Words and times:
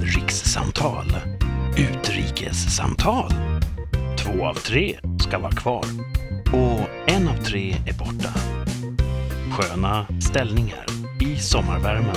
rikssamtal. 0.00 1.16
Utrikessamtal. 1.76 3.32
Två 4.18 4.46
av 4.46 4.54
tre 4.54 4.98
ska 5.20 5.38
vara 5.38 5.52
kvar 5.52 5.84
och 6.52 7.10
en 7.10 7.28
av 7.28 7.36
tre 7.44 7.76
är 7.86 7.92
borta. 7.92 8.30
Sköna 9.50 10.06
ställningar 10.20 10.86
i 11.20 11.36
sommarvärmen. 11.36 12.16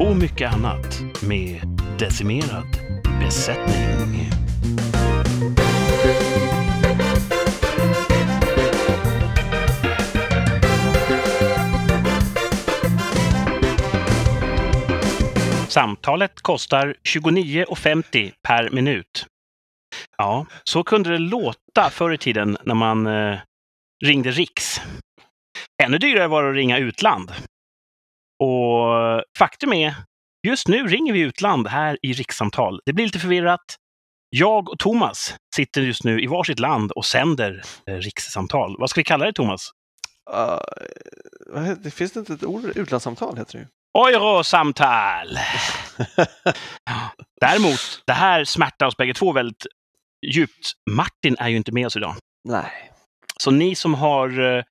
Och 0.00 0.16
mycket 0.16 0.54
annat 0.54 1.00
med 1.22 1.60
decimerad 1.98 2.78
besättning. 3.20 4.30
Samtalet 15.74 16.40
kostar 16.40 16.94
29,50 17.02 18.32
per 18.42 18.70
minut. 18.70 19.26
Ja, 20.16 20.46
så 20.64 20.84
kunde 20.84 21.10
det 21.10 21.18
låta 21.18 21.90
förr 21.90 22.12
i 22.12 22.18
tiden 22.18 22.56
när 22.64 22.74
man 22.74 23.06
eh, 23.06 23.38
ringde 24.04 24.30
Riks. 24.30 24.80
Ännu 25.82 25.98
dyrare 25.98 26.28
var 26.28 26.42
det 26.42 26.50
att 26.50 26.56
ringa 26.56 26.78
utland. 26.78 27.32
Och 28.44 29.22
faktum 29.38 29.72
är, 29.72 29.94
just 30.46 30.68
nu 30.68 30.86
ringer 30.86 31.12
vi 31.12 31.20
utland 31.20 31.68
här 31.68 31.98
i 32.02 32.12
rikssamtal. 32.12 32.80
Det 32.86 32.92
blir 32.92 33.04
lite 33.04 33.18
förvirrat. 33.18 33.76
Jag 34.30 34.68
och 34.68 34.78
Thomas 34.78 35.36
sitter 35.56 35.82
just 35.82 36.04
nu 36.04 36.22
i 36.22 36.26
varsitt 36.26 36.60
land 36.60 36.92
och 36.92 37.04
sänder 37.04 37.62
eh, 37.86 37.96
rikssamtal. 37.96 38.76
Vad 38.78 38.90
ska 38.90 39.00
vi 39.00 39.04
kalla 39.04 39.24
det, 39.24 39.32
Thomas? 39.32 39.70
Uh, 41.54 41.74
det 41.78 41.90
finns 41.90 42.16
inte 42.16 42.34
ett 42.34 42.44
ord? 42.44 42.64
Utlandssamtal 42.64 43.36
heter 43.36 43.52
det 43.52 43.58
ju. 43.58 43.66
Eurosamtal! 43.98 45.28
Däremot, 47.40 48.02
det 48.06 48.12
här 48.12 48.44
smärtar 48.44 48.86
oss 48.86 48.96
bägge 48.96 49.14
två 49.14 49.32
väldigt 49.32 49.66
djupt. 50.26 50.72
Martin 50.90 51.36
är 51.38 51.48
ju 51.48 51.56
inte 51.56 51.72
med 51.72 51.86
oss 51.86 51.96
idag. 51.96 52.14
Nej. 52.48 52.92
Så 53.40 53.50
ni 53.50 53.74
som 53.74 53.94
har 53.94 54.56
eh, 54.56 54.64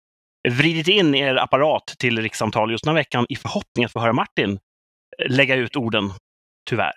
vridit 0.49 0.87
in 0.87 1.15
er 1.15 1.35
apparat 1.35 1.85
till 1.99 2.21
rikssamtal 2.21 2.71
just 2.71 2.83
den 2.83 2.95
här 2.95 3.01
veckan 3.01 3.25
i 3.29 3.35
förhoppning 3.35 3.85
att 3.85 3.91
få 3.91 3.99
höra 3.99 4.13
Martin 4.13 4.59
eh, 5.19 5.29
lägga 5.29 5.55
ut 5.55 5.75
orden, 5.75 6.11
tyvärr. 6.69 6.93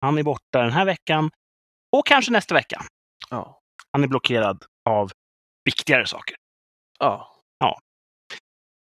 Han 0.00 0.18
är 0.18 0.22
borta 0.22 0.62
den 0.62 0.72
här 0.72 0.84
veckan 0.84 1.30
och 1.96 2.06
kanske 2.06 2.32
nästa 2.32 2.54
vecka. 2.54 2.82
Ja. 3.30 3.60
Han 3.92 4.04
är 4.04 4.08
blockerad 4.08 4.64
av 4.88 5.10
viktigare 5.64 6.06
saker. 6.06 6.36
Ja. 7.58 7.80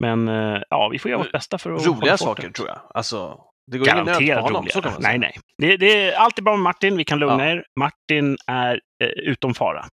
Men 0.01 0.29
eh, 0.29 0.63
ja, 0.71 0.89
vi 0.89 0.99
får 0.99 1.11
göra 1.11 1.23
vårt 1.23 1.33
bästa 1.33 1.59
för 1.59 1.73
att... 1.73 1.87
Roliga 1.87 2.17
saker 2.17 2.51
tror 2.51 2.69
jag. 2.69 2.79
Alltså, 2.95 3.41
det 3.71 3.79
går 3.79 3.89
ingen 3.89 4.05
nöd 4.05 4.15
på 4.15 4.21
Garanterat 4.21 4.43
honom. 4.43 4.67
Roligare. 4.75 4.95
Nej, 4.99 5.19
nej. 5.19 5.39
Det, 5.59 5.77
det 5.77 6.05
är 6.13 6.17
alltid 6.17 6.45
bra 6.45 6.53
med 6.57 6.63
Martin. 6.63 6.97
Vi 6.97 7.05
kan 7.05 7.19
lugna 7.19 7.45
Ja. 7.45 7.51
er. 7.51 7.65
Martin 7.81 8.37
är 8.47 8.81
eh, 9.03 9.09
utom 9.09 9.55
fara. 9.55 9.87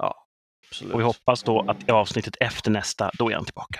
Ja, 0.00 0.14
absolut. 0.68 0.94
Och 0.94 1.00
vi 1.00 1.04
hoppas 1.04 1.42
då 1.42 1.64
att 1.68 1.88
i 1.88 1.90
avsnittet 1.92 2.36
efter 2.40 2.70
nästa, 2.70 3.10
då 3.18 3.30
är 3.30 3.34
han 3.34 3.44
tillbaka. 3.44 3.78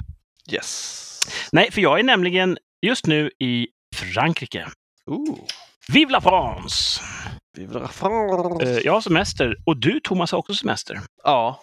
Yes. 0.53 1.21
Nej, 1.53 1.71
för 1.71 1.81
jag 1.81 1.99
är 1.99 2.03
nämligen 2.03 2.59
just 2.87 3.07
nu 3.07 3.31
i 3.39 3.69
Frankrike. 3.97 4.67
Ooh. 5.11 5.39
Vive 5.93 6.13
la 6.13 6.21
France! 6.21 7.01
Vive 7.59 7.79
la 7.79 7.89
France. 7.89 8.67
Eh, 8.71 8.79
jag 8.79 8.93
har 8.93 9.01
semester 9.01 9.57
och 9.67 9.77
du 9.77 10.01
Thomas 10.01 10.33
har 10.33 10.39
också 10.39 10.55
semester. 10.55 11.01
Ja, 11.25 11.61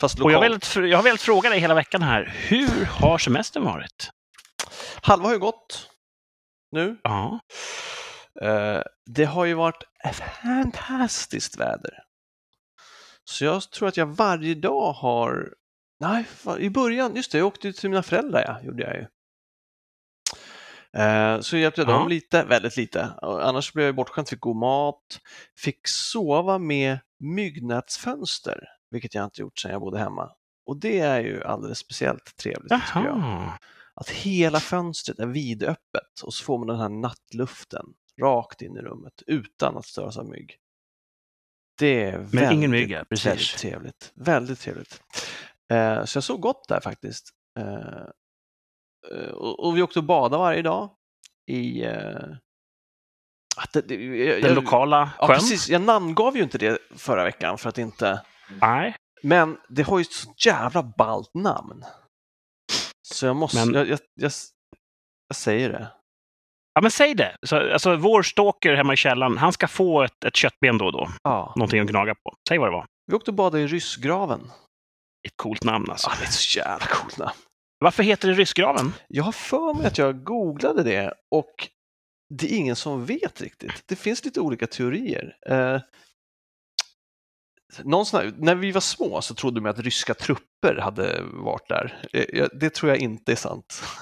fast 0.00 0.20
Och 0.20 0.32
jag 0.32 0.36
har, 0.36 0.42
velat, 0.42 0.76
jag 0.76 0.98
har 0.98 1.02
velat 1.02 1.20
fråga 1.20 1.50
dig 1.50 1.58
hela 1.60 1.74
veckan 1.74 2.02
här. 2.02 2.34
Hur 2.48 2.84
har 2.84 3.18
semestern 3.18 3.64
varit? 3.64 4.10
Halva 5.02 5.24
har 5.26 5.32
ju 5.32 5.38
gått 5.38 5.90
nu. 6.72 6.96
Ja, 7.02 7.40
Eh, 8.42 8.80
det 9.06 9.24
har 9.24 9.44
ju 9.44 9.54
varit 9.54 9.82
fantastiskt 10.42 11.56
väder. 11.60 12.02
Så 13.24 13.44
jag 13.44 13.70
tror 13.70 13.88
att 13.88 13.96
jag 13.96 14.06
varje 14.06 14.54
dag 14.54 14.92
har... 14.92 15.54
Nej, 16.00 16.24
i 16.58 16.70
början, 16.70 17.16
just 17.16 17.32
det, 17.32 17.38
jag 17.38 17.46
åkte 17.46 17.72
till 17.72 17.90
mina 17.90 18.02
föräldrar, 18.02 18.44
ja, 18.46 18.60
gjorde 18.62 18.82
jag 18.82 18.94
ju. 18.96 19.06
Eh, 21.02 21.40
Så 21.40 21.56
hjälpte 21.56 21.80
jag 21.80 21.88
dem 21.88 22.02
Ja. 22.02 22.08
lite, 22.08 22.44
väldigt 22.44 22.76
lite. 22.76 23.10
Annars 23.22 23.72
blev 23.72 23.86
jag 23.86 23.94
bortskämd, 23.94 24.28
fick 24.28 24.40
god 24.40 24.56
mat, 24.56 25.20
fick 25.58 25.80
sova 25.88 26.58
med 26.58 26.98
myggnätsfönster, 27.20 28.64
vilket 28.90 29.14
jag 29.14 29.24
inte 29.24 29.40
gjort 29.40 29.58
sedan 29.58 29.70
jag 29.70 29.80
bodde 29.80 29.98
hemma. 29.98 30.32
Och 30.66 30.76
det 30.76 30.98
är 30.98 31.20
ju 31.20 31.44
alldeles 31.44 31.78
speciellt 31.78 32.36
trevligt, 32.36 32.72
tycker 32.72 33.04
jag. 33.04 33.52
Att 33.94 34.08
hela 34.10 34.60
fönstret 34.60 35.18
är 35.18 35.26
vidöppet 35.26 36.20
och 36.24 36.34
så 36.34 36.44
får 36.44 36.58
man 36.58 36.66
den 36.66 36.78
här 36.78 36.88
nattluften 36.88 37.86
rakt 38.20 38.62
in 38.62 38.76
i 38.76 38.80
rummet 38.80 39.22
utan 39.26 39.76
att 39.76 39.86
störas 39.86 40.16
av 40.16 40.26
mygg. 40.28 40.56
Det 41.78 42.04
är 42.04 42.12
Men 42.18 42.26
väldigt, 42.26 42.52
ingen 42.52 42.70
mygga, 42.70 43.04
precis. 43.04 43.26
väldigt 43.26 43.58
trevligt. 43.58 44.12
Väldigt 44.14 44.60
trevligt. 44.60 45.02
Eh, 45.70 46.04
så 46.04 46.16
jag 46.16 46.24
såg 46.24 46.40
gott 46.40 46.68
där 46.68 46.80
faktiskt. 46.80 47.30
Eh, 47.58 48.02
eh, 49.12 49.30
och, 49.30 49.64
och 49.66 49.76
vi 49.76 49.82
åkte 49.82 49.98
och 49.98 50.04
badade 50.04 50.38
varje 50.38 50.62
dag 50.62 50.90
i 51.46 51.84
eh, 51.84 51.92
det, 53.72 53.80
det, 53.88 53.94
jag, 53.94 54.42
Den 54.42 54.54
lokala 54.54 55.10
Ja, 55.18 55.26
sjön? 55.26 55.36
precis. 55.36 55.68
Jag 55.68 55.82
namngav 55.82 56.36
ju 56.36 56.42
inte 56.42 56.58
det 56.58 56.78
förra 56.96 57.24
veckan 57.24 57.58
för 57.58 57.68
att 57.68 57.78
inte... 57.78 58.22
Nej. 58.60 58.96
Men 59.22 59.58
det 59.68 59.82
har 59.82 59.98
ju 59.98 60.02
ett 60.02 60.12
så 60.12 60.34
jävla 60.38 60.82
ballt 60.82 61.34
namn. 61.34 61.84
Så 63.02 63.26
jag 63.26 63.36
måste... 63.36 63.64
Men- 63.66 63.74
Jag, 63.74 63.88
jag, 63.88 63.98
jag, 64.14 64.32
jag 65.28 65.36
säger 65.36 65.68
det. 65.68 65.88
Ja, 66.74 66.80
men 66.80 66.90
säg 66.90 67.14
det. 67.14 67.36
Så, 67.42 67.72
alltså, 67.72 67.96
vår 67.96 68.22
stalker 68.22 68.74
hemma 68.74 68.92
i 68.92 68.96
källaren, 68.96 69.38
han 69.38 69.52
ska 69.52 69.68
få 69.68 70.02
ett, 70.02 70.24
ett 70.24 70.36
köttben 70.36 70.78
då 70.78 70.86
och 70.86 70.92
då. 70.92 71.08
Ja. 71.22 71.52
Någonting 71.56 71.80
att 71.80 71.86
gnaga 71.86 72.14
på. 72.14 72.34
Säg 72.48 72.58
vad 72.58 72.68
det 72.68 72.72
var. 72.72 72.86
Vi 73.06 73.14
åkte 73.16 73.30
och 73.30 73.34
badade 73.34 73.62
i 73.62 73.66
Ryssgraven. 73.66 74.40
Ett 75.26 75.36
coolt 75.36 75.64
namn 75.64 75.90
alltså. 75.90 76.10
Ja, 76.10 76.16
det 76.20 76.24
är 76.26 76.30
så 76.30 76.58
jävla 76.58 76.86
coolt 76.86 77.18
namn. 77.18 77.32
Varför 77.78 78.02
heter 78.02 78.28
det 78.28 78.34
Ryssgraven? 78.34 78.92
Jag 79.08 79.24
har 79.24 79.32
för 79.32 79.74
mig 79.74 79.86
att 79.86 79.98
jag 79.98 80.24
googlade 80.24 80.82
det 80.82 81.14
och 81.30 81.68
det 82.34 82.52
är 82.52 82.56
ingen 82.56 82.76
som 82.76 83.04
vet 83.06 83.40
riktigt. 83.40 83.82
Det 83.86 83.96
finns 83.96 84.24
lite 84.24 84.40
olika 84.40 84.66
teorier. 84.66 85.36
Någon 87.84 88.06
sån 88.06 88.20
här, 88.20 88.34
när 88.38 88.54
vi 88.54 88.72
var 88.72 88.80
små 88.80 89.22
så 89.22 89.34
trodde 89.34 89.60
man 89.60 89.70
att 89.70 89.78
ryska 89.78 90.14
trupper 90.14 90.76
hade 90.80 91.22
varit 91.22 91.68
där. 91.68 92.08
Eh, 92.12 92.46
Det 92.52 92.70
tror 92.74 92.90
jag 92.90 92.98
inte 92.98 93.32
är 93.32 93.36
sant. 93.36 93.82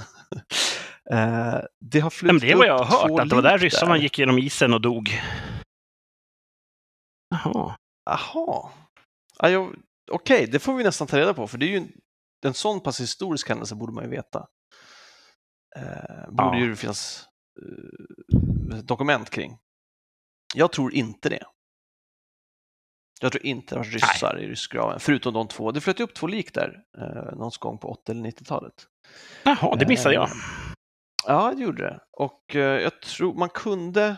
Eh, 1.10 1.58
det 1.80 2.00
har 2.00 2.10
flutit 2.10 2.40
det 2.40 2.50
är 2.50 2.56
vad 2.56 2.66
jag 2.66 2.78
har 2.78 3.08
hört, 3.08 3.20
att 3.20 3.28
det 3.28 3.34
var 3.34 3.42
där 3.42 3.58
ryssarna 3.58 3.96
gick 3.98 4.18
genom 4.18 4.38
isen 4.38 4.74
och 4.74 4.80
dog. 4.80 5.20
Jaha. 7.30 7.76
Jaha. 8.04 8.70
Okej, 10.10 10.46
det 10.52 10.58
får 10.58 10.74
vi 10.74 10.84
nästan 10.84 11.06
ta 11.06 11.18
reda 11.18 11.34
på, 11.34 11.46
för 11.46 11.58
det 11.58 11.66
är 11.66 11.68
ju 11.70 11.76
en, 11.76 11.92
en 12.46 12.54
sån 12.54 12.80
pass 12.80 13.00
historisk 13.00 13.48
händelse 13.48 13.74
borde 13.74 13.92
man 13.92 14.04
ju 14.04 14.10
veta. 14.10 14.46
Eh, 15.76 16.28
borde 16.30 16.58
Ja. 16.58 16.64
ju 16.64 16.76
finnas 16.76 17.26
eh, 18.72 18.78
dokument 18.78 19.30
kring. 19.30 19.58
Jag 20.54 20.72
tror 20.72 20.94
inte 20.94 21.28
det. 21.28 21.44
Jag 23.24 23.32
tror 23.32 23.46
inte 23.46 23.74
det 23.74 23.78
var 23.78 23.84
ryssar 23.84 24.38
i 24.38 24.46
ryssgraven, 24.46 25.00
förutom 25.00 25.34
de 25.34 25.48
två. 25.48 25.72
Det 25.72 25.80
flöt 25.80 26.00
upp 26.00 26.14
två 26.14 26.26
lik 26.26 26.54
där 26.54 26.82
eh, 26.98 27.36
någon 27.38 27.50
gång 27.60 27.78
på 27.78 27.88
80 27.88 28.12
eller 28.12 28.22
90-talet. 28.30 28.74
Jaha, 29.42 29.76
det 29.76 29.88
missade 29.88 30.14
jag. 30.14 30.24
Eh, 30.24 30.34
Ja, 31.26 31.52
det 31.56 31.62
gjorde 31.62 31.82
det. 31.82 32.00
Och 32.12 32.56
eh, 32.56 32.80
jag 32.82 33.00
tror 33.02 33.34
man 33.34 33.48
kunde... 33.48 34.16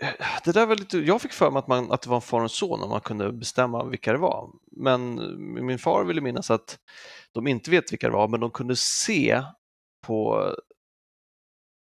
Eh, 0.00 0.08
Det 0.44 0.52
där 0.52 0.66
var 0.66 0.76
lite... 0.76 0.98
Jag 0.98 1.22
fick 1.22 1.32
för 1.32 1.50
mig 1.50 1.58
att, 1.58 1.66
man, 1.68 1.92
att 1.92 2.02
det 2.02 2.08
var 2.10 2.16
en 2.16 2.20
far 2.22 2.38
och 2.38 2.42
en 2.42 2.48
son 2.48 2.82
och 2.82 2.88
man 2.88 3.00
kunde 3.00 3.32
bestämma 3.32 3.84
vilka 3.84 4.12
det 4.12 4.18
var. 4.18 4.50
Men 4.76 5.14
min 5.66 5.78
far 5.78 6.04
ville 6.04 6.20
minnas 6.20 6.50
att 6.50 6.78
de 7.32 7.46
inte 7.46 7.70
vet 7.70 7.92
vilka 7.92 8.06
det 8.06 8.12
var, 8.14 8.28
men 8.28 8.40
de 8.40 8.50
kunde 8.50 8.76
se 8.76 9.42
på 10.06 10.46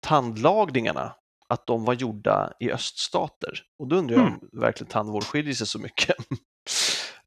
tandlagningarna 0.00 1.14
att 1.48 1.66
de 1.66 1.84
var 1.84 1.94
gjorda 1.94 2.52
i 2.60 2.70
öststater. 2.72 3.60
Och 3.78 3.88
då 3.88 3.96
undrar 3.96 4.16
jag 4.16 4.26
om 4.26 4.40
verkligen 4.60 4.90
tandvård 4.90 5.24
skiljer 5.24 5.54
sig 5.54 5.66
så 5.66 5.78
mycket. 5.78 6.16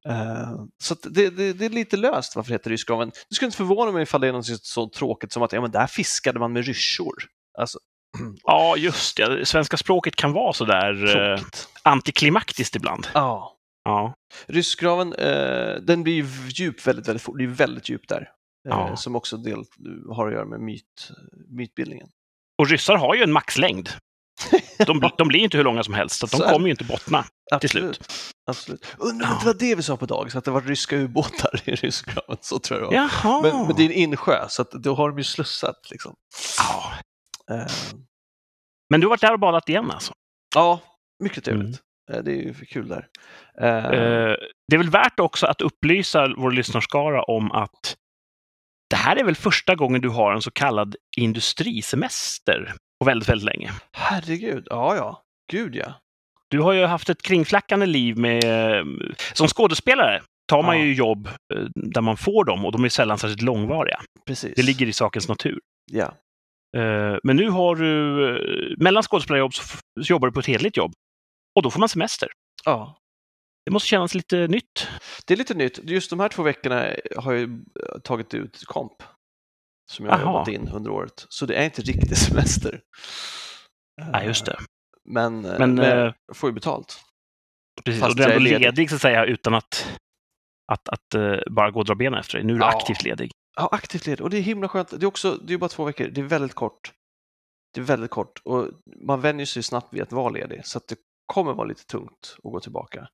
Eh, 0.09 0.51
Så 0.83 0.95
det, 1.03 1.29
det, 1.29 1.53
det 1.53 1.65
är 1.65 1.69
lite 1.69 1.97
löst 1.97 2.35
varför 2.35 2.49
det 2.49 2.53
heter 2.53 2.69
ryssgraven. 2.69 3.11
Det 3.29 3.35
skulle 3.35 3.47
inte 3.47 3.57
förvåna 3.57 3.91
mig 3.91 4.03
ifall 4.03 4.21
det 4.21 4.27
är 4.27 4.31
något 4.31 4.65
så 4.65 4.89
tråkigt 4.89 5.31
som 5.31 5.43
att 5.43 5.53
ja, 5.53 5.61
men 5.61 5.71
där 5.71 5.87
fiskade 5.87 6.39
man 6.39 6.53
med 6.53 6.65
ryssor. 6.65 7.13
Alltså, 7.57 7.79
Ja, 8.43 8.77
just 8.77 9.17
det. 9.17 9.45
Svenska 9.45 9.77
språket 9.77 10.15
kan 10.15 10.33
vara 10.33 10.53
sådär 10.53 11.17
eh, 11.33 11.41
antiklimaktiskt 11.83 12.75
ibland. 12.75 13.07
Ja. 13.13 13.57
Ja. 13.83 14.13
Ryssgraven, 14.47 15.13
eh, 15.13 15.75
den 15.81 16.03
blir 16.03 16.13
ju 16.13 16.25
djup 16.49 16.87
väldigt, 16.87 17.07
väldigt 17.07 17.23
fort. 17.23 17.37
Det 17.37 17.43
är 17.43 17.47
väldigt 17.47 17.89
djupt 17.89 18.09
där. 18.09 18.21
Eh, 18.21 18.27
Ja. 18.69 18.95
Som 18.97 19.15
också 19.15 19.37
del, 19.37 19.63
har 20.11 20.27
att 20.27 20.33
göra 20.33 20.45
med 20.45 20.59
myt, 20.59 21.11
mytbildningen. 21.49 22.07
Och 22.57 22.69
ryssar 22.69 22.95
har 22.95 23.15
ju 23.15 23.23
en 23.23 23.31
maxlängd. 23.31 23.89
De, 24.85 25.11
de 25.17 25.27
blir 25.27 25.39
inte 25.39 25.57
hur 25.57 25.63
långa 25.63 25.83
som 25.83 25.93
helst, 25.93 26.19
så 26.19 26.25
de 26.25 26.37
Så 26.37 26.43
kommer 26.43 26.67
ju 26.67 26.71
inte 26.71 26.83
bottna. 26.83 27.25
Absolut. 27.51 28.13
Absolut. 28.49 28.85
Undrar 28.97 29.31
om 29.31 29.37
det 29.39 29.45
var 29.45 29.53
det 29.53 29.75
vi 29.75 29.83
sa 29.83 29.97
på 29.97 30.05
dagis, 30.05 30.35
att 30.35 30.45
det 30.45 30.51
var 30.51 30.61
ryska 30.61 30.95
ubåtar 30.95 31.61
i 31.65 31.75
ryssgraven. 31.75 32.37
Så 32.41 32.59
tror 32.59 32.81
jag. 32.81 32.93
Jaha. 32.93 33.41
Men, 33.41 33.67
men 33.67 33.75
det 33.75 33.81
är 33.83 33.85
en 33.85 33.91
insjö, 33.91 34.45
så 34.49 34.61
att 34.61 34.71
då 34.71 34.95
har 34.95 35.09
de 35.09 35.17
ju 35.17 35.23
slussat. 35.23 35.75
Liksom. 35.91 36.15
ja. 36.57 36.93
Eh, 37.55 37.67
Men 38.89 38.99
du 39.01 39.07
har 39.07 39.09
varit 39.09 39.21
där 39.21 39.33
och 39.33 39.39
badat 39.39 39.69
igen 39.69 39.91
alltså? 39.91 40.13
Ja, 40.55 40.79
mycket 41.23 41.43
trevligt. 41.43 41.79
Eh, 42.13 42.19
Det 42.23 42.31
är 42.31 42.35
ju 42.35 42.53
kul 42.53 42.87
där. 42.87 43.07
Eh, 43.61 44.35
det 44.67 44.75
är 44.75 44.77
väl 44.77 44.89
värt 44.89 45.19
också 45.19 45.45
att 45.45 45.61
upplysa 45.61 46.27
vår 46.37 46.51
lyssnarskara 46.51 47.23
om 47.23 47.51
att 47.51 47.95
det 48.89 48.95
här 48.95 49.15
är 49.15 49.23
väl 49.23 49.35
första 49.35 49.75
gången 49.75 50.01
du 50.01 50.09
har 50.09 50.33
en 50.33 50.41
så 50.41 50.51
kallad 50.51 50.95
industrisemester 51.17 52.73
på 52.99 53.05
väldigt, 53.05 53.29
väldigt 53.29 53.45
länge. 53.45 53.71
herregud, 53.91 54.67
ja 54.69 54.95
ja, 54.95 55.23
gud 55.51 55.75
ja. 55.75 55.93
Du 56.49 56.59
har 56.59 56.73
ju 56.73 56.85
haft 56.85 57.09
ett 57.09 57.21
kringflackande 57.21 57.85
liv 57.85 58.17
med... 58.17 58.43
Som 59.33 59.47
skådespelare 59.47 60.21
tar 60.47 60.63
man 60.63 60.77
Ja. 60.79 60.83
ju 60.85 60.93
jobb 60.93 61.27
eh, 61.53 61.61
där 61.75 62.01
man 62.01 62.17
får 62.17 62.43
dem 62.45 62.65
och 62.65 62.71
de 62.71 62.83
är 62.85 62.89
sällan 62.89 63.17
särskilt 63.17 63.41
långvariga. 63.41 64.01
Precis. 64.27 64.53
Det 64.55 64.61
ligger 64.63 64.85
i 64.87 64.93
sakens 64.93 65.27
natur. 65.27 65.59
Ja. 65.91 66.13
Eh, 66.77 67.17
Men 67.23 67.35
nu 67.35 67.49
har 67.49 67.75
du, 67.75 68.29
eh, 68.35 68.75
mellan 68.77 69.03
skådespelarjobb 69.03 69.53
så 69.53 69.63
jobbar 69.95 70.27
du 70.27 70.31
på 70.33 70.39
ett 70.39 70.45
hederligt 70.45 70.77
jobb. 70.77 70.93
Och 71.55 71.63
då 71.63 71.71
får 71.71 71.79
man 71.79 71.89
semester. 71.89 72.29
ja, 72.65 72.97
Det 73.65 73.71
måste 73.71 73.87
kännas 73.87 74.15
lite 74.15 74.47
nytt. 74.47 74.87
det 75.27 75.33
är 75.33 75.37
lite 75.37 75.53
nytt. 75.53 75.79
Just 75.83 76.09
de 76.09 76.19
här 76.19 76.29
två 76.29 76.43
veckorna 76.43 76.85
har 77.17 77.33
jag 77.33 77.59
tagit 78.03 78.33
ut 78.33 78.63
komp 78.65 78.93
som 79.89 80.05
jag 80.05 80.13
har 80.13 80.19
Aha. 80.19 80.31
jobbat 80.31 80.47
in 80.47 80.67
under 80.67 80.91
året. 80.91 81.25
Så 81.29 81.45
det 81.45 81.55
är 81.55 81.65
inte 81.65 81.81
riktig 81.81 82.17
semester. 82.27 82.81
Ja, 83.95 84.23
just 84.23 84.45
det. 84.45 84.57
Men, 85.05 85.41
men, 85.41 85.57
Men, 85.59 85.75
men 85.75 86.07
eh, 86.07 86.13
får 86.33 86.49
ju 86.49 86.53
betalt. 86.53 86.99
Precis. 87.85 88.01
Fast 88.01 88.11
och 88.11 88.17
du 88.17 88.23
är 88.23 88.29
ändå 88.29 88.39
ledig. 88.39 88.59
ledig 88.61 88.89
så 88.89 88.95
att 88.95 89.01
säga 89.01 89.25
utan 89.25 89.53
att, 89.53 89.99
att, 90.71 90.89
att 90.89 91.13
eh, 91.15 91.35
bara 91.51 91.71
gå 91.71 91.79
och 91.79 91.85
dra 91.85 91.95
benen 91.95 92.19
efter 92.19 92.37
dig. 92.37 92.45
Nu 92.47 92.53
är 92.53 92.57
du 92.57 92.63
Ja. 92.63 92.77
aktivt 92.77 93.03
ledig. 93.03 93.31
Ja, 93.55 93.69
aktivt 93.71 94.05
led. 94.07 94.21
Och 94.21 94.29
det 94.29 94.37
är 94.37 94.41
himla 94.41 94.67
skönt. 94.69 94.89
Det 94.89 95.03
är 95.03 95.07
också, 95.07 95.35
det 95.35 95.53
är 95.53 95.57
bara 95.57 95.69
två 95.69 95.83
veckor. 95.85 96.07
Det 96.07 96.21
är 96.21 96.25
väldigt 96.25 96.53
kort. 96.53 96.93
Det 97.73 97.79
är 97.79 97.85
väldigt 97.85 98.11
kort 98.11 98.41
och 98.43 98.69
man 99.07 99.21
vänjer 99.21 99.45
sig 99.45 99.63
snabbt 99.63 99.93
vid 99.93 100.01
att 100.01 100.11
vara 100.11 100.29
ledig 100.29 100.65
så 100.65 100.77
att 100.77 100.87
det 100.87 100.95
kommer 101.25 101.53
vara 101.53 101.67
lite 101.67 101.85
tungt 101.85 102.35
att 102.37 102.51
gå 102.51 102.59
tillbaka. 102.59 103.07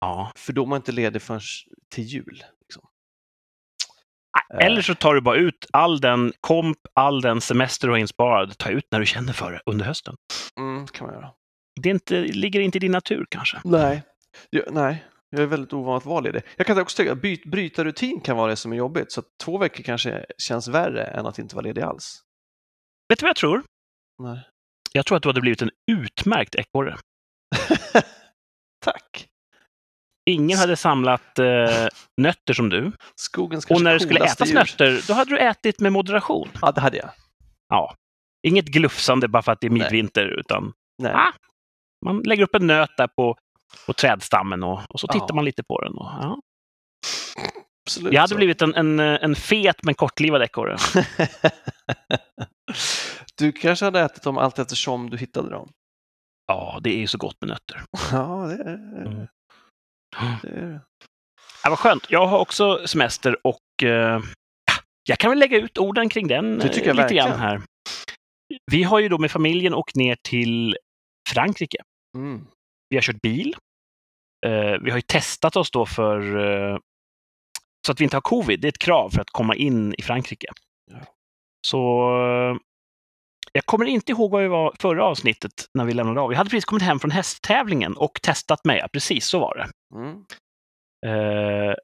Ja. 0.00 0.32
För 0.36 0.52
då 0.52 0.62
är 0.62 0.66
man 0.66 0.76
inte 0.76 0.92
ledig 0.92 1.22
förrän 1.22 1.40
till 1.94 2.04
jul. 2.04 2.44
Liksom. 2.60 2.88
Eh. 4.54 4.66
Eller 4.66 4.82
så 4.82 4.94
tar 4.94 5.14
du 5.14 5.20
bara 5.20 5.36
ut 5.36 5.66
all 5.72 6.00
den 6.00 6.32
komp, 6.40 6.78
all 6.94 7.20
den 7.20 7.40
semester 7.40 7.86
du 7.86 7.92
har 7.92 7.98
insparad, 7.98 8.58
ta 8.58 8.70
ut 8.70 8.84
när 8.90 9.00
du 9.00 9.06
känner 9.06 9.32
för 9.32 9.52
det 9.52 9.60
under 9.66 9.84
hösten. 9.84 10.14
Mm, 10.58 10.86
kan 10.86 11.06
man 11.06 11.16
göra. 11.16 11.30
Det 11.80 11.88
inte, 11.88 12.20
ligger 12.20 12.60
inte 12.60 12.78
i 12.78 12.80
din 12.80 12.92
natur 12.92 13.26
kanske. 13.30 13.60
Nej. 13.64 14.02
Jag, 14.50 14.64
nej, 14.70 15.04
jag 15.30 15.42
är 15.42 15.46
väldigt 15.46 15.72
ovan 15.72 15.96
att 15.96 16.06
vara 16.06 16.20
ledig. 16.20 16.42
Jag 16.56 16.66
kan 16.66 16.78
också 16.80 16.96
tycka 16.96 17.12
att 17.12 17.22
byt, 17.22 17.44
bryta 17.44 17.84
rutin 17.84 18.20
kan 18.20 18.36
vara 18.36 18.50
det 18.50 18.56
som 18.56 18.72
är 18.72 18.76
jobbigt. 18.76 19.12
Så 19.12 19.22
två 19.44 19.58
veckor 19.58 19.82
kanske 19.82 20.26
känns 20.38 20.68
värre 20.68 21.04
än 21.04 21.26
att 21.26 21.38
inte 21.38 21.56
vara 21.56 21.66
ledig 21.66 21.82
alls. 21.82 22.22
Vet 23.08 23.18
du 23.18 23.24
vad 23.24 23.28
jag 23.28 23.36
tror? 23.36 23.62
Nej. 24.22 24.48
Jag 24.92 25.06
tror 25.06 25.16
att 25.16 25.22
du 25.22 25.28
hade 25.28 25.40
blivit 25.40 25.62
en 25.62 25.70
utmärkt 25.90 26.54
ekorre. 26.54 26.96
Tack. 28.84 29.29
Ingen 30.32 30.58
hade 30.58 30.76
samlat 30.76 31.38
eh, 31.38 31.86
nötter 32.16 32.54
som 32.54 32.68
du. 32.68 32.92
Skogens 33.14 33.66
Och 33.66 33.82
när 33.82 33.92
det 33.94 34.00
skulle 34.00 34.20
djur. 34.20 34.54
nötter, 34.54 35.00
då 35.08 35.14
hade 35.14 35.30
du 35.30 35.38
ätit 35.38 35.80
med 35.80 35.92
moderation. 35.92 36.48
Ja, 36.62 36.72
det 36.72 36.80
hade 36.80 36.96
jag. 36.96 37.10
Ja. 37.68 37.94
Inget 38.46 38.64
glufsande 38.66 39.28
bara 39.28 39.42
för 39.42 39.52
att 39.52 39.60
det 39.60 39.66
är 39.66 39.70
Nej. 39.70 39.78
midvinter, 39.82 40.26
utan 40.40 40.72
Nej. 41.02 41.12
Ah. 41.14 41.32
man 42.06 42.20
lägger 42.22 42.42
upp 42.42 42.54
en 42.54 42.66
nöt 42.66 42.90
där 42.96 43.06
på, 43.06 43.36
på 43.86 43.92
trädstammen 43.92 44.62
och, 44.62 44.80
och 44.88 45.00
så 45.00 45.06
tittar 45.06 45.26
Ja. 45.28 45.34
man 45.34 45.44
lite 45.44 45.62
på 45.62 45.80
den. 45.80 45.92
Och, 45.92 46.06
ja. 46.20 46.38
Absolut 47.86 48.12
Jag 48.12 48.20
hade 48.20 48.28
så. 48.28 48.36
blivit 48.36 48.62
en, 48.62 48.74
en, 48.74 49.00
en 49.00 49.34
fet 49.34 49.76
men 49.82 49.94
kortlivad 49.94 50.42
ekorre. 50.42 50.76
du 53.38 53.52
kanske 53.52 53.84
hade 53.84 54.00
ätit 54.00 54.22
dem 54.22 54.38
allt 54.38 54.58
eftersom 54.58 55.10
du 55.10 55.16
hittade 55.16 55.50
dem. 55.50 55.70
Ja, 56.46 56.80
det 56.82 56.90
är 56.90 56.98
ju 56.98 57.06
så 57.06 57.18
gott 57.18 57.36
med 57.40 57.48
nötter. 57.48 57.82
Ja, 58.12 58.46
det 58.46 58.54
är 58.64 58.76
Mm. 59.06 59.26
Det. 60.42 60.48
Är 60.48 60.66
det. 60.66 60.80
Ja, 61.64 61.70
vad 61.70 61.78
skönt. 61.78 62.06
Jag 62.10 62.26
har 62.26 62.38
också 62.38 62.86
semester 62.88 63.46
och 63.46 63.82
eh, 63.82 64.20
jag 65.08 65.18
kan 65.18 65.30
väl 65.30 65.38
lägga 65.38 65.58
ut 65.58 65.78
orden 65.78 66.08
kring 66.08 66.28
den 66.28 66.58
Det 66.58 66.68
tycker 66.68 66.80
eh, 66.80 66.86
jag 66.86 66.96
lite 66.96 67.14
grann 67.14 67.28
verkligen. 67.30 67.50
här. 67.50 67.62
Vi 68.72 68.82
har 68.82 68.98
ju 68.98 69.08
då 69.08 69.18
med 69.18 69.30
familjen 69.30 69.74
åkt 69.74 69.96
ner 69.96 70.16
till 70.22 70.76
Frankrike. 71.28 71.78
Mm. 72.16 72.46
Vi 72.88 72.96
har 72.96 73.02
kört 73.02 73.22
bil. 73.22 73.56
Eh, 74.46 74.78
vi 74.82 74.90
har 74.90 74.98
ju 74.98 75.02
testat 75.02 75.56
oss 75.56 75.70
då 75.70 75.86
för 75.86 76.36
eh, 76.38 76.78
så 77.86 77.92
att 77.92 78.00
vi 78.00 78.04
inte 78.04 78.16
har 78.16 78.20
covid. 78.20 78.60
Det 78.60 78.66
är 78.66 78.68
ett 78.68 78.78
krav 78.78 79.10
för 79.10 79.20
att 79.20 79.30
komma 79.30 79.54
in 79.54 79.94
i 79.98 80.02
Frankrike. 80.02 80.48
Ja. 80.90 80.98
Så 81.66 81.78
eh, 82.26 82.56
jag 83.52 83.64
kommer 83.66 83.84
inte 83.84 84.12
ihåg 84.12 84.30
vad 84.30 84.42
vi 84.42 84.48
var 84.48 84.74
förra 84.78 85.04
avsnittet 85.04 85.52
när 85.74 85.84
vi 85.84 85.92
lämnade 85.92 86.20
av. 86.20 86.28
Vi 86.28 86.34
hade 86.34 86.50
precis 86.50 86.64
kommit 86.64 86.82
hem 86.82 87.00
från 87.00 87.10
hästtävlingen 87.10 87.96
och 87.96 88.18
testat 88.22 88.64
mig. 88.64 88.78
Ja, 88.78 88.88
precis 88.92 89.26
så 89.26 89.38
var 89.38 89.54
det. 89.56 89.70
Mm. 89.94 90.24
Eh, 91.06 91.74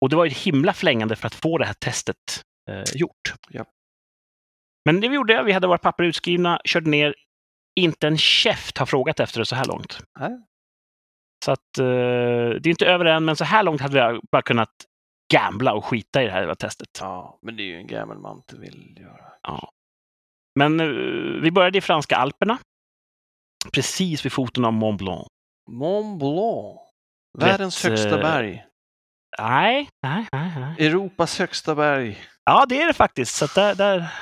och 0.00 0.08
det 0.08 0.16
var 0.16 0.26
ett 0.26 0.36
himla 0.36 0.72
flängande 0.72 1.16
för 1.16 1.26
att 1.26 1.34
få 1.34 1.58
det 1.58 1.64
här 1.64 1.74
testet 1.74 2.44
eh, 2.70 2.84
gjort. 2.94 3.34
Ja. 3.48 3.64
Men 4.84 5.00
det 5.00 5.08
vi 5.08 5.14
gjorde, 5.14 5.42
vi 5.42 5.52
hade 5.52 5.66
våra 5.66 5.78
papper 5.78 6.04
utskrivna, 6.04 6.60
körde 6.64 6.90
ner. 6.90 7.14
Inte 7.80 8.06
en 8.06 8.18
käft 8.18 8.78
har 8.78 8.86
frågat 8.86 9.20
efter 9.20 9.38
det 9.38 9.46
så 9.46 9.56
här 9.56 9.64
långt. 9.64 9.98
Nej. 10.18 10.42
Så 11.44 11.52
att 11.52 11.78
eh, 11.78 11.84
det 12.60 12.66
är 12.66 12.68
inte 12.68 12.86
över 12.86 13.04
än, 13.04 13.24
men 13.24 13.36
så 13.36 13.44
här 13.44 13.62
långt 13.62 13.80
hade 13.80 14.12
vi 14.12 14.20
bara 14.32 14.42
kunnat 14.42 14.72
gambla 15.32 15.74
och 15.74 15.84
skita 15.84 16.22
i 16.22 16.26
det 16.26 16.32
här 16.32 16.54
testet. 16.54 16.98
Ja, 17.00 17.38
men 17.42 17.56
det 17.56 17.62
är 17.62 17.66
ju 17.66 17.76
en 17.76 17.86
gammal 17.86 18.18
man 18.18 18.36
inte 18.36 18.56
vill 18.56 18.98
göra. 19.00 19.32
Ja. 19.42 19.70
Men 20.58 20.80
eh, 20.80 20.86
vi 21.42 21.50
började 21.50 21.78
i 21.78 21.80
franska 21.80 22.16
alperna. 22.16 22.58
Precis 23.72 24.24
vid 24.24 24.32
foten 24.32 24.64
av 24.64 24.72
Mont 24.72 24.98
Blanc. 24.98 25.26
Mont 25.70 26.18
Blanc. 26.18 26.89
Rätt, 27.38 27.48
Världens 27.48 27.84
högsta 27.84 28.14
eh, 28.16 28.20
berg. 28.22 28.64
Nej, 29.38 29.88
nej, 30.02 30.26
nej. 30.32 30.52
nej. 30.56 30.86
Europas 30.86 31.38
högsta 31.38 31.74
berg. 31.74 32.18
Ja, 32.44 32.66
det 32.68 32.82
är 32.82 32.86
det 32.86 32.92
faktiskt. 32.94 33.34
Så 33.36 33.46
där, 33.46 33.74
där, 33.74 34.12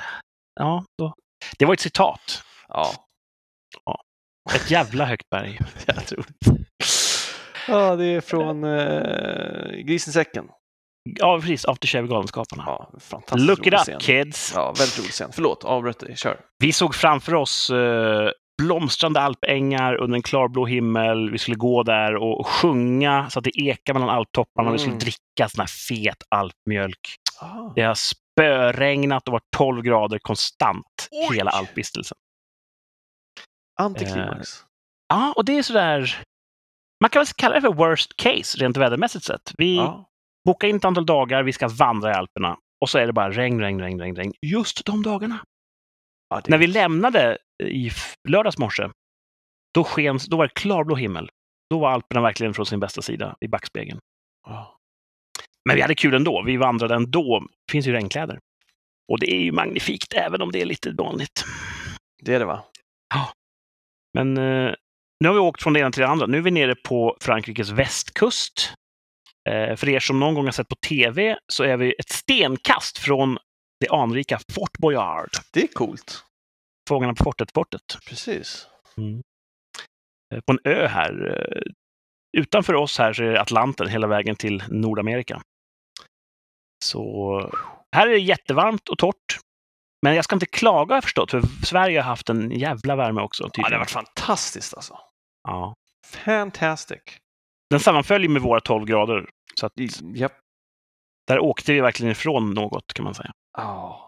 ja, 0.61 0.85
då. 0.99 1.15
Det 1.59 1.65
var 1.65 1.75
ett 1.75 1.81
citat. 1.81 2.43
Ja, 2.69 2.93
Ett 4.55 4.71
jävla 4.71 5.05
högt 5.05 5.31
berg. 5.31 5.59
jag 5.87 6.07
tror 6.07 6.25
det. 6.41 6.57
Ja, 7.69 7.97
det 7.97 8.05
är 8.05 8.21
från 8.21 8.65
eh, 8.65 9.77
Grisen 9.85 10.11
i 10.11 10.13
säcken. 10.13 10.49
Ja, 11.19 11.39
precis. 11.41 11.65
After 11.65 11.89
Shave-galenskaparna. 11.89 12.63
Ja, 12.67 12.91
fantastiskt 13.01 13.47
Look 13.47 13.67
it 13.67 13.73
up, 13.75 13.81
scen. 13.81 14.01
kids! 14.01 14.53
Ja, 14.55 14.73
väldigt 14.79 14.99
rolig 14.99 15.11
scen. 15.11 15.31
Förlåt, 15.33 15.65
avbröt 15.65 15.99
dig. 15.99 16.17
Kör. 16.17 16.41
Vi 16.59 16.73
såg 16.73 16.95
framför 16.95 17.35
oss 17.35 17.71
eh, 17.71 18.31
blomstrande 18.63 19.21
alpängar 19.21 19.95
under 19.95 20.17
en 20.17 20.23
klarblå 20.23 20.67
himmel. 20.67 21.31
Vi 21.31 21.39
skulle 21.39 21.57
gå 21.57 21.83
där 21.83 22.17
och, 22.17 22.47
sjunga 22.47 23.31
så 23.31 23.39
att 23.39 23.45
det 23.45 23.61
ekade 23.61 23.99
mellan 23.99 24.15
alptopparna. 24.17 24.73
Vi 24.73 24.79
skulle 24.79 24.93
Mm. 24.93 24.99
dricka 24.99 25.49
sån 25.49 25.61
här 25.61 25.67
fet 25.89 26.23
alpmjölk. 26.29 27.17
Ah. 27.41 27.73
Det 27.75 27.83
har 27.83 27.95
spöregnat 27.95 29.29
och 29.29 29.33
varit 29.33 29.51
12 29.57 29.83
grader 29.83 30.19
konstant 30.19 31.09
Oj! 31.11 31.37
hela 31.37 31.51
alpvistelsen. 31.51 32.17
Antiklimax. 33.81 34.65
Ja, 35.09 35.33
och 35.37 35.45
det 35.45 35.59
är 35.59 35.63
sådär... 35.63 36.23
Man 37.01 37.11
kan 37.11 37.21
väl 37.21 37.27
kalla 37.27 37.55
det 37.55 37.61
för 37.61 37.73
worst 37.73 38.17
case 38.17 38.59
rent 38.59 38.77
vädermässigt 38.77 39.25
sett. 39.25 39.53
Vi 39.59 39.77
Ja. 39.77 40.09
bokar 40.45 40.69
in 40.69 40.77
ett 40.77 40.85
antal 40.85 41.07
dagar, 41.07 41.43
vi 41.43 41.53
ska 41.53 41.69
vandra 41.69 42.11
i 42.11 42.15
Alperna 42.15 42.57
och 42.81 42.91
så 42.91 42.99
är 42.99 43.07
det 43.07 43.13
bara 43.13 43.31
regn, 43.31 43.61
regn, 43.61 43.81
regn, 43.81 44.01
regn, 44.01 44.17
regn 44.17 44.33
just 44.43 44.85
de 44.85 45.03
dagarna. 45.03 45.39
Ja, 46.31 46.43
När 46.47 46.59
vi 46.59 46.67
lämnade 46.67 47.39
i 47.63 47.91
lördags 48.29 48.59
morse, 48.59 48.89
då, 49.75 49.85
sken, 49.85 50.19
då 50.29 50.37
var 50.37 50.47
det 50.47 50.55
klarblå 50.55 50.97
himmel. 50.97 51.31
Då 51.71 51.79
var 51.79 51.91
Alperna 51.91 52.21
verkligen 52.21 52.55
från 52.55 52.67
sin 52.67 52.81
bästa 52.81 53.03
sida 53.03 53.37
i 53.41 53.49
backspegeln. 53.49 54.01
Ja. 54.47 54.79
Men 55.65 55.77
vi 55.77 55.83
hade 55.83 55.95
kul 55.95 56.15
ändå. 56.15 56.43
Vi 56.47 56.57
vandrade 56.57 56.95
ändå. 56.95 57.41
Det 57.67 57.73
finns 57.73 57.87
ju 57.87 57.93
regnkläder. 57.93 58.39
Och 59.13 59.21
det 59.21 59.33
är 59.33 59.41
ju 59.41 59.53
magnifikt, 59.53 60.13
även 60.13 60.43
om 60.43 60.53
det 60.53 60.61
är 60.61 60.67
lite 60.67 60.91
vanligt. 60.91 61.45
Det 62.23 62.35
är 62.35 62.39
det 62.39 62.45
va? 62.45 62.65
Men 64.15 64.37
eh, 64.37 64.75
nu 65.21 65.29
har 65.29 65.35
vi 65.35 65.41
åkt 65.41 65.63
från 65.63 65.73
det 65.73 65.81
ena 65.81 65.91
till 65.91 66.01
det 66.01 66.09
andra. 66.09 66.27
Nu 66.27 66.39
är 66.39 66.43
vi 66.43 66.51
nere 66.51 66.75
på 66.75 67.17
Frankrikes 67.21 67.71
västkust. 67.71 68.75
Eh, 69.49 69.77
för 69.77 69.89
er 69.89 70.01
som 70.01 70.21
någon 70.21 70.35
gång 70.35 70.45
har 70.45 70.53
sett 70.53 70.69
på 70.69 70.77
tv 70.89 71.39
så 71.53 71.65
är 71.65 71.77
vi 71.77 71.95
ett 71.99 72.09
stenkast 72.09 72.99
från 72.99 73.39
det 73.81 73.89
anrika 73.89 74.39
Fort 74.53 74.79
Boyard. 74.79 75.31
Det 75.53 75.63
är 75.63 75.67
coolt. 75.67 76.25
Fångarna 76.89 77.15
på 77.15 77.25
fortet-fortet. 77.25 77.83
Precis. 78.07 78.67
Eh, 80.35 80.41
På 80.47 80.53
en 80.53 80.59
ö 80.65 80.87
här. 80.87 81.37
Eh, 81.37 81.63
utanför 82.39 82.75
oss 82.75 82.99
här 82.99 83.13
så 83.13 83.23
är 83.23 83.27
det 83.27 83.41
Atlanten 83.41 83.89
hela 83.89 84.07
vägen 84.07 84.37
till 84.37 84.63
Nordamerika. 84.69 85.43
Så 86.85 87.41
här 87.97 88.07
är 88.07 88.11
det 88.11 88.19
jättevarmt 88.19 88.89
och 88.89 88.99
torrt. 88.99 89.39
Men 90.03 90.15
jag 90.15 90.25
ska 90.25 90.37
inte 90.37 90.47
klaga 90.47 90.93
har 90.93 90.97
jag 90.97 91.05
förstått, 91.05 91.31
för 91.31 91.43
Sverige 91.67 92.01
har 92.01 92.09
haft 92.09 92.29
en 92.29 92.51
jävla 92.51 92.97
värme 92.97 93.21
också. 93.21 93.43
Ja, 93.43 93.47
det 93.47 93.53
tydligen. 93.53 93.73
har 93.73 93.79
varit 93.79 93.91
fantastiskt 93.91 94.75
alltså. 94.75 94.99
ja. 95.49 95.75
Fantastic. 96.07 97.03
Den 97.71 97.81
sammanföljer 97.81 98.29
med 98.29 98.43
våra 98.43 98.61
12 98.61 98.85
grader. 98.87 99.31
Så 99.61 99.67
att 99.67 99.73
Japp. 100.15 100.33
där 101.27 101.39
åkte 101.39 101.73
vi 101.73 101.81
verkligen 101.81 102.13
ifrån 102.13 102.55
något 102.55 102.93
kan 102.95 103.05
man 103.05 103.15
säga. 103.15 103.33
Ja. 103.59 104.08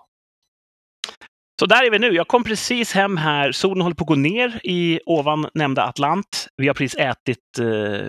Så 1.61 1.67
där 1.67 1.87
är 1.87 1.90
vi 1.90 1.99
nu. 1.99 2.11
Jag 2.12 2.29
kom 2.29 2.45
precis 2.45 2.93
hem 2.93 3.17
här. 3.17 3.52
Solen 3.52 3.81
håller 3.83 3.95
på 3.97 4.05
att 4.05 4.09
gå 4.09 4.14
ner 4.14 4.61
i 4.64 5.00
ovan 5.07 5.49
nämnda 5.55 5.85
Atlant. 5.85 6.49
Vi 6.57 6.67
har 6.67 6.75
precis 6.75 6.99
ätit, 7.00 7.59
eh, 7.61 8.09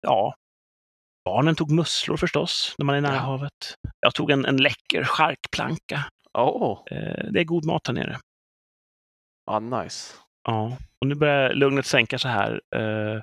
ja, 0.00 0.34
barnen 1.24 1.54
tog 1.54 1.70
musslor 1.70 2.16
förstås, 2.16 2.74
när 2.78 2.84
man 2.86 2.94
är 2.96 3.00
nära 3.00 3.14
Ja. 3.14 3.20
havet. 3.20 3.52
Jag 4.00 4.14
tog 4.14 4.30
en, 4.30 4.44
en 4.44 4.56
läcker 4.56 5.04
charkplanka. 5.04 6.04
Åh, 6.38 6.82
Eh, 6.90 7.24
det 7.32 7.40
är 7.40 7.44
god 7.44 7.64
mat 7.64 7.86
här 7.86 7.94
nere. 7.94 8.18
ja, 9.46 9.58
nice. 9.58 10.14
Ja, 10.44 10.76
och 11.00 11.06
nu 11.06 11.14
börjar 11.14 11.54
lugnet 11.54 11.86
sänka 11.86 12.18
så 12.18 12.28
här. 12.28 12.60
Eh, 12.76 13.20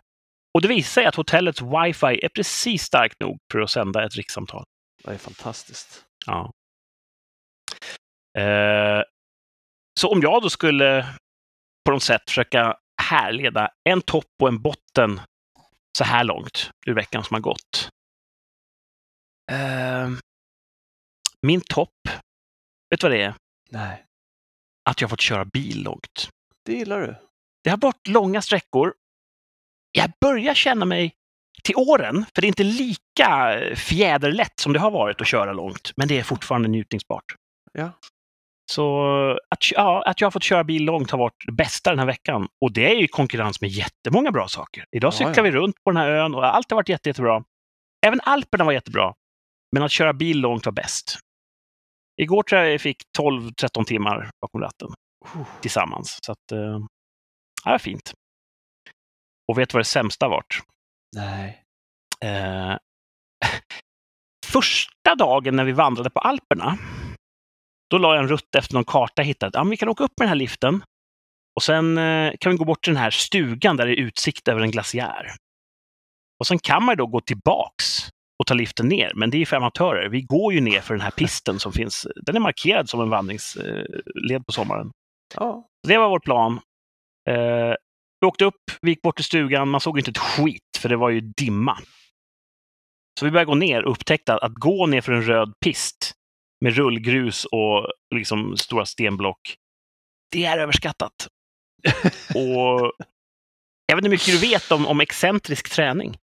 och 0.54 0.62
det 0.62 0.68
visar 0.68 1.02
sig 1.02 1.06
att 1.06 1.16
hotellets 1.16 1.62
wifi 1.62 2.20
är 2.26 2.30
precis 2.30 2.84
starkt 2.84 3.20
nog 3.20 3.38
för 3.52 3.60
att 3.60 3.70
sända 3.70 4.06
ett 4.06 4.16
rikssamtal. 4.16 4.64
Det 5.04 5.12
är 5.14 5.18
fantastiskt. 5.18 6.06
Ja. 6.26 6.52
Eh, 8.38 9.02
så 10.00 10.12
om 10.12 10.22
jag 10.22 10.42
då 10.42 10.50
skulle 10.50 11.06
på 11.86 11.92
något 11.92 12.04
sätt 12.04 12.22
försöka 12.28 12.78
härleda 13.02 13.70
en 13.90 14.02
topp 14.02 14.26
och 14.42 14.48
en 14.48 14.62
botten 14.62 15.22
så 15.98 16.04
här 16.04 16.24
långt 16.24 16.72
ur 16.86 16.94
veckan 16.94 17.24
som 17.24 17.34
har 17.34 17.42
gått. 17.42 17.90
Eh, 19.52 20.10
min 21.42 21.62
topp, 21.62 21.94
vet 22.90 23.00
du 23.00 23.08
vad 23.08 23.12
det 23.12 23.24
är? 23.24 23.34
Nej, 23.70 24.06
Att 24.90 25.02
jag 25.02 25.10
fått 25.10 25.22
köra 25.22 25.46
bil 25.46 25.84
långt. 25.84 26.30
det 26.66 26.74
gillar 26.74 27.02
du. 27.02 27.16
Det 27.64 27.70
har 27.70 27.78
varit 27.78 28.08
långa 28.08 28.42
sträckor. 28.42 28.94
Jag 29.92 30.12
börjar 30.22 30.54
känna 30.54 30.86
mig 30.86 31.16
till 31.64 31.76
åren, 31.76 32.26
för 32.36 32.42
det 32.42 32.46
är 32.46 32.50
inte 32.50 32.64
lika 32.64 33.60
fjäderlätt 33.76 34.60
som 34.60 34.74
det 34.74 34.80
har 34.80 34.92
varit 34.92 35.22
att 35.22 35.28
köra 35.28 35.54
långt, 35.54 35.92
men 35.96 36.08
det 36.08 36.20
är 36.20 36.24
fortfarande 36.24 36.68
njutningsbart. 36.68 37.26
Ja. 37.74 37.92
Så 38.72 39.06
att, 39.50 39.72
ja, 39.72 40.04
att 40.06 40.22
jag 40.22 40.26
har 40.26 40.32
fått 40.32 40.44
köra 40.44 40.64
bil 40.64 40.84
långt 40.84 41.12
har 41.12 41.18
varit 41.18 41.44
det 41.46 41.52
bästa 41.52 41.90
den 41.90 42.00
här 42.00 42.06
veckan. 42.06 42.48
Och 42.62 42.74
det 42.74 42.92
är 42.92 42.96
ju 42.96 43.08
konkurrens 43.08 43.62
med 43.62 43.70
jättemånga 43.70 44.32
bra 44.32 44.48
saker. 44.48 44.86
Idag 44.92 45.14
cyklar 45.14 45.34
ja. 45.38 45.44
vi 45.44 45.52
runt 45.52 45.76
på 45.84 45.92
den 45.92 45.98
här 45.98 46.10
ön 46.10 46.36
och 46.36 46.56
allt 46.56 46.72
har 46.72 46.76
varit 46.76 46.90
jätte, 46.90 47.10
jättebra. 47.10 47.44
Även 48.06 48.20
Alperna 48.24 48.64
var 48.64 48.72
jättebra. 48.72 49.14
Men 49.72 49.84
att 49.84 49.92
köra 49.92 50.14
bil 50.14 50.40
långt 50.40 50.66
var 50.66 50.74
bäst. 50.74 51.20
Igår 52.22 52.44
tror 52.44 52.62
jag 52.62 52.74
jag 52.74 52.82
fick 52.82 52.98
12-13 53.18 53.86
timmar 53.86 54.30
bakom 54.42 54.62
ratten 54.62 54.90
tillsammans. 55.62 56.20
Så 56.22 56.32
att, 56.32 56.52
eh, 56.52 56.80
det 57.64 57.72
var 57.72 57.78
fint. 57.78 58.14
Och 59.48 59.58
vet 59.58 59.70
du 59.70 59.74
vad 59.74 59.80
det 59.80 59.86
sämsta 59.86 60.28
varit? 60.28 60.60
Nej. 61.16 61.64
Eh, 62.24 62.78
första 64.46 65.16
dagen 65.16 65.56
när 65.56 65.64
vi 65.64 65.72
vandrade 65.72 66.10
på 66.10 66.20
Alperna, 66.20 66.78
då 67.90 67.98
la 67.98 68.16
jag 68.16 68.24
en 68.24 68.30
rutt 68.30 68.56
efter 68.56 68.74
någon 68.74 68.84
karta 68.84 69.22
jag 69.22 69.26
hittat. 69.26 69.54
Ja, 69.54 69.64
men 69.64 69.72
vi 69.72 69.78
kan 69.78 69.90
åka 69.90 70.04
upp 70.04 70.14
med 70.20 70.26
den 70.26 70.30
här 70.30 70.36
liften 70.36 70.84
och 71.56 71.64
sen 71.64 71.98
eh, 71.98 72.34
kan 72.40 72.52
vi 72.52 72.58
gå 72.58 72.66
bort 72.66 72.84
till 72.84 72.94
den 72.94 73.02
här 73.02 73.12
stugan 73.12 73.78
där 73.78 73.86
det 73.86 73.92
är 73.92 74.02
utsikt 74.02 74.48
över 74.48 74.62
en 74.62 74.72
glaciär. 74.72 75.32
Och 76.40 76.48
sen 76.48 76.60
kan 76.60 76.84
man 76.84 76.94
ju 76.94 76.98
då 76.98 77.08
gå 77.08 77.22
tillbaks 77.22 78.10
och 78.40 78.48
ta 78.48 78.54
liften 78.54 78.88
ner, 78.88 79.12
men 79.16 79.30
det 79.30 79.42
är 79.42 79.46
för 79.46 79.58
amatörer. 79.58 80.10
Vi 80.10 80.22
går 80.22 80.54
ju 80.54 80.62
ner 80.62 80.82
för 80.82 80.94
den 80.94 81.02
här 81.02 81.12
pisten 81.12 81.60
som 81.60 81.74
finns. 81.74 82.08
Den 82.16 82.36
är 82.36 82.40
markerad 82.40 82.90
som 82.90 83.02
en 83.02 83.10
vandringsled 83.10 84.46
på 84.46 84.52
sommaren. 84.52 84.92
Ja. 85.36 85.68
Det 85.88 85.98
var 85.98 86.10
vår 86.10 86.20
plan. 86.20 86.60
Eh, 87.30 87.74
vi 88.22 88.28
åkte 88.28 88.46
upp, 88.46 88.62
vi 88.82 88.92
gick 88.92 89.02
bort 89.02 89.16
till 89.16 89.26
stugan, 89.26 89.70
man 89.70 89.82
såg 89.82 89.98
inte 89.98 90.12
ett 90.12 90.18
skit 90.18 90.78
för 90.80 90.90
det 90.90 90.98
var 90.98 91.10
ju 91.10 91.22
dimma. 91.22 91.78
Så 93.20 93.26
vi 93.26 93.32
började 93.32 93.46
gå 93.46 93.56
ner 93.56 93.86
och 93.86 93.92
upptäckte 93.92 94.34
att, 94.34 94.44
att 94.44 94.54
gå 94.54 94.86
ner 94.86 95.02
för 95.02 95.12
en 95.12 95.24
röd 95.24 95.54
pist 95.66 96.14
med 96.66 96.76
rullgrus 96.76 97.46
och 97.46 97.92
liksom 98.16 98.58
stora 98.58 98.86
stenblock, 98.86 99.56
det 100.32 100.46
är 100.46 100.58
överskattat. 100.58 101.28
och 102.36 102.92
jag 103.86 103.96
vet 103.96 104.06
inte 104.06 104.06
hur 104.06 104.10
mycket 104.10 104.42
du 104.42 104.48
vet 104.48 104.72
om, 104.72 104.88
om 104.88 105.00
excentrisk 105.02 105.70
träning. 105.72 106.18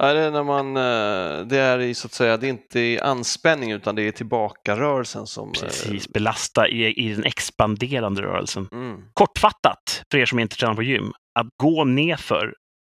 Ja, 0.00 0.12
det 0.12 0.20
är 0.20 0.30
när 0.30 0.42
man, 0.44 0.76
eh, 0.76 1.46
det 1.46 1.58
är 1.58 1.78
i 1.78 1.94
så 1.94 2.06
att 2.06 2.12
säga, 2.12 2.36
det 2.36 2.46
är 2.46 2.48
inte 2.48 2.80
i 2.80 3.00
anspänning 3.00 3.72
utan 3.72 3.94
det 3.94 4.02
är 4.02 4.12
tillbakarörelsen 4.12 5.26
som... 5.26 5.48
eh, 5.48 5.60
Precis, 5.60 6.08
belasta 6.08 6.68
i, 6.68 6.86
i 6.86 7.14
den 7.14 7.24
expanderande 7.24 8.22
rörelsen. 8.22 8.68
Mm. 8.72 9.02
Kortfattat, 9.12 10.02
för 10.10 10.18
er 10.18 10.26
som 10.26 10.38
inte 10.38 10.56
tränar 10.56 10.74
på 10.74 10.82
gym, 10.82 11.12
att 11.38 11.46
gå 11.62 11.84
nerför 11.84 12.54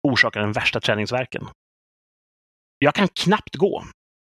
orsakar 0.09 0.41
den 0.41 0.53
värsta 0.53 0.81
träningsverken. 0.81 1.49
Jag 2.79 2.95
kan 2.95 3.09
knappt 3.09 3.55
gå. 3.57 3.85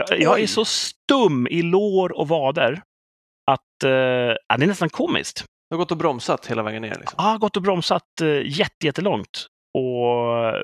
Jag, 0.08 0.41
är 0.41 0.48
så 0.48 0.65
stum 0.65 1.48
i 1.48 1.62
lår 1.62 2.12
och 2.18 2.27
vader 2.27 2.82
att 3.51 3.84
eh, 3.84 3.91
ja, 3.91 4.58
det 4.58 4.63
är 4.63 4.68
nästan 4.68 4.89
komiskt. 4.89 5.46
Du 5.70 5.75
har 5.75 5.77
gått 5.77 5.91
och 5.91 5.98
bromsat 5.98 6.46
hela 6.46 6.63
vägen 6.63 6.82
ner. 6.82 6.96
Liksom. 7.00 7.15
Jag 7.18 7.24
har 7.24 7.38
gått 7.38 7.58
och 7.58 7.63
bromsat 7.63 8.22
eh, 8.22 8.41
jätte, 8.46 8.86
jättelångt. 8.86 9.48
Och 9.74 10.48
eh, 10.48 10.62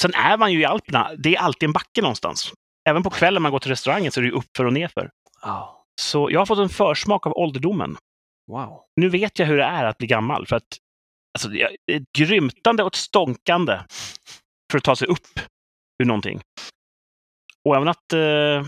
sen 0.00 0.14
är 0.14 0.36
man 0.36 0.52
ju 0.52 0.60
i 0.60 0.64
Alperna, 0.64 1.10
det 1.18 1.36
är 1.36 1.40
alltid 1.40 1.66
en 1.66 1.72
backe 1.72 2.02
någonstans. 2.02 2.52
Även 2.88 3.02
på 3.02 3.10
kvällen 3.10 3.42
man 3.42 3.52
går 3.52 3.58
till 3.58 3.70
restaurangen 3.70 4.12
så 4.12 4.20
är 4.20 4.22
det 4.22 4.28
ju 4.28 4.34
uppför 4.34 4.64
och 4.64 4.72
nerför. 4.72 5.10
Ja. 5.42 5.84
Så 6.00 6.30
jag 6.30 6.40
har 6.40 6.46
fått 6.46 6.58
en 6.58 6.68
försmak 6.68 7.26
av 7.26 7.32
ålderdomen. 7.32 7.96
Wow. 8.50 8.80
nu 8.96 9.08
vet 9.08 9.38
jag 9.38 9.46
hur 9.46 9.56
det 9.56 9.64
är 9.64 9.84
att 9.84 9.98
bli 9.98 10.06
gammal. 10.06 10.46
För 10.46 10.56
att 10.56 10.78
alltså, 11.38 11.48
det 11.48 11.62
är 11.62 11.76
ett 11.92 12.12
grymtande 12.18 12.82
och 12.82 12.86
ett 12.86 12.94
stånkande 12.94 13.78
för 14.72 14.78
att 14.78 14.84
ta 14.84 14.96
sig 14.96 15.08
upp 15.08 15.40
ur 16.02 16.06
någonting. 16.06 16.40
Och 17.64 17.76
även 17.76 17.88
att, 17.88 18.12
eh, 18.12 18.66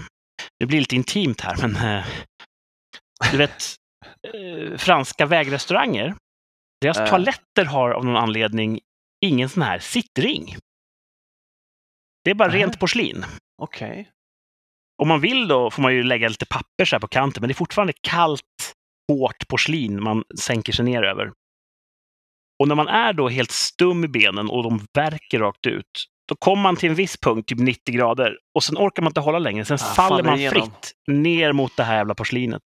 det 0.58 0.66
blir 0.66 0.78
lite 0.80 0.96
intimt 0.96 1.40
här, 1.40 1.56
men 1.68 1.76
eh, 1.76 2.06
du 3.30 3.36
vet, 3.38 3.62
eh, 4.34 4.76
franska 4.78 5.26
vägrestauranger, 5.26 6.14
deras 6.80 6.98
Äh. 6.98 7.06
toaletter 7.08 7.64
har 7.64 7.90
av 7.90 8.04
någon 8.04 8.16
anledning 8.16 8.80
ingen 9.24 9.48
sån 9.48 9.62
här 9.62 9.78
sittring. 9.78 10.56
Det 12.24 12.30
är 12.30 12.34
bara 12.34 12.48
Nähä. 12.48 12.58
rent 12.58 12.80
porslin. 12.80 13.24
Okej. 13.62 14.10
Om 15.02 15.08
man 15.08 15.20
vill 15.20 15.48
då 15.48 15.70
får 15.70 15.82
man 15.82 15.94
ju 15.94 16.02
lägga 16.02 16.28
lite 16.28 16.46
papper 16.46 16.84
så 16.84 16.96
här 16.96 17.00
på 17.00 17.08
kanten, 17.08 17.40
men 17.40 17.48
det 17.48 17.52
är 17.52 17.56
fortfarande 17.56 17.92
kallt, 18.00 18.72
hårt 19.12 19.48
porslin 19.48 20.02
man 20.02 20.24
sänker 20.40 20.72
sig 20.72 20.84
ner 20.84 21.02
över. 21.02 21.32
Och 22.62 22.68
när 22.68 22.74
man 22.74 22.88
är 22.88 23.12
då 23.12 23.28
helt 23.28 23.50
stum 23.50 24.04
i 24.04 24.08
benen 24.08 24.50
och 24.50 24.62
de 24.62 24.86
värker 24.94 25.38
rakt 25.38 25.66
ut, 25.66 26.06
då 26.30 26.36
kommer 26.36 26.62
man 26.62 26.76
till 26.76 26.88
en 26.90 26.94
viss 26.94 27.16
punkt, 27.16 27.48
typ 27.48 27.58
90 27.58 27.94
grader, 27.94 28.38
och 28.54 28.64
sen 28.64 28.76
orkar 28.76 29.02
man 29.02 29.10
inte 29.10 29.20
hålla 29.20 29.38
längre. 29.38 29.64
Sen 29.64 29.74
Ah, 29.74 29.94
faller 29.94 30.22
man 30.24 30.38
igenom. 30.38 30.62
fritt 30.62 30.92
ner 31.06 31.52
mot 31.52 31.76
det 31.76 31.82
här 31.84 31.96
jävla 31.96 32.14
porslinet. 32.14 32.62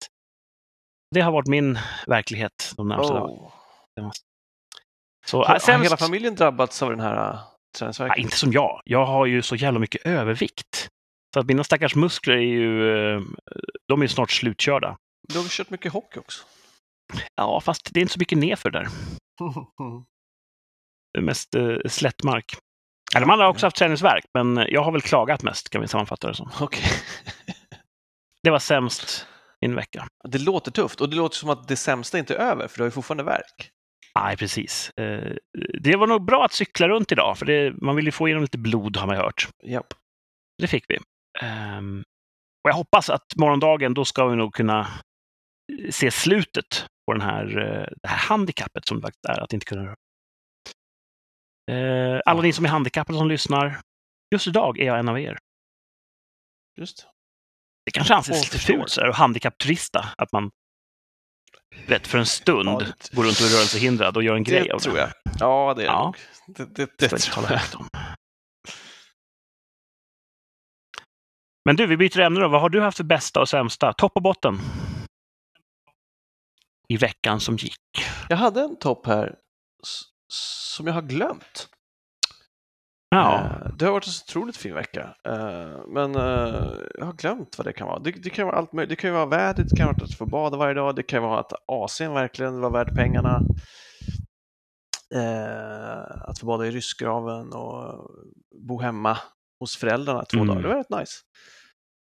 Det 1.15 1.21
har 1.21 1.33
varit 1.33 1.47
min 1.49 1.79
verklighet 2.07 2.73
de 2.77 2.89
närmaste 2.89 3.13
dagarna. 3.15 3.33
Oh. 4.01 4.11
Så, 5.27 5.37
Har, 5.39 5.45
äh, 5.45 5.49
har 5.49 5.59
sämst- 5.59 5.85
hela 5.85 5.97
familjen 5.97 6.35
drabbats 6.35 6.83
av 6.83 6.91
den 6.91 7.01
här 7.01 7.15
Ja, 7.17 7.57
träningsvärken? 7.79 8.25
inte 8.25 8.37
som 8.37 8.53
jag. 8.53 8.81
Jag 8.85 9.07
har 9.07 9.27
ju 9.27 9.43
så 9.43 9.57
jävla 9.57 9.79
mycket 9.81 10.07
övervikt. 10.07 10.89
Så 11.35 11.41
att 11.41 11.47
mina 11.47 11.65
stackars 11.65 11.95
muskler 11.95 12.35
är 12.35 12.41
ju, 12.41 12.91
eh, 13.15 13.21
de 13.89 14.01
är 14.01 14.05
ju 14.05 14.09
snart 14.09 14.31
slutkörda. 14.31 14.97
Du 15.29 15.39
har 15.39 15.49
kört 15.49 15.71
mycket 15.71 15.93
hockey 15.93 16.21
också? 16.21 16.45
Ja, 17.35 17.61
fast 17.61 17.95
det 17.95 18.01
är 18.01 18.03
inte 18.03 18.13
så 18.15 18.19
mycket 18.19 18.39
nerför 18.39 18.71
där. 18.71 18.87
Det 21.15 21.19
är 21.19 21.23
mest 21.23 21.55
eh, 21.55 21.77
slättmark. 21.87 22.57
Eller 23.17 23.27
man 23.27 23.39
har 23.41 23.47
också 23.47 23.67
haft 23.67 23.77
träningsvärk, 23.77 24.25
men 24.35 24.67
jag 24.69 24.83
har 24.83 24.93
väl 24.93 25.01
klagat 25.03 25.43
mest, 25.43 25.71
kan 25.71 25.81
vi 25.81 25.89
sammanfatta 25.89 26.29
det 26.29 26.35
som. 26.35 26.51
Okej. 26.61 26.85
Det 28.43 28.51
var 28.51 28.59
sämst 28.59 29.27
min 29.61 29.75
vecka. 29.75 30.09
Det 30.29 30.39
låter 30.39 30.71
tufft 30.71 31.01
och 31.01 31.11
det 31.11 31.17
låter 31.17 31.37
som 31.37 31.51
att 31.51 31.69
det 31.69 31.77
sämsta 31.77 32.19
inte 32.19 32.35
är 32.35 32.39
över 32.39 32.69
för 32.69 32.77
du 32.77 32.83
har 32.83 32.87
ju 32.87 32.91
fortfarande 32.91 33.25
värk. 33.25 33.71
Nej, 34.21 34.37
precis. 34.37 34.91
Eh, 34.97 35.33
Det 35.81 35.97
var 35.97 36.07
nog 36.07 36.25
bra 36.25 36.45
att 36.45 36.53
cykla 36.53 36.89
runt 36.89 37.13
idag, 37.13 37.39
för 37.39 37.47
det, 37.47 37.75
man 37.83 37.97
vill 37.97 38.05
ju 38.05 38.13
få 38.13 38.29
igenom 38.29 38.43
lite 38.43 38.59
blod, 38.59 38.97
har 38.97 39.07
man 39.07 39.17
hört. 39.17 39.49
Japp. 39.65 39.95
Det 40.59 40.67
fick 40.67 40.85
vi. 40.89 40.99
Ehm, 41.41 42.03
Och 42.65 42.71
jag 42.71 42.75
hoppas 42.75 43.11
att 43.11 43.37
morgondagen, 43.37 43.95
då 43.95 44.05
ska 44.05 44.27
vi 44.27 44.37
nog 44.37 44.55
kunna 44.55 44.81
eh, 44.81 45.91
se 45.91 46.11
slutet 46.11 46.87
på 47.07 47.13
den 47.13 47.23
här, 47.23 47.45
eh, 47.59 47.87
det 48.03 48.09
här 48.09 48.17
handikappet 48.29 48.87
som 48.89 48.97
det 48.97 49.03
faktiskt 49.03 49.25
är 49.25 49.41
att 49.41 49.53
inte 49.53 49.67
kunna. 49.67 49.95
Eh, 51.73 52.21
Alla 52.27 52.43
ni 52.43 52.53
som 52.53 52.65
är 52.65 52.69
handikappade 52.69 53.19
som 53.19 53.29
lyssnar, 53.29 53.81
just 54.35 54.47
idag 54.47 54.79
är 54.79 54.85
jag 54.87 54.99
en 54.99 55.09
av 55.09 55.21
er. 55.21 55.39
Just. 56.79 57.07
Det 57.85 57.91
kanske 57.91 58.15
anses 58.15 58.39
Och 58.49 58.55
lite 58.55 58.59
fult 58.67 58.91
så 58.91 59.01
här, 59.01 59.09
att 59.09 59.17
handikappturista, 59.17 60.09
att 60.19 60.33
man 60.33 60.51
vet, 61.87 62.07
för 62.07 62.19
en 62.19 62.27
stund 62.27 62.69
Ja, 62.69 62.79
det- 62.79 63.17
går 63.17 63.23
runt 63.25 63.41
och 63.41 63.47
är 63.47 63.57
rörelsehindrad 63.57 64.17
och 64.17 64.23
gör 64.23 64.35
en 64.37 64.45
grej 64.45 64.65
Det 64.65 64.73
av 64.75 64.79
tror 64.79 64.95
det. 64.95 65.01
jag. 65.01 65.11
Ja, 65.39 65.75
det 65.77 65.83
är 65.83 65.87
Ja. 65.87 66.15
Det, 66.47 66.65
det, 66.65 66.99
Det 66.99 67.09
det 67.11 67.19
tror 67.19 67.47
jag. 67.51 67.61
om. 67.81 67.89
Men 71.65 71.77
du, 71.77 71.87
vi 71.87 71.97
byter 71.97 72.21
ämne 72.21 72.41
då. 72.41 72.49
Vad 72.49 72.61
har 72.61 72.69
du 72.69 72.81
haft 72.81 72.97
för 72.97 73.05
bästa 73.05 73.41
och 73.41 73.49
sämsta? 73.49 73.93
Topp 73.93 74.13
och 74.15 74.23
botten? 74.23 74.59
I 76.89 76.97
veckan 76.97 77.41
som 77.41 77.57
gick. 77.57 77.77
Jag 78.29 78.37
hade 78.37 78.61
en 78.61 78.79
topp 78.79 79.07
här 79.07 79.35
som 80.33 80.87
jag 80.87 80.95
har 80.95 81.03
glömt. 81.03 81.69
Ja. 83.11 83.41
Eh, 83.45 83.73
Det 83.79 83.85
har 83.85 83.93
varit 83.93 84.07
en 84.07 84.13
så 84.13 84.25
otroligt 84.25 84.57
fin 84.57 84.75
vecka. 84.75 85.15
Eh, 85.29 85.81
Men 85.89 86.15
eh, 86.15 86.71
jag 86.99 87.07
har 87.07 87.13
glömt 87.13 87.59
vad 87.59 87.67
det 87.67 87.73
kan 87.73 87.87
vara. 87.87 87.99
Det, 87.99 88.11
det 88.11 88.31
kan 88.31 88.47
vara 88.47 88.57
allt 88.57 88.73
möjligt. 88.73 88.89
Det 88.91 88.97
kan 88.97 89.13
vara 89.15 89.27
vädret, 89.27 89.69
det 89.71 89.77
kan 89.77 89.87
vara 89.87 90.05
att 90.05 90.15
få 90.15 90.27
bada 90.27 90.57
varje 90.57 90.75
dag, 90.75 90.97
det 90.97 91.03
kan 91.03 91.23
vara 91.23 91.41
att 91.41 91.53
AC'n 91.73 92.15
verkligen 92.15 92.61
var 92.61 92.71
värd 92.71 92.95
pengarna. 92.97 93.41
Att 96.29 96.39
få 96.39 96.47
bada 96.47 96.67
i 96.67 96.71
ryssgraven 96.71 97.53
och 97.53 98.11
bo 98.69 98.81
hemma 98.81 99.19
hos 99.61 99.77
föräldrarna 99.77 100.25
två 100.25 100.37
Mm. 100.39 100.49
dagar. 100.49 100.63
Det 100.63 100.69
var 100.69 100.77
rätt 100.77 100.91
nice. 101.01 101.13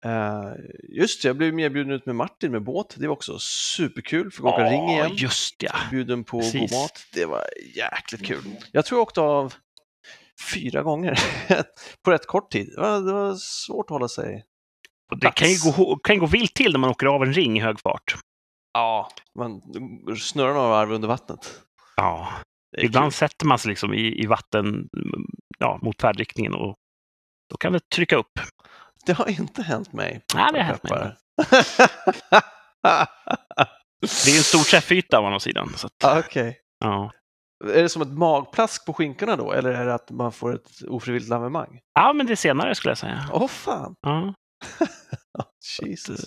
Eh, 0.04 0.52
Just 0.88 1.22
det, 1.22 1.28
jag 1.28 1.36
blev 1.36 1.54
medbjuden 1.54 1.92
ut 1.92 2.06
med 2.06 2.14
Martin 2.16 2.52
med 2.52 2.62
båt. 2.62 2.94
Det 2.98 3.06
var 3.06 3.12
också 3.14 3.38
superkul. 3.38 4.30
Fick 4.30 4.44
åka 4.44 4.64
ring 4.70 4.88
igen. 4.90 5.10
just 5.14 5.62
ja. 5.62 5.72
Bjuden 5.90 6.24
på 6.24 6.38
Precis. 6.40 6.60
god 6.70 6.80
mat. 6.80 7.06
Det 7.14 7.24
var 7.26 7.44
jäkligt 7.76 8.26
kul. 8.26 8.42
Jag 8.72 8.84
tror 8.84 8.98
jag 8.98 9.02
åkte 9.02 9.20
av 9.20 9.54
fyra 10.54 10.82
gånger 10.82 11.18
på 12.04 12.10
rätt 12.10 12.26
kort 12.26 12.52
tid. 12.52 12.72
Det 12.74 12.80
var, 12.80 13.00
det 13.00 13.12
var 13.12 13.34
svårt 13.34 13.86
att 13.86 13.90
hålla 13.90 14.08
sig. 14.08 14.44
Och 15.12 15.18
det 15.18 15.30
kan 15.30 15.48
ju, 15.48 15.56
gå, 15.76 15.96
kan 15.96 16.18
gå 16.18 16.26
vilt 16.26 16.54
till 16.54 16.72
när 16.72 16.78
man 16.78 16.90
åker 16.90 17.06
av 17.06 17.22
en 17.22 17.32
ring 17.32 17.58
i 17.58 17.60
hög 17.60 17.80
fart. 17.80 18.14
Ja, 18.72 19.08
man 19.38 19.60
snurrar 20.18 20.54
några 20.54 20.68
varv 20.68 20.92
under 20.92 21.08
vattnet. 21.08 21.60
Ja. 21.96 22.28
Det 22.76 22.82
Ibland 22.84 23.12
kul. 23.12 23.12
sätter 23.12 23.46
man 23.46 23.58
sig 23.58 23.68
liksom 23.68 23.94
i, 23.94 24.22
i 24.22 24.26
vatten 24.26 24.66
mm, 24.66 25.24
ja, 25.58 25.78
mot 25.82 26.00
färdriktningen 26.00 26.54
och 26.54 26.76
då 27.50 27.56
kan 27.56 27.72
det 27.72 27.88
trycka 27.94 28.16
upp. 28.16 28.40
Det 29.06 29.12
har 29.12 29.28
inte 29.40 29.62
hänt 29.62 29.92
mig. 29.92 30.20
Nej, 30.34 30.48
det 30.52 30.58
har 30.58 30.64
hänt 30.64 30.82
mig. 30.90 31.16
Det 34.24 34.30
är 34.30 34.36
en 34.36 34.42
stor 34.42 34.70
träffyta 34.70 35.20
å 35.20 35.24
andra 35.26 35.40
sidan. 35.40 35.68
Ah, 36.04 36.18
Okej. 36.18 36.58
ja. 36.84 37.12
Är 37.64 37.82
det 37.82 37.88
som 37.88 38.02
ett 38.02 38.08
magplask 38.12 38.86
på 38.86 38.92
skinkorna 38.92 39.36
då, 39.36 39.52
eller 39.52 39.70
är 39.70 39.86
det 39.86 39.94
att 39.94 40.10
man 40.10 40.32
får 40.32 40.54
ett 40.54 40.68
ofrivilligt 40.88 41.28
lavemang? 41.30 41.78
ja, 41.94 42.12
men 42.12 42.26
det 42.26 42.36
senare 42.36 42.74
skulle 42.74 42.90
jag 42.90 42.98
säga. 42.98 43.28
Åh 43.32 43.48
fan! 43.48 43.94
Ja. 44.00 44.34
Jesus. 45.86 46.24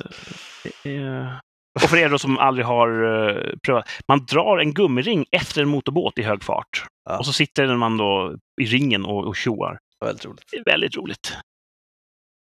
det 0.83 0.95
är- 0.97 1.39
Och 1.75 1.89
för 1.89 1.97
er 1.97 2.09
då 2.09 2.19
som 2.19 2.37
aldrig 2.37 2.65
har 2.65 2.89
eh, 3.29 3.53
prövat. 3.65 3.89
Man 4.07 4.25
drar 4.25 4.57
en 4.57 4.73
gummiring 4.73 5.25
efter 5.31 5.61
en 5.61 5.67
motorbåt 5.69 6.17
i 6.17 6.23
hög 6.23 6.43
fart. 6.43 6.85
Ja. 7.09 7.17
Och 7.17 7.25
så 7.25 7.33
sitter 7.33 7.75
man 7.75 7.97
då 7.97 8.35
i 8.61 8.65
ringen 8.65 9.05
och, 9.05 9.27
och 9.27 9.35
tjoar. 9.35 9.77
Väldigt 10.05 10.25
roligt. 10.25 10.43
Det 10.51 10.57
är 10.57 10.63
väldigt 10.63 10.95
roligt. 10.97 11.37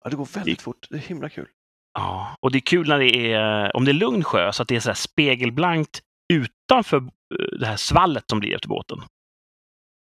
Ja, 0.04 0.10
det 0.10 0.16
går 0.16 0.28
väldigt 0.34 0.62
fort. 0.62 0.88
Det 0.90 0.96
är 0.96 1.00
himla 1.00 1.30
kul. 1.30 1.48
Ja, 1.94 2.36
och 2.40 2.52
det 2.52 2.58
är 2.58 2.62
kul 2.62 2.88
när 2.88 3.00
det 3.00 3.34
är, 3.34 3.76
om 3.76 3.86
det 3.86 3.92
är 3.92 3.94
lugn 3.94 4.24
sjö, 4.24 4.52
så 4.52 4.62
att 4.62 4.68
det 4.68 4.76
är 4.76 4.80
så 4.80 4.90
här 4.90 4.96
spegelblankt 4.96 6.02
utanför 6.34 6.98
eh, 6.98 7.60
det 7.60 7.66
här 7.66 7.78
svallet 7.78 8.24
som 8.30 8.40
blir 8.40 8.56
efter 8.56 8.70
båten. 8.70 9.00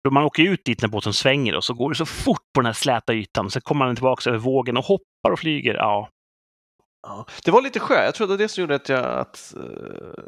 För 0.07 0.11
man 0.11 0.23
åker 0.23 0.43
ut 0.43 0.65
dit 0.65 0.81
när 0.81 0.89
båten 0.89 1.13
svänger 1.13 1.55
och 1.55 1.63
så 1.63 1.73
går 1.73 1.89
det 1.89 1.95
så 1.95 2.05
fort 2.05 2.41
på 2.53 2.61
den 2.61 2.65
här 2.65 2.73
släta 2.73 3.13
ytan. 3.13 3.49
Så 3.51 3.61
kommer 3.61 3.85
man 3.85 3.95
tillbaka 3.95 4.29
över 4.29 4.39
vågen 4.39 4.77
och 4.77 4.85
hoppar 4.85 5.31
och 5.31 5.39
flyger. 5.39 5.73
Ja, 5.75 6.09
Ja. 7.03 7.25
Det 7.45 7.51
var 7.51 7.61
lite 7.61 7.79
sjö. 7.79 8.03
Jag 8.05 8.15
tror 8.15 8.27
det 8.27 8.33
var 8.33 8.37
det 8.37 8.47
som 8.47 8.61
gjorde 8.61 8.75
att 8.75 8.89
jag, 8.89 9.05
att, 9.05 9.53
eh, 9.57 10.23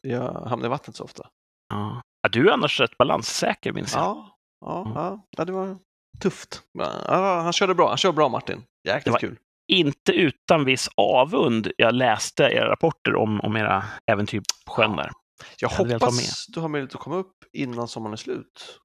jag 0.00 0.32
hamnade 0.32 0.66
i 0.66 0.68
vattnet 0.68 0.96
så 0.96 1.04
ofta. 1.04 1.28
ja. 1.68 2.02
ja 2.22 2.28
du 2.28 2.48
är 2.48 2.52
annars 2.52 2.80
rätt 2.80 2.98
balanssäker 2.98 3.72
minns 3.72 3.94
jag. 3.94 4.02
Ja, 4.02 4.36
ja, 4.60 4.92
ja, 4.94 5.26
ja 5.36 5.44
det 5.44 5.52
var 5.52 5.78
tufft. 6.20 6.62
Han 7.08 7.52
körde 7.52 7.74
bra. 7.74 7.88
Han 7.88 7.96
kör 7.96 8.12
bra 8.12 8.28
Martin. 8.28 8.62
Jäkligt 8.84 9.04
Det 9.04 9.10
var- 9.10 9.18
kul. 9.18 9.38
Inte 9.68 10.12
utan 10.12 10.64
viss 10.64 10.88
avund 10.96 11.70
jag 11.76 11.94
läste 11.94 12.42
era 12.42 12.70
rapporter 12.70 13.14
om, 13.16 13.40
om 13.40 13.56
era 13.56 13.84
äventyr 14.10 14.42
på 14.66 14.72
sjön 14.72 14.96
där. 14.96 15.10
Jag 15.58 15.68
vara 15.68 15.92
hoppas 15.92 16.46
du 16.46 16.60
har 16.60 16.68
möjlighet 16.68 16.94
att 16.94 17.00
komma 17.00 17.16
upp 17.16 17.34
innan 17.52 17.88
sommaren 17.88 18.12
är 18.12 18.16
slut. 18.16 18.80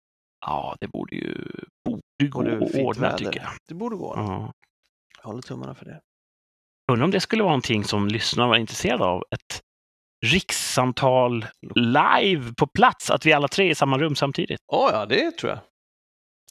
Ja, 0.45 0.75
det 0.81 0.87
borde 0.87 1.15
ju, 1.15 1.45
borde 1.85 2.27
gå 2.57 2.65
att 2.65 2.75
ordna 2.75 3.17
tycker 3.17 3.39
jag. 3.39 3.49
Det 3.67 3.73
borde 3.73 3.95
gå. 3.95 4.13
Ja. 4.15 4.53
Jag 5.17 5.27
håller 5.29 5.41
tummarna 5.41 5.75
för 5.75 5.85
det. 5.85 6.01
Undrar 6.91 7.05
om 7.05 7.11
det 7.11 7.19
skulle 7.19 7.43
vara 7.43 7.51
någonting 7.51 7.83
som 7.83 8.07
lyssnarna 8.07 8.49
var 8.49 8.57
intresserade 8.57 9.03
av. 9.03 9.23
Ett 9.31 9.61
rikssamtal 10.25 11.45
live 11.75 12.53
på 12.57 12.67
plats, 12.67 13.09
att 13.11 13.25
vi 13.25 13.33
alla 13.33 13.47
tre 13.47 13.65
är 13.67 13.71
i 13.71 13.75
samma 13.75 13.97
rum 13.97 14.15
samtidigt. 14.15 14.59
Ja, 14.71 14.89
ja, 14.93 15.05
det 15.05 15.31
tror 15.31 15.49
jag. 15.51 15.59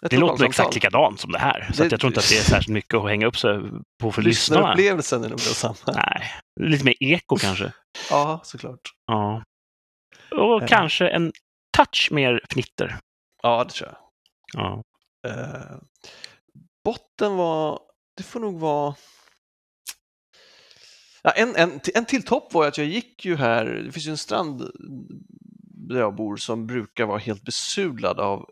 Det 0.02 0.16
låter 0.16 0.44
exakt 0.44 0.74
likadant 0.74 1.20
som 1.20 1.32
det 1.32 1.38
här. 1.38 1.70
Så 1.74 1.82
Det- 1.82 1.90
jag 1.92 2.00
tror 2.00 2.10
inte 2.10 2.20
att 2.20 2.28
det 2.28 2.38
är 2.38 2.42
särskilt 2.42 2.68
mycket 2.74 2.94
att 2.94 3.08
hänga 3.08 3.26
upp 3.26 3.38
sig 3.38 3.58
på 4.02 4.12
för 4.12 4.22
lyssnarna. 4.22 4.60
Lyssnarupplevelsen 4.60 5.24
är 5.24 5.28
nog 5.28 5.38
densamma. 5.38 5.74
Nej, 5.86 6.22
lite 6.60 6.84
mer 6.84 6.94
eko 7.00 7.36
kanske. 7.36 7.72
Ja, 8.10 8.40
såklart. 8.44 8.80
Ja. 9.06 9.42
Och 10.30 10.62
Eh. 10.62 10.68
kanske 10.68 11.08
en 11.08 11.32
touch 11.76 12.08
mer 12.12 12.40
fnitter. 12.50 12.98
Ja, 13.42 13.64
det 13.64 13.70
tror 13.70 13.88
jag. 13.90 13.98
Ja. 14.62 14.82
Eh, 15.30 15.76
botten 16.84 17.36
var, 17.36 17.80
det 18.16 18.22
får 18.22 18.40
nog 18.40 18.60
vara 18.60 18.94
Ja, 21.22 21.30
en, 21.30 21.56
en, 21.56 21.80
en 21.94 22.04
till 22.04 22.22
topp 22.22 22.52
var 22.54 22.66
att 22.66 22.78
jag 22.78 22.86
gick 22.86 23.24
ju 23.24 23.36
här, 23.36 23.64
det 23.64 23.92
finns 23.92 24.06
ju 24.06 24.10
en 24.10 24.16
strand 24.18 24.70
där 25.88 26.00
jag 26.00 26.14
bor 26.14 26.36
som 26.36 26.66
brukar 26.66 27.06
vara 27.06 27.18
helt 27.18 27.42
besudlad 27.42 28.20
av 28.20 28.50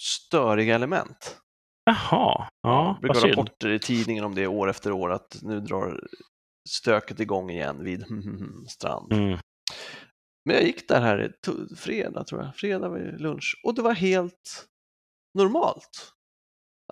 störiga 0.00 0.74
element. 0.74 1.38
Jaha, 1.84 2.48
ja, 2.62 2.98
det 3.02 3.08
brukar 3.08 3.28
rapporter 3.28 3.68
i 3.68 3.78
tidningen 3.78 4.24
om 4.24 4.34
det 4.34 4.46
år 4.46 4.70
efter 4.70 4.92
år 4.92 5.12
att 5.12 5.38
nu 5.42 5.60
drar 5.60 6.08
stöket 6.68 7.20
igång 7.20 7.50
igen 7.50 7.84
vid 7.84 8.04
strand. 8.68 9.12
Mm. 9.12 9.38
Men 10.44 10.56
jag 10.56 10.64
gick 10.64 10.88
där 10.88 11.00
här 11.00 11.34
i 11.72 11.76
fredag, 11.76 12.24
tror 12.24 12.42
jag, 12.42 12.56
fredag 12.56 12.88
vid 12.88 13.20
lunch 13.20 13.60
och 13.64 13.74
det 13.74 13.82
var 13.82 13.92
helt 13.92 14.66
normalt. 15.38 16.12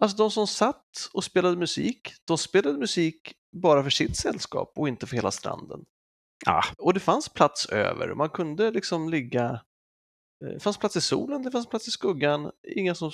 Alltså 0.01 0.17
de 0.17 0.31
som 0.31 0.47
satt 0.47 1.11
och 1.13 1.25
spelade 1.25 1.57
musik, 1.57 2.13
de 2.27 2.39
spelade 2.39 2.79
musik 2.79 3.33
bara 3.57 3.83
för 3.83 3.91
sitt 3.91 4.17
sällskap 4.17 4.73
och 4.77 4.89
inte 4.89 5.07
för 5.07 5.17
hela 5.17 5.31
stranden. 5.31 5.85
Ja. 6.47 6.63
Och 6.79 6.95
det 6.95 7.01
fanns 7.01 7.29
plats 7.29 7.67
över, 7.67 8.15
man 8.15 8.31
kunde 8.31 8.71
liksom 8.71 9.09
ligga 9.09 9.61
det 10.41 10.61
fanns 10.61 10.79
plats 10.79 10.97
i 10.97 11.01
solen, 11.01 11.43
det 11.43 11.51
fanns 11.51 11.69
plats 11.69 11.89
i 11.89 11.91
skuggan, 11.91 12.51
inga 12.77 12.95
som 12.95 13.11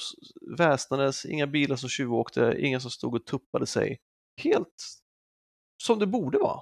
väsnades, 0.59 1.25
inga 1.25 1.47
bilar 1.47 1.77
som 1.77 1.89
tjuvåkte, 1.89 2.57
inga 2.59 2.81
som 2.81 2.91
stod 2.91 3.15
och 3.15 3.27
tuppade 3.27 3.67
sig. 3.67 3.99
Helt 4.43 4.85
som 5.83 5.99
det 5.99 6.07
borde 6.07 6.39
vara. 6.39 6.61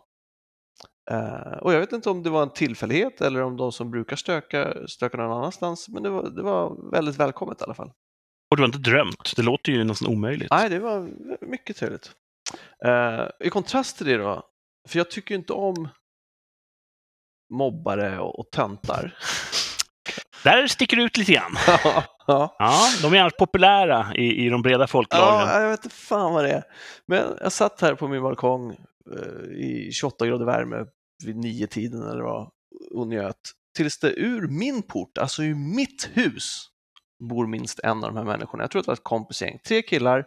Eh, 1.10 1.58
och 1.58 1.72
jag 1.72 1.80
vet 1.80 1.92
inte 1.92 2.10
om 2.10 2.22
det 2.22 2.30
var 2.30 2.42
en 2.42 2.52
tillfällighet 2.52 3.20
eller 3.20 3.42
om 3.42 3.56
de 3.56 3.72
som 3.72 3.90
brukar 3.90 4.16
stöka 4.16 4.88
stökar 4.88 5.18
någon 5.18 5.36
annanstans, 5.38 5.88
men 5.88 6.02
det 6.02 6.10
var, 6.10 6.30
det 6.30 6.42
var 6.42 6.90
väldigt 6.90 7.16
välkommet 7.16 7.60
i 7.60 7.64
alla 7.64 7.74
fall. 7.74 7.92
Och 8.50 8.56
du 8.56 8.62
har 8.62 8.68
inte 8.68 8.90
drömt? 8.90 9.36
Det 9.36 9.42
låter 9.42 9.72
ju 9.72 9.84
nästan 9.84 10.12
omöjligt. 10.12 10.50
Nej, 10.50 10.70
det 10.70 10.78
var 10.78 11.10
mycket 11.46 11.76
trevligt. 11.76 12.12
Eh, 12.84 13.46
I 13.46 13.50
kontrast 13.50 13.96
till 13.96 14.06
det 14.06 14.16
då, 14.16 14.42
för 14.88 14.98
jag 14.98 15.10
tycker 15.10 15.34
inte 15.34 15.52
om 15.52 15.88
mobbare 17.52 18.18
och, 18.18 18.38
och 18.38 18.50
töntar. 18.50 19.18
Där 20.44 20.66
sticker 20.66 20.96
du 20.96 21.02
ut 21.02 21.16
lite 21.16 21.32
grann. 21.32 21.56
ja, 22.26 22.56
Ja, 22.58 22.88
de 23.02 23.14
är 23.14 23.20
annars 23.20 23.36
populära 23.38 24.14
i, 24.14 24.46
i 24.46 24.48
de 24.48 24.62
breda 24.62 24.86
folklagren. 24.86 25.48
ja, 25.48 25.60
jag 25.60 25.70
vet 25.70 25.84
inte 25.84 25.96
fan 25.96 26.34
vad 26.34 26.44
det 26.44 26.52
är. 26.52 26.62
Men 27.06 27.24
jag 27.40 27.52
satt 27.52 27.80
här 27.80 27.94
på 27.94 28.08
min 28.08 28.22
balkong 28.22 28.70
eh, 29.16 29.52
i 29.58 29.90
28 29.92 30.26
grader 30.26 30.46
värme 30.46 30.86
vid 31.24 31.36
nio 31.36 31.66
tiden 31.66 32.02
eller 32.02 32.22
vad 32.22 32.50
och 32.90 33.08
njöt. 33.08 33.36
Tills 33.76 33.98
det 33.98 34.20
ur 34.20 34.48
min 34.48 34.82
port, 34.82 35.18
alltså 35.18 35.42
ur 35.42 35.54
mitt 35.54 36.10
hus, 36.12 36.66
bor 37.28 37.46
minst 37.46 37.80
en 37.80 38.04
av 38.04 38.14
de 38.14 38.16
här 38.16 38.24
människorna. 38.24 38.62
Jag 38.62 38.70
tror 38.70 38.80
att 38.80 38.86
det 38.86 38.90
var 38.90 38.96
ett 38.96 39.02
kompisgäng. 39.04 39.58
Tre 39.68 39.82
killar, 39.82 40.26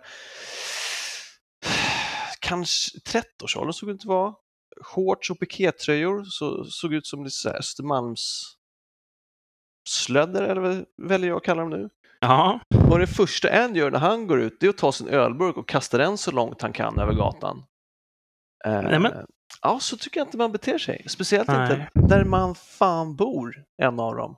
kanske 2.39 2.97
30-årsåldern 2.97 3.73
såg 3.73 3.89
det 3.89 3.93
ut 3.93 4.01
att 4.01 4.05
vara. 4.05 4.33
Shorts 4.81 5.29
och 5.29 5.39
pikétröjor 5.39 6.23
så, 6.23 6.63
såg 6.65 6.93
ut 6.93 7.07
som 7.07 7.23
lite 7.23 7.35
så 7.35 7.49
här 7.49 7.57
Östermalms 7.57 8.56
slödder, 9.87 10.41
eller 10.41 10.85
väljer 11.07 11.29
jag 11.29 11.37
att 11.37 11.43
kalla 11.43 11.61
dem 11.61 11.69
nu. 11.69 11.89
Ja, 12.19 12.59
Och 12.89 12.99
det 12.99 13.07
första 13.07 13.49
en 13.49 13.75
gör 13.75 13.91
när 13.91 13.99
han 13.99 14.27
går 14.27 14.41
ut, 14.41 14.57
det 14.59 14.65
är 14.65 14.69
att 14.69 14.77
ta 14.77 14.91
sin 14.91 15.07
ölburk 15.07 15.57
och 15.57 15.69
kasta 15.69 15.97
den 15.97 16.17
så 16.17 16.31
långt 16.31 16.61
han 16.61 16.73
kan 16.73 16.99
över 16.99 17.13
gatan. 17.13 17.63
Eh, 18.65 18.81
Nämen. 18.81 19.13
Ja, 19.61 19.79
så 19.81 19.97
tycker 19.97 20.19
jag 20.19 20.27
inte 20.27 20.37
man 20.37 20.51
beter 20.51 20.77
sig. 20.77 21.03
Speciellt 21.07 21.47
Nej. 21.47 21.71
inte 21.71 22.07
där 22.07 22.25
man 22.25 22.55
fan 22.55 23.15
bor, 23.15 23.55
en 23.81 23.99
av 23.99 24.15
dem. 24.15 24.35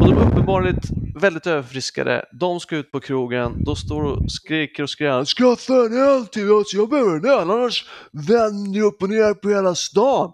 Och 0.00 0.06
de 0.06 0.12
är 0.18 0.26
uppenbarligen 0.30 0.80
väldigt 1.20 1.46
överfriskade. 1.46 2.24
De 2.32 2.60
ska 2.60 2.76
ut 2.76 2.92
på 2.92 3.00
krogen, 3.00 3.64
de 3.64 3.76
står 3.76 4.02
och 4.02 4.32
skriker 4.32 4.82
och 4.82 4.90
skränar. 4.90 5.24
Skaffa 5.24 5.74
en 5.74 5.96
öl 6.02 6.26
till 6.26 6.52
oss, 6.52 6.74
jag 6.74 6.88
behöver 6.88 7.16
en 7.16 7.24
öl, 7.24 7.50
annars 7.50 7.88
vänder 8.28 8.78
jag 8.78 8.86
upp 8.86 9.02
och 9.02 9.08
ner 9.08 9.34
på 9.34 9.48
hela 9.48 9.74
stan. 9.74 10.32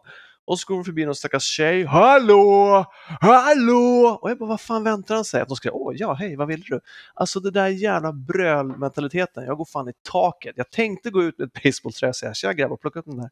Och 0.49 0.61
så 0.61 0.67
går 0.67 0.75
de 0.75 0.85
förbi 0.85 1.05
någon 1.05 1.15
stackars 1.15 1.43
tjej. 1.45 1.85
Hallå! 1.85 2.85
Hallå! 3.21 4.19
Och 4.23 4.31
jag 4.31 4.39
bara, 4.39 4.49
vad 4.49 4.61
fan 4.61 4.85
väntar 4.85 5.15
han 5.15 5.25
sig? 5.25 5.41
Att 5.41 5.49
de 5.49 5.57
ska, 5.57 5.71
åh 5.73 5.95
ja, 5.97 6.13
hej, 6.13 6.37
vad 6.37 6.49
vill 6.49 6.61
du? 6.61 6.81
Alltså 7.15 7.41
det 7.41 7.51
där 7.51 7.69
jävla 7.69 8.13
brölmentaliteten, 8.13 9.45
jag 9.45 9.57
går 9.57 9.65
fan 9.65 9.89
i 9.89 9.93
taket. 10.03 10.53
Jag 10.57 10.71
tänkte 10.71 11.11
gå 11.11 11.23
ut 11.23 11.39
med 11.39 11.47
ett 11.47 11.63
basebollträ 11.63 12.09
och 12.09 12.17
säga, 12.17 12.35
tja 12.35 12.53
grabbar, 12.53 12.77
plocka 12.77 12.99
upp 12.99 13.05
den 13.05 13.17
där. 13.17 13.31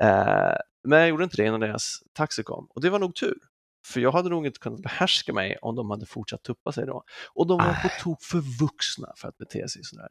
Eh, 0.00 0.56
men 0.84 0.98
jag 0.98 1.08
gjorde 1.08 1.24
inte 1.24 1.36
det 1.36 1.46
innan 1.46 1.60
deras 1.60 1.98
taxi 2.12 2.42
kom. 2.42 2.66
Och 2.70 2.80
det 2.80 2.90
var 2.90 2.98
nog 2.98 3.14
tur. 3.14 3.38
För 3.86 4.00
jag 4.00 4.12
hade 4.12 4.28
nog 4.28 4.46
inte 4.46 4.58
kunnat 4.58 4.80
behärska 4.80 5.32
mig 5.32 5.56
om 5.62 5.76
de 5.76 5.90
hade 5.90 6.06
fortsatt 6.06 6.42
tuppa 6.42 6.72
sig 6.72 6.86
då. 6.86 7.04
Och 7.34 7.46
de 7.46 7.58
var 7.58 7.82
på 7.82 7.88
tok 8.00 8.22
för 8.22 8.58
vuxna 8.60 9.12
för 9.16 9.28
att 9.28 9.38
bete 9.38 9.68
sig 9.68 9.84
sådär. 9.84 10.08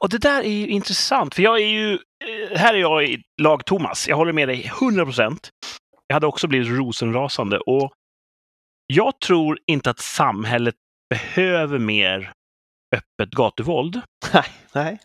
Och 0.00 0.08
det 0.08 0.18
där 0.18 0.42
är 0.42 0.48
ju 0.52 0.68
intressant, 0.68 1.34
för 1.34 1.42
jag 1.42 1.60
är 1.60 1.66
ju... 1.66 1.92
eh, 1.92 2.58
Här 2.58 2.74
är 2.74 2.78
jag 2.78 3.04
i 3.04 3.22
lag 3.42 3.64
Thomas. 3.64 4.08
Jag 4.08 4.16
håller 4.16 4.32
med 4.32 4.48
dig 4.48 4.66
100 4.80 5.04
procent. 5.04 5.48
Jag 6.06 6.14
hade 6.16 6.26
också 6.26 6.46
blivit 6.46 6.68
rosenrasande 6.68 7.58
och 7.58 7.92
jag 8.86 9.20
tror 9.20 9.58
inte 9.66 9.90
att 9.90 9.98
samhället 10.00 10.74
behöver 11.10 11.78
mer 11.78 12.32
öppet 12.96 13.30
gatuvåld. 13.34 14.00
Nej, 14.32 14.44
nej. 14.74 14.98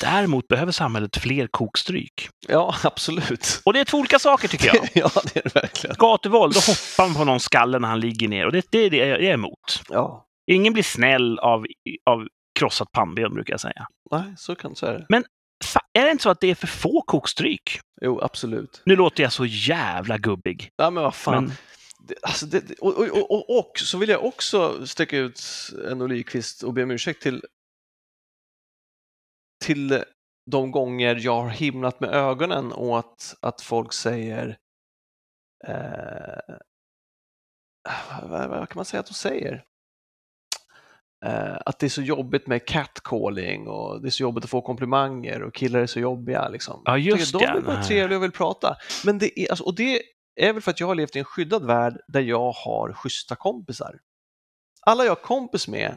Däremot 0.00 0.48
behöver 0.48 0.72
samhället 0.72 1.16
fler 1.16 1.46
kokstryk. 1.46 2.28
Ja, 2.48 2.74
absolut. 2.84 3.60
Och 3.64 3.72
det 3.72 3.80
är 3.80 3.84
två 3.84 3.98
olika 3.98 4.18
saker 4.18 4.48
tycker 4.48 4.66
jag. 4.66 4.88
ja, 4.94 5.10
det 5.34 5.36
är 5.38 5.42
det 5.44 5.54
verkligen. 5.54 5.96
Gatuvåld, 5.98 6.54
då 6.54 6.60
hoppar 6.60 7.06
man 7.08 7.14
på 7.14 7.24
någon 7.24 7.40
skalle 7.40 7.78
när 7.78 7.88
han 7.88 8.00
ligger 8.00 8.28
ner 8.28 8.46
och 8.46 8.52
det, 8.52 8.66
det 8.70 8.78
är 8.78 8.90
det 8.90 8.96
jag 8.96 9.20
är 9.22 9.32
emot. 9.34 9.82
Ja, 9.88 10.26
Ingen 10.50 10.72
blir 10.72 10.82
snäll 10.82 11.38
av, 11.38 11.66
av 12.10 12.26
krossat 12.58 12.92
pannben 12.92 13.34
brukar 13.34 13.52
jag 13.52 13.60
säga. 13.60 13.86
nej, 14.10 14.34
så 14.36 14.54
kan 14.54 14.76
så 14.76 14.86
är 14.86 14.92
det. 14.92 15.06
Fa- 15.64 15.80
är 15.92 16.04
det 16.04 16.10
inte 16.10 16.22
så 16.22 16.30
att 16.30 16.40
det 16.40 16.46
är 16.50 16.54
för 16.54 16.66
få 16.66 17.02
kokstryk? 17.02 17.80
Jo, 18.00 18.20
absolut. 18.20 18.82
Nu 18.84 18.96
låter 18.96 19.22
jag 19.22 19.32
så 19.32 19.44
jävla 19.46 20.18
gubbig. 20.18 20.70
Ja, 20.76 20.90
men 20.90 21.02
vad 21.02 21.14
fan. 21.14 21.44
Men, 21.44 21.52
Det, 22.08 22.14
alltså 22.22 22.46
det, 22.46 22.78
och, 22.80 22.98
och, 22.98 23.30
och, 23.30 23.58
och, 23.58 23.78
så 23.78 23.98
vill 23.98 24.08
jag 24.08 24.24
också 24.24 24.86
sträcka 24.86 25.16
ut 25.18 25.40
en 25.90 26.02
Olivqvist 26.02 26.62
och 26.62 26.72
be 26.74 26.82
om 26.82 26.90
ursäkt 26.90 27.22
till, 27.22 27.44
till 29.64 30.04
de 30.50 30.70
gånger 30.70 31.16
jag 31.16 31.42
har 31.42 31.50
himlat 31.50 32.00
med 32.00 32.10
ögonen 32.10 32.72
åt 32.72 33.34
att 33.40 33.60
folk 33.60 33.92
säger 33.92 34.56
eh, 35.68 36.54
vad, 38.22 38.48
vad 38.48 38.68
kan 38.68 38.76
man 38.78 38.84
säga 38.84 39.00
att 39.00 39.06
de 39.06 39.14
säger? 39.14 39.64
Eh, 41.24 41.56
att 41.66 41.78
det 41.78 41.86
är 41.86 41.90
så 41.90 42.02
jobbigt 42.02 42.46
med 42.46 42.66
catcalling 42.66 43.68
och 43.68 44.02
det 44.02 44.08
är 44.08 44.10
så 44.10 44.22
jobbigt 44.22 44.44
att 44.44 44.50
få 44.50 44.60
komplimanger 44.60 45.42
och 45.42 45.54
killar 45.54 45.80
är 45.80 45.86
så 45.86 46.00
jobbiga. 46.00 46.48
Liksom. 46.48 46.82
Ja, 46.84 46.98
just 46.98 47.32
de 47.32 47.44
är 47.44 47.60
bara 47.60 47.82
trevliga 47.82 48.18
och 48.18 48.24
vill 48.24 48.32
prata. 48.32 48.76
Men 49.04 49.18
det 49.18 49.40
är, 49.40 49.50
alltså, 49.50 49.64
och 49.64 49.74
det 49.74 50.02
är 50.36 50.52
väl 50.52 50.62
för 50.62 50.70
att 50.70 50.80
jag 50.80 50.86
har 50.86 50.94
levt 50.94 51.16
i 51.16 51.18
en 51.18 51.24
skyddad 51.24 51.66
värld 51.66 52.00
där 52.08 52.20
jag 52.20 52.52
har 52.52 52.92
schyssta 52.92 53.36
kompisar. 53.36 53.98
Alla 54.86 55.04
jag 55.04 55.10
har 55.10 55.22
kompis 55.22 55.68
med 55.68 55.96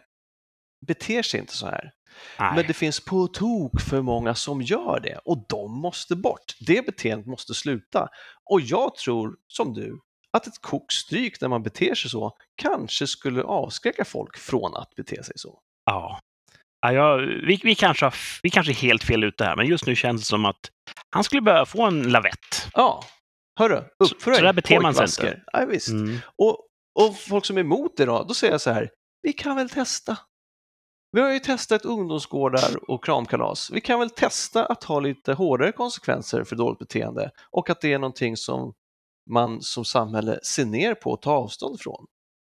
beter 0.87 1.21
sig 1.21 1.39
inte 1.39 1.55
så 1.55 1.65
här. 1.65 1.91
nej. 2.39 2.51
Men 2.55 2.67
det 2.67 2.73
finns 2.73 3.05
på 3.05 3.27
tok 3.27 3.81
för 3.81 4.01
många 4.01 4.35
som 4.35 4.61
gör 4.61 4.99
det 5.03 5.19
och 5.25 5.45
de 5.49 5.81
måste 5.81 6.15
bort. 6.15 6.55
Det 6.59 6.85
beteendet 6.85 7.27
måste 7.27 7.53
sluta. 7.53 8.09
Och 8.43 8.61
jag 8.61 8.95
tror, 8.95 9.35
som 9.47 9.73
du, 9.73 9.99
att 10.35 10.47
ett 10.47 10.61
kokstryk 10.61 11.39
där 11.39 11.47
man 11.47 11.63
beter 11.63 11.95
sig 11.95 12.11
så 12.11 12.37
kanske 12.55 13.07
skulle 13.07 13.43
avskräcka 13.43 14.05
folk 14.05 14.37
från 14.37 14.75
att 14.75 14.95
bete 14.95 15.23
sig 15.23 15.33
så. 15.37 15.59
Ja. 15.85 16.19
Ja, 16.81 17.15
vi, 17.47 17.59
vi, 17.63 17.75
kanske 17.75 18.11
vi 18.43 18.49
kanske 18.49 18.71
är 18.71 18.75
helt 18.75 19.03
fel 19.03 19.23
ute 19.23 19.43
här, 19.43 19.55
men 19.55 19.65
just 19.65 19.85
nu 19.85 19.95
känns 19.95 20.21
det 20.21 20.25
som 20.25 20.45
att 20.45 20.69
han 21.09 21.23
skulle 21.23 21.41
behöva 21.41 21.65
få 21.65 21.83
en 21.83 22.11
lavett. 22.11 22.69
Ja, 22.73 23.03
hörru, 23.59 23.75
upp 23.75 24.21
för 24.21 24.21
så 24.21 24.29
dig, 24.29 24.41
där 24.41 24.53
beter 24.53 24.79
man 24.79 24.95
sig 24.95 25.03
inte. 25.03 25.41
Ja, 25.53 25.65
visst. 25.65 25.89
Mm. 25.89 26.17
Och, 26.35 26.57
och 26.99 27.17
folk 27.17 27.45
som 27.45 27.57
är 27.57 27.61
emot 27.61 27.97
det 27.97 28.05
då, 28.05 28.23
då 28.23 28.33
säger 28.33 28.53
jag 28.53 28.61
så 28.61 28.71
här, 28.71 28.89
vi 29.21 29.33
kan 29.33 29.55
väl 29.55 29.69
testa. 29.69 30.17
Vi 31.11 31.21
har 31.21 31.31
ju 31.31 31.39
testat 31.39 31.85
ungdomsgårdar 31.85 32.91
och 32.91 33.03
kramkalas. 33.03 33.71
Vi 33.71 33.81
kan 33.81 33.99
väl 33.99 34.09
testa 34.09 34.65
att 34.65 34.83
ha 34.83 34.99
lite 34.99 35.33
hårdare 35.33 35.71
konsekvenser 35.71 36.43
för 36.43 36.55
dåligt 36.55 36.79
beteende 36.79 37.31
och 37.51 37.69
att 37.69 37.81
det 37.81 37.93
är 37.93 37.99
någonting 37.99 38.37
som 38.37 38.73
man 39.29 39.61
som 39.61 39.85
samhälle 39.85 40.39
ser 40.43 40.65
ner 40.65 40.95
på 40.95 41.11
och 41.11 41.21
tar 41.21 41.33
avstånd 41.35 41.79
från. 41.81 42.05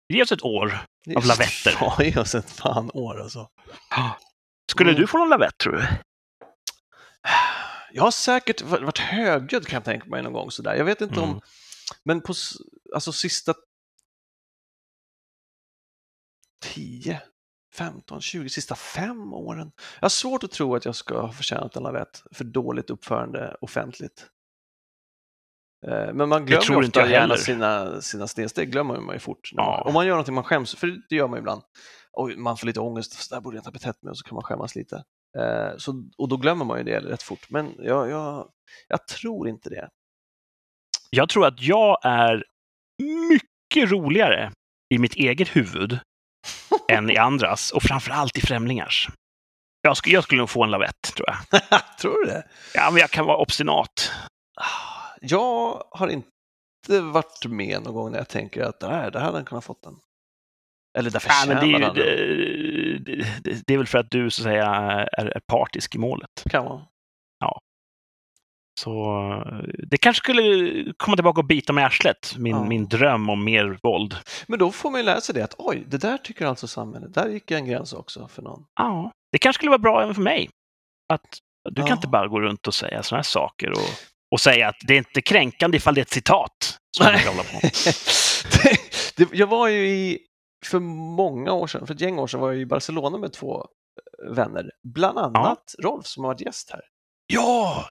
Ge 0.09 0.23
oss 0.23 0.33
ett 0.33 0.43
år. 0.45 0.85
Av 1.17 1.25
lavetter. 1.27 1.77
Ja, 1.81 1.97
ge 2.05 2.19
oss 2.21 2.35
ett 2.35 2.51
fan 2.51 2.91
år 2.95 3.21
alltså. 3.21 3.49
Skulle 4.71 4.91
Mm. 4.91 5.01
du 5.01 5.07
få 5.07 5.19
någon 5.19 5.29
lavett, 5.29 5.59
tror 5.59 5.73
du? 5.73 5.87
Jag 7.93 8.03
har 8.03 8.11
säkert 8.11 8.63
varit 8.63 8.99
högljudd 8.99 9.67
kan 9.67 9.77
jag 9.77 9.85
tänka 9.85 10.07
mig 10.07 10.23
någon 10.23 10.33
gång 10.33 10.51
sådär. 10.51 10.75
Jag 10.75 10.85
vet 10.85 11.01
inte 11.01 11.15
Mm. 11.21 11.31
om, 11.31 11.41
men 12.05 12.21
på 12.21 12.35
alltså 12.95 13.13
sista 13.13 13.55
10, 16.75 17.23
15, 17.75 18.21
20, 18.21 18.49
sista 18.49 18.75
fem 18.75 19.33
åren. 19.35 19.73
Jag 19.95 20.03
har 20.05 20.09
svårt 20.09 20.45
att 20.45 20.51
tro 20.51 20.75
att 20.75 20.85
jag 20.85 20.97
ska 20.97 21.21
ha 21.21 21.33
förtjänat 21.33 21.77
en 21.77 21.83
lavett 21.83 22.23
för 22.33 22.45
dåligt 22.45 22.91
uppförande 22.91 23.57
offentligt. 23.61 24.27
Eh, 25.87 26.13
Men 26.15 26.29
man 26.29 26.47
glömmer 26.47 26.65
ju 26.81 26.85
inte 26.85 27.01
ofta 27.01 27.11
gärna 27.11 27.37
sina, 27.37 28.01
sina 28.01 28.27
snedsteg, 28.29 28.73
glömmer 28.73 29.01
man 29.01 29.15
ju 29.15 29.19
fort. 29.19 29.51
Ja. 29.53 29.83
Om 29.87 29.95
man 29.95 30.07
gör 30.07 30.13
någonting 30.13 30.35
man 30.35 30.45
skäms 30.45 30.75
för, 30.75 30.87
det 31.09 31.17
gör 31.17 31.29
man 31.29 31.37
ju 31.37 31.41
ibland. 31.41 31.63
Och 32.13 32.31
man 32.37 32.57
får 32.57 32.67
lite 32.67 32.81
ångest, 32.81 33.13
så 33.13 33.35
där 33.35 33.41
borde 33.41 33.57
jag 33.57 33.61
inte 33.61 33.69
ha 33.69 33.73
betett 33.73 34.03
mig 34.03 34.11
och 34.11 34.19
så 34.19 34.25
kan 34.25 34.35
man 34.35 34.45
skämmas 34.45 34.75
lite. 34.75 34.97
Eh, 35.39 35.77
Så, 35.77 36.05
och 36.19 36.29
då 36.29 36.37
glömmer 36.37 36.65
man 36.65 36.79
ju 36.79 36.85
det 36.85 37.01
rätt 37.01 37.23
fort. 37.23 37.51
Men 37.51 37.75
jag, 37.79 38.11
jag, 38.11 38.49
jag 38.89 39.07
tror 39.07 39.49
inte 39.49 39.71
det. 39.71 39.89
Jag 41.11 41.29
tror 41.29 41.47
att 41.47 41.63
jag 41.63 41.99
är 42.03 42.45
mycket 43.31 43.91
roligare 43.91 44.53
i 44.95 44.99
mitt 44.99 45.15
eget 45.15 45.49
huvud 45.57 45.99
än 46.93 47.11
i 47.11 47.17
andras 47.17 47.71
och 47.71 47.83
framför 47.83 48.11
allt 48.11 48.37
i 48.39 48.41
främlingars. 48.41 49.09
Jag 49.83 49.97
skulle, 49.97 50.15
jag 50.15 50.25
skulle 50.25 50.39
nog 50.41 50.51
få 50.51 50.65
en 50.65 50.71
lavett, 50.71 51.03
tror 51.17 51.29
jag. 51.29 51.61
tror 52.01 52.25
du 52.25 52.31
det? 52.33 52.45
Ja, 52.75 52.91
men 52.91 53.01
jag 53.01 53.11
kan 53.11 53.27
vara 53.27 53.37
obstinat. 53.37 54.13
Jag 55.21 55.83
har 55.91 56.09
inte 56.09 57.01
varit 57.01 57.47
med 57.47 57.83
någon 57.83 57.95
gång 57.95 58.11
när 58.13 58.19
jag 58.19 58.29
tänker 58.29 58.63
att 58.63 58.81
där, 58.81 59.11
där 59.11 59.21
hade 59.21 59.37
han 59.37 59.45
kunnat 59.45 59.65
fått 59.65 59.83
den. 59.83 59.95
Eller 60.99 61.11
där 61.11 61.23
Ja, 61.29 61.45
men 61.49 61.57
det, 61.57 61.77
är 61.77 62.17
ju, 62.17 62.99
det, 62.99 63.17
det, 63.45 63.63
det 63.67 63.75
är 63.75 63.79
väl 63.79 63.87
för 63.87 63.99
att 63.99 64.11
du 64.11 64.31
så 64.31 64.43
att 64.43 64.45
säga 64.45 64.65
är, 64.65 65.27
är 65.27 65.41
partisk 65.47 65.95
i 65.95 65.99
målet. 65.99 66.31
Kan 66.51 66.65
vara. 66.65 66.83
Så 68.81 69.45
det 69.91 69.99
kanske 69.99 70.19
skulle 70.19 70.93
komma 70.97 71.17
tillbaka 71.17 71.41
och 71.41 71.47
bita 71.47 71.73
mig 71.73 71.83
i 71.83 71.85
arslet, 71.85 72.35
min, 72.39 72.57
Ja. 72.57 72.65
min 72.65 72.89
dröm 72.89 73.29
om 73.31 73.45
mer 73.45 73.79
våld. 73.83 74.17
Men 74.47 74.59
då 74.59 74.71
får 74.73 74.91
man 74.91 75.01
ju 75.01 75.05
lära 75.05 75.21
sig 75.21 75.35
det 75.35 75.45
att 75.45 75.55
oj, 75.59 75.85
det 75.87 75.99
där 75.99 76.19
tycker 76.19 76.47
alltså 76.47 76.69
samhället. 76.69 77.15
Där 77.15 77.29
gick 77.29 77.51
en 77.51 77.67
gräns 77.67 77.93
också 77.93 78.29
för 78.29 78.43
någon. 78.43 78.65
Ja, 78.75 79.13
det 79.33 79.39
kanske 79.39 79.59
skulle 79.59 79.71
vara 79.71 79.79
bra 79.79 80.03
även 80.03 80.15
för 80.15 80.23
mig. 80.23 80.51
Att 81.13 81.39
du 81.71 81.75
kan 81.75 81.87
Ja. 81.89 81.95
inte 81.95 82.09
bara 82.09 82.29
gå 82.29 82.41
runt 82.41 82.67
och 82.67 82.75
säga 82.75 83.03
sådana 83.03 83.19
här 83.19 83.23
saker 83.23 83.71
och, 83.71 83.79
och 84.31 84.41
säga 84.41 84.69
att 84.69 84.77
det 84.87 84.95
är 84.95 84.99
inte 84.99 85.23
kränkande 85.23 85.77
ifall 85.77 85.95
det 85.95 86.01
är 86.01 86.03
ett 86.03 86.11
citat. 86.11 86.79
Som 86.97 87.07
hålla 87.07 87.43
på. 87.43 87.61
det, 88.63 88.79
det, 89.17 89.29
jag 89.33 89.47
var 89.47 89.69
ju 89.69 89.89
i, 89.89 90.19
för 90.67 90.81
många 90.81 91.53
år 91.53 91.67
sedan, 91.67 91.87
för 91.87 91.95
ett 91.95 92.01
gäng 92.01 92.19
år 92.19 92.27
sedan 92.27 92.41
var 92.41 92.53
jag 92.53 92.61
i 92.61 92.67
Barcelona 92.67 93.19
med 93.19 93.33
två 93.33 93.67
eh, 94.25 94.35
vänner. 94.35 94.71
Bland 94.83 95.19
annat 95.19 95.75
Rolf 95.79 96.07
som 96.07 96.25
har 96.25 96.31
varit 96.31 96.41
gäst 96.41 96.71
här. 96.71 96.83
Ja! 97.27 97.89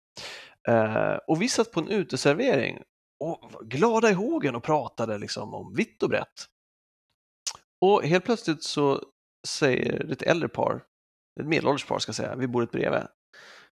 Eh, 0.67 1.17
och 1.28 1.41
vi 1.41 1.50
satt 1.50 1.71
på 1.71 1.80
en 1.80 1.88
uteservering 1.88 2.82
och 3.19 3.52
var 3.54 3.63
glada 3.63 4.10
i 4.10 4.13
hågen 4.13 4.56
och 4.56 4.63
pratade 4.63 5.17
liksom 5.17 5.54
om 5.54 5.73
vitt 5.76 6.04
och 6.04 6.10
brett. 6.10 6.45
Och 7.82 8.04
helt 8.04 8.26
plötsligt 8.26 8.63
så 8.63 9.04
säger 9.47 10.12
ett 10.12 10.21
äldre 10.21 10.50
par, 10.50 10.84
ett 11.39 11.47
medelålders 11.47 11.86
par 11.86 12.00
ska 12.00 12.10
jag 12.10 12.15
säga, 12.15 12.36
vi 12.36 12.47
bor 12.47 12.63
ett 12.63 12.71
bredvid. 12.71 13.08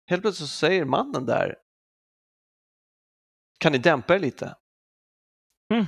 Helt 0.10 0.22
plötsligt 0.22 0.50
så 0.50 0.56
säger 0.56 0.86
mannen 0.86 1.26
där, 1.26 1.56
kan 3.64 3.72
ni 3.72 3.78
dämpa 3.78 4.16
er 4.16 4.20
lite? 4.20 4.56
Mm. 5.74 5.86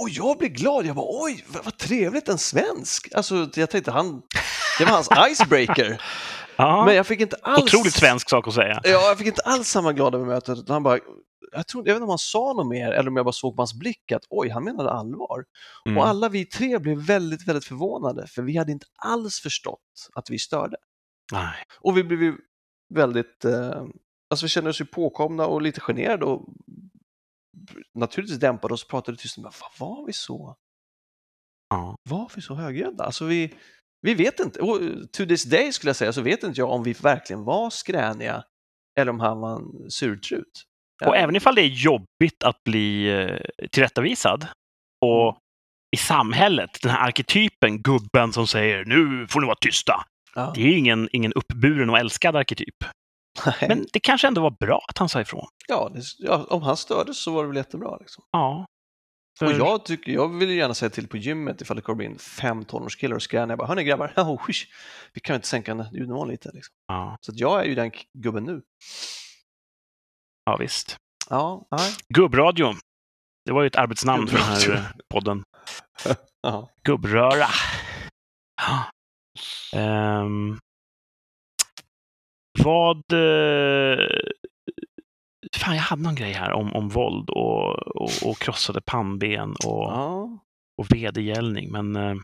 Och 0.00 0.08
jag 0.10 0.38
blir 0.38 0.48
glad, 0.48 0.86
jag 0.86 0.96
bara 0.96 1.06
oj, 1.08 1.44
vad, 1.48 1.64
vad 1.64 1.78
trevligt, 1.78 2.28
en 2.28 2.38
svensk. 2.38 3.14
Alltså 3.14 3.50
jag 3.54 3.70
tänkte 3.70 3.90
han, 3.90 4.22
det 4.78 4.84
var 4.84 4.92
hans 4.92 5.08
icebreaker. 5.30 6.02
Men 6.86 6.94
jag 6.94 7.06
fick 7.06 7.20
inte 7.20 7.36
alls... 7.42 7.62
Otroligt 7.62 7.94
svensk 7.94 8.30
sak 8.30 8.48
att 8.48 8.54
säga. 8.54 8.80
Ja, 8.84 8.90
jag 8.90 9.18
fick 9.18 9.26
inte 9.26 9.42
alls 9.42 9.68
samma 9.68 9.92
glada 9.92 10.18
bemötande. 10.18 10.72
Han 10.72 10.82
bara, 10.82 10.98
jag, 11.52 11.66
tror, 11.66 11.88
jag 11.88 11.94
vet 11.94 11.96
inte 11.96 12.04
om 12.04 12.08
han 12.08 12.18
sa 12.18 12.52
något 12.52 12.68
mer 12.68 12.90
eller 12.90 13.10
om 13.10 13.16
jag 13.16 13.24
bara 13.24 13.32
såg 13.32 13.56
på 13.56 13.62
hans 13.62 13.74
blick 13.74 14.12
att 14.12 14.22
oj, 14.30 14.48
han 14.48 14.64
menade 14.64 14.90
allvar. 14.90 15.44
Mm. 15.86 15.98
Och 15.98 16.06
alla 16.06 16.28
vi 16.28 16.46
tre 16.46 16.78
blev 16.78 16.98
väldigt, 16.98 17.48
väldigt 17.48 17.64
förvånade 17.64 18.26
för 18.26 18.42
vi 18.42 18.56
hade 18.56 18.72
inte 18.72 18.86
alls 18.96 19.40
förstått 19.40 20.08
att 20.14 20.30
vi 20.30 20.38
störde. 20.38 20.76
Nej. 21.32 21.64
Och 21.80 21.96
vi 21.96 22.04
blev 22.04 22.22
ju 22.22 22.36
väldigt, 22.94 23.44
eh, 23.44 23.82
alltså 24.30 24.44
vi 24.44 24.48
kände 24.48 24.70
oss 24.70 24.80
ju 24.80 24.84
påkomna 24.84 25.46
och 25.46 25.62
lite 25.62 25.80
generade 25.80 26.24
och 26.24 26.48
naturligtvis 27.94 28.38
dämpade 28.38 28.74
oss 28.74 28.84
och 28.84 28.90
pratade 28.90 29.18
tyst. 29.18 29.38
Men 29.38 29.44
vad 29.60 29.88
var 29.88 30.06
vi 30.06 30.12
så? 30.12 30.56
Ja. 31.70 31.96
Var 32.10 32.30
vi 32.36 32.42
så 32.42 32.54
högljudda? 32.54 33.04
Alltså 33.04 33.24
vi, 33.24 33.54
vi 34.02 34.14
vet 34.14 34.40
inte, 34.40 34.60
och 34.60 34.80
to 35.12 35.26
this 35.26 35.44
day 35.44 35.72
skulle 35.72 35.88
jag 35.88 35.96
säga 35.96 36.12
så 36.12 36.22
vet 36.22 36.42
inte 36.42 36.60
jag 36.60 36.70
om 36.70 36.82
vi 36.82 36.92
verkligen 36.92 37.44
var 37.44 37.70
skräniga 37.70 38.44
eller 38.98 39.12
om 39.12 39.20
han 39.20 39.40
var 39.40 39.56
en 39.56 39.90
surtrut. 39.90 40.64
Och 41.06 41.16
även 41.16 41.36
ifall 41.36 41.54
det 41.54 41.62
är 41.62 41.66
jobbigt 41.66 42.42
att 42.44 42.64
bli 42.64 43.08
eh, 43.10 43.40
tillrättavisad 43.72 44.46
och 45.06 45.22
Mm. 45.28 45.40
i 45.94 45.96
samhället, 45.96 46.70
den 46.82 46.90
här 46.92 47.08
arketypen, 47.08 47.82
gubben 47.82 48.32
som 48.32 48.46
säger 48.46 48.84
nu 48.84 49.26
får 49.28 49.40
ni 49.40 49.46
vara 49.46 49.56
tysta. 49.60 50.04
Ja. 50.34 50.52
Det 50.54 50.60
är 50.60 50.64
ju 50.64 50.78
ingen, 50.78 51.08
ingen 51.12 51.32
uppburen 51.32 51.90
och 51.90 51.98
älskad 51.98 52.36
arketyp. 52.36 52.74
Nej. 53.46 53.54
Men 53.68 53.86
det 53.92 54.00
kanske 54.00 54.28
ändå 54.28 54.40
var 54.40 54.50
bra 54.50 54.84
att 54.88 54.98
han 54.98 55.08
sa 55.08 55.20
ifrån. 55.20 55.46
ja, 55.68 55.90
det, 55.94 56.02
ja, 56.18 56.46
om 56.50 56.62
han 56.62 56.76
stördes 56.76 57.22
så 57.22 57.32
var 57.32 57.42
det 57.42 57.48
väl 57.48 57.56
jättebra. 57.56 57.96
Liksom. 57.96 58.24
Ja. 58.32 58.66
För... 59.38 59.46
Och 59.46 59.52
jag, 59.52 59.84
tycker, 59.84 60.12
jag 60.12 60.38
vill 60.38 60.50
gärna 60.50 60.74
säga 60.74 60.90
till 60.90 61.08
på 61.08 61.16
gymmet 61.16 61.60
ifall 61.60 61.76
det 61.76 61.82
kommer 61.82 62.04
in 62.04 62.18
fem 62.18 62.64
tonårskillar 62.64 63.16
och 63.16 63.22
skränar. 63.22 63.48
Jag 63.48 63.58
bara, 63.58 63.68
hörni 63.68 63.84
grabbar, 63.84 64.12
oh, 64.16 64.46
vi 65.12 65.20
kan 65.20 65.36
inte 65.36 65.48
sänka 65.48 65.86
ljudnivån 65.92 66.28
lite. 66.28 66.50
Liksom. 66.54 66.74
Ja, 66.86 67.16
Så 67.20 67.32
jag 67.34 67.60
är 67.60 67.64
ju 67.64 67.74
den 67.74 67.90
gubben 68.18 68.44
nu. 68.44 68.62
ja, 70.44 70.56
visst. 70.56 70.96
Ja, 71.30 71.66
nej. 71.70 71.92
Gubbradio. 72.14 72.74
Det 73.44 73.52
var 73.52 73.62
ju 73.62 73.66
ett 73.66 73.76
arbetsnamn 73.76 74.26
för 74.28 74.36
den 74.36 74.46
här 74.46 74.74
eh, 74.74 74.84
podden. 75.14 75.42
Gubbröra. 76.84 77.46
Ja. 78.62 78.84
Vad... 82.64 82.96
eh, 83.12 84.06
fan, 85.56 85.74
jag 85.74 85.82
hade 85.82 86.02
någon 86.02 86.14
grej 86.14 86.32
här 86.32 86.52
om, 86.52 86.72
om 86.72 86.88
våld 86.88 87.30
och, 87.30 87.78
och, 87.96 88.10
och 88.24 88.38
krossade 88.38 88.80
pannben 88.80 89.50
och, 89.50 89.84
Ja. 89.92 90.38
och 90.78 90.86
vedergällning. 90.94 91.72
Men 91.72 91.92
nej, 91.92 92.16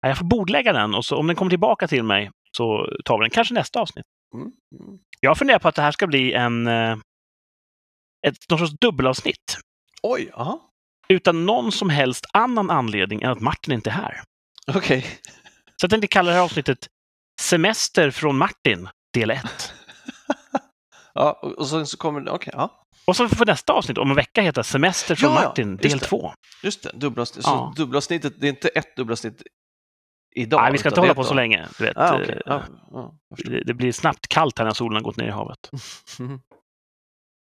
jag 0.00 0.18
får 0.18 0.24
bordlägga 0.26 0.72
den 0.72 0.94
och 0.94 1.04
så, 1.04 1.16
om 1.16 1.26
den 1.26 1.36
kommer 1.36 1.50
tillbaka 1.50 1.88
till 1.88 2.02
mig 2.02 2.30
så 2.56 2.86
tar 3.04 3.18
vi 3.18 3.22
den. 3.22 3.30
Kanske 3.30 3.54
nästa 3.54 3.80
avsnitt. 3.80 4.04
Mm. 4.34 4.46
Mm. 4.46 4.98
Jag 5.20 5.38
funderar 5.38 5.58
på 5.58 5.68
att 5.68 5.74
det 5.74 5.82
här 5.82 5.92
ska 5.92 6.06
bli 6.06 6.32
en, 6.32 6.66
eh, 6.66 6.96
ett 8.26 8.36
någon 8.50 8.58
sorts 8.58 8.72
dubbelavsnitt. 8.80 9.58
Oj, 10.02 10.30
aha. 10.34 10.60
Utan 11.08 11.46
någon 11.46 11.72
som 11.72 11.90
helst 11.90 12.26
annan 12.32 12.70
anledning 12.70 13.22
än 13.22 13.30
att 13.30 13.40
Martin 13.40 13.74
inte 13.74 13.90
är 13.90 13.94
här. 13.94 14.20
okej. 14.74 15.02
Så 15.76 15.84
jag 15.84 15.90
tänkte 15.90 16.06
kalla 16.08 16.30
det 16.30 16.36
här 16.36 16.44
avsnittet 16.44 16.78
Semester 17.40 18.10
från 18.10 18.38
Martin, 18.38 18.88
del 19.20 19.30
1. 19.30 19.42
Ja, 21.18 21.32
och 21.58 21.68
sen 21.68 21.86
så 21.86 21.96
kommer 21.96 22.28
okej, 22.28 22.52
ja. 22.56 22.82
Och 23.06 23.16
så 23.16 23.28
får 23.28 23.46
nästa 23.46 23.72
avsnitt 23.72 23.98
om 23.98 24.10
en 24.10 24.16
vecka 24.16 24.42
heta 24.42 24.62
Semester 24.62 25.14
från 25.14 25.34
Ja, 25.34 25.42
Martin, 25.42 25.76
del 25.76 25.98
det. 25.98 26.04
2. 26.04 26.32
Just 26.62 26.82
det, 26.82 26.90
dubbelavsnitt. 26.94 27.46
Ja. 27.46 27.72
Så 27.76 27.82
dubbelavsnittet, 27.82 28.32
det 28.40 28.46
är 28.46 28.48
inte 28.48 28.68
ett 28.68 28.96
dubbelavsnitt 28.96 29.42
idag? 30.36 30.62
Nej, 30.62 30.72
vi 30.72 30.78
ska 30.78 30.88
inte 30.88 31.00
hålla 31.00 31.14
på 31.14 31.24
så 31.24 31.34
länge. 31.34 31.66
Du 31.78 31.84
vet, 31.84 31.96
Ah, 31.96 32.20
ja, 32.20 32.32
jag 32.46 33.12
förstår. 33.36 33.50
det, 33.50 33.64
det 33.64 33.74
blir 33.74 33.92
snabbt 33.92 34.28
kallt 34.28 34.58
här 34.58 34.66
när 34.66 34.72
solen 34.72 34.94
har 34.94 35.02
gått 35.02 35.16
ner 35.16 35.26
i 35.26 35.30
havet. 35.30 35.70
Mhm. 36.18 36.40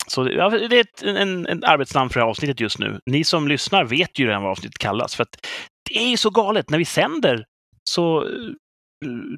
Så 0.08 0.24
det, 0.24 0.34
ja, 0.34 0.50
det 0.50 0.78
är 0.78 0.82
ett 0.82 1.04
en, 1.04 1.46
en 1.48 1.64
arbetsnamn 1.64 2.10
för 2.10 2.20
det 2.20 2.24
här 2.26 2.30
avsnittet 2.30 2.60
just 2.60 2.80
nu. 2.80 3.00
Ni 3.06 3.24
som 3.24 3.48
lyssnar 3.48 3.84
vet 3.86 4.20
ju 4.20 4.28
redan 4.28 4.42
vad 4.42 4.52
avsnittet 4.52 4.78
kallas. 4.78 5.16
För 5.16 5.26
det 5.90 5.98
är 5.98 6.10
ju 6.10 6.18
så 6.18 6.30
galet. 6.30 6.70
När 6.70 6.78
vi 6.78 6.86
sänder 6.86 7.46
så 7.84 8.24
eh, 8.24 8.30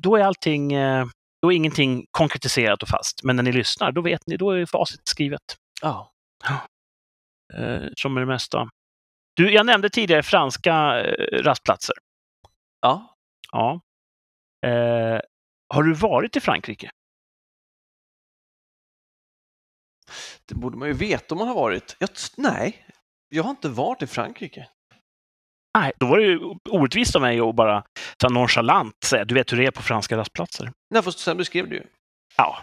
då 0.02 0.16
är 0.16 0.24
allting, 0.24 0.74
eh, 0.74 1.06
då 1.42 1.52
är 1.52 1.56
ingenting 1.56 2.06
konkretiserat 2.12 2.84
och 2.84 2.90
fast. 2.90 3.24
Men 3.24 3.36
när 3.36 3.44
ni 3.44 3.52
lyssnar, 3.52 3.92
då 3.92 4.02
vet 4.02 4.28
ni, 4.28 4.38
då 4.38 4.52
är 4.52 4.66
facit 4.66 5.02
skrivet. 5.08 5.42
Ja. 5.82 6.14
Eh, 7.54 7.88
som 7.96 8.14
med 8.14 8.22
det 8.22 8.28
mesta. 8.28 8.70
Du, 9.36 9.52
jag 9.54 9.66
nämnde 9.66 9.90
tidigare 9.90 10.24
franska 10.24 11.00
eh, 11.00 11.44
rastplatser. 11.44 11.96
Ja. 12.82 13.16
Ja. 13.52 13.82
Eh, 14.66 15.20
har 15.74 15.84
du 15.84 15.94
varit 15.94 16.36
i 16.36 16.40
Frankrike? 16.40 16.92
Det 20.46 20.56
borde 20.56 20.78
man 20.78 20.88
ju 20.88 20.94
veta 20.94 21.36
om 21.36 21.40
man 21.40 21.48
har 21.48 21.56
varit. 21.56 21.96
Jag, 22.00 22.10
nej, 22.38 22.86
jag 23.30 23.44
har 23.44 23.50
inte 23.50 23.70
varit 23.70 24.02
i 24.02 24.08
Frankrike. 24.08 24.70
Nej, 25.80 25.92
då 26.00 26.06
var 26.06 26.18
det 26.18 26.24
ju 26.24 26.40
orättvist 26.70 27.16
av 27.16 27.22
mig 27.22 27.40
att 27.40 27.56
bara 27.56 27.84
så 28.22 28.28
här 28.28 28.34
nonchalant 28.34 28.94
säga 29.06 29.26
du 29.26 29.34
vet 29.36 29.52
hur 29.54 29.58
det 29.58 29.66
är 29.66 29.72
på 29.72 29.82
franska 29.82 30.18
rastplatser. 30.18 30.72
Nej, 30.94 31.04
fast 31.04 31.20
sen 31.20 31.38
beskrev 31.38 31.70
du 31.70 31.76
ju. 31.76 31.84
Ja, 32.38 32.58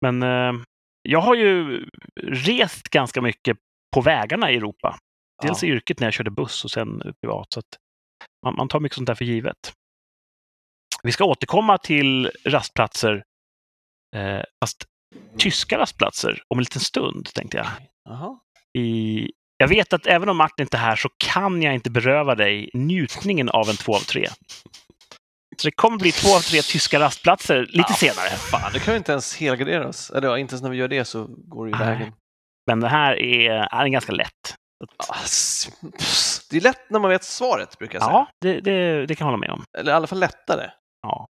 men 0.00 0.22
eh, 0.22 0.52
jag 1.02 1.20
har 1.20 1.34
ju 1.34 1.84
rest 2.22 2.88
ganska 2.88 3.20
mycket 3.22 3.56
på 3.94 4.00
vägarna 4.00 4.50
i 4.50 4.56
Europa. 4.56 4.98
Dels 5.42 5.62
Ja. 5.62 5.68
i 5.68 5.72
yrket 5.72 6.00
när 6.00 6.06
jag 6.06 6.14
körde 6.14 6.30
buss 6.30 6.64
och 6.64 6.70
sen 6.70 7.02
privat. 7.22 7.46
Så 7.54 7.58
att 7.60 7.66
man, 8.46 8.54
man 8.56 8.68
tar 8.68 8.80
mycket 8.80 8.96
sånt 8.96 9.06
där 9.06 9.14
för 9.14 9.24
givet. 9.24 9.72
Vi 11.02 11.12
ska 11.12 11.24
återkomma 11.24 11.78
till 11.78 12.30
rastplatser, 12.46 13.24
eh, 14.16 14.42
fast 14.64 14.84
tyska 15.38 15.78
rastplatser, 15.78 16.42
om 16.48 16.58
en 16.58 16.62
liten 16.62 16.80
stund, 16.80 17.26
tänkte 17.34 17.56
jag. 17.56 17.66
Jaha. 18.04 18.38
I, 18.78 19.32
jag 19.60 19.68
vet 19.68 19.92
att 19.92 20.06
även 20.06 20.28
om 20.28 20.36
Martin 20.36 20.62
inte 20.62 20.76
är 20.76 20.80
här 20.80 20.96
så 20.96 21.08
kan 21.16 21.62
jag 21.62 21.74
inte 21.74 21.90
beröva 21.90 22.34
dig 22.34 22.70
njutningen 22.74 23.48
av 23.48 23.68
en 23.68 23.76
två 23.76 23.94
av 23.94 24.00
tre. 24.00 24.28
Så 25.56 25.68
det 25.68 25.72
kommer 25.72 25.98
bli 25.98 26.12
två 26.12 26.28
av 26.28 26.40
tre 26.40 26.62
tyska 26.62 27.00
rastplatser 27.00 27.60
lite 27.60 27.84
Ja, 27.88 27.94
senare. 27.94 28.28
Fan, 28.28 28.72
det 28.72 28.78
kan 28.78 28.94
ju 28.94 28.98
inte 28.98 29.12
ens 29.12 29.36
helgardera 29.36 29.88
oss. 29.88 30.10
Eller 30.10 30.28
ja, 30.28 30.38
inte 30.38 30.52
ens 30.52 30.62
när 30.62 30.70
vi 30.70 30.76
gör 30.76 30.88
det 30.88 31.04
så 31.04 31.26
går 31.28 31.66
det 31.66 31.72
ju 31.72 31.78
vägen. 31.78 32.12
Men 32.66 32.80
det 32.80 32.88
här 32.88 33.20
är, 33.20 33.50
är 33.50 33.86
ganska 33.86 34.12
lätt. 34.12 34.54
Ah. 34.96 35.14
Det 36.50 36.56
är 36.56 36.60
lätt 36.60 36.90
när 36.90 37.00
man 37.00 37.10
vet 37.10 37.24
svaret, 37.24 37.78
brukar 37.78 37.94
jag 37.94 38.02
säga. 38.02 38.12
Ja, 38.12 38.28
det, 38.40 38.60
det, 38.60 39.06
det 39.06 39.14
kan 39.14 39.24
jag 39.24 39.32
hålla 39.32 39.40
med 39.46 39.50
om. 39.50 39.64
Eller 39.78 39.92
i 39.92 39.94
alla 39.94 40.06
fall 40.06 40.18
lättare. 40.20 40.70
Ja. 41.02 41.26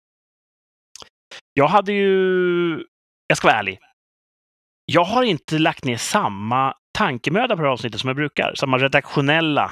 Jag 1.54 1.68
hade 1.68 1.94
ju... 1.94 2.84
Jag 3.28 3.38
ska 3.38 3.48
vara 3.48 3.58
ärlig. 3.58 3.80
Jag 4.86 5.04
har 5.04 5.24
inte 5.24 5.60
lagt 5.60 5.84
ner 5.84 5.98
samma 5.98 6.76
tankemöda 6.96 7.56
på 7.56 7.62
det 7.62 7.68
här 7.68 7.74
avsnittet 7.74 8.02
som 8.02 8.08
jag 8.08 8.16
brukar. 8.16 8.54
Samma 8.56 8.78
redaktionella 8.78 9.72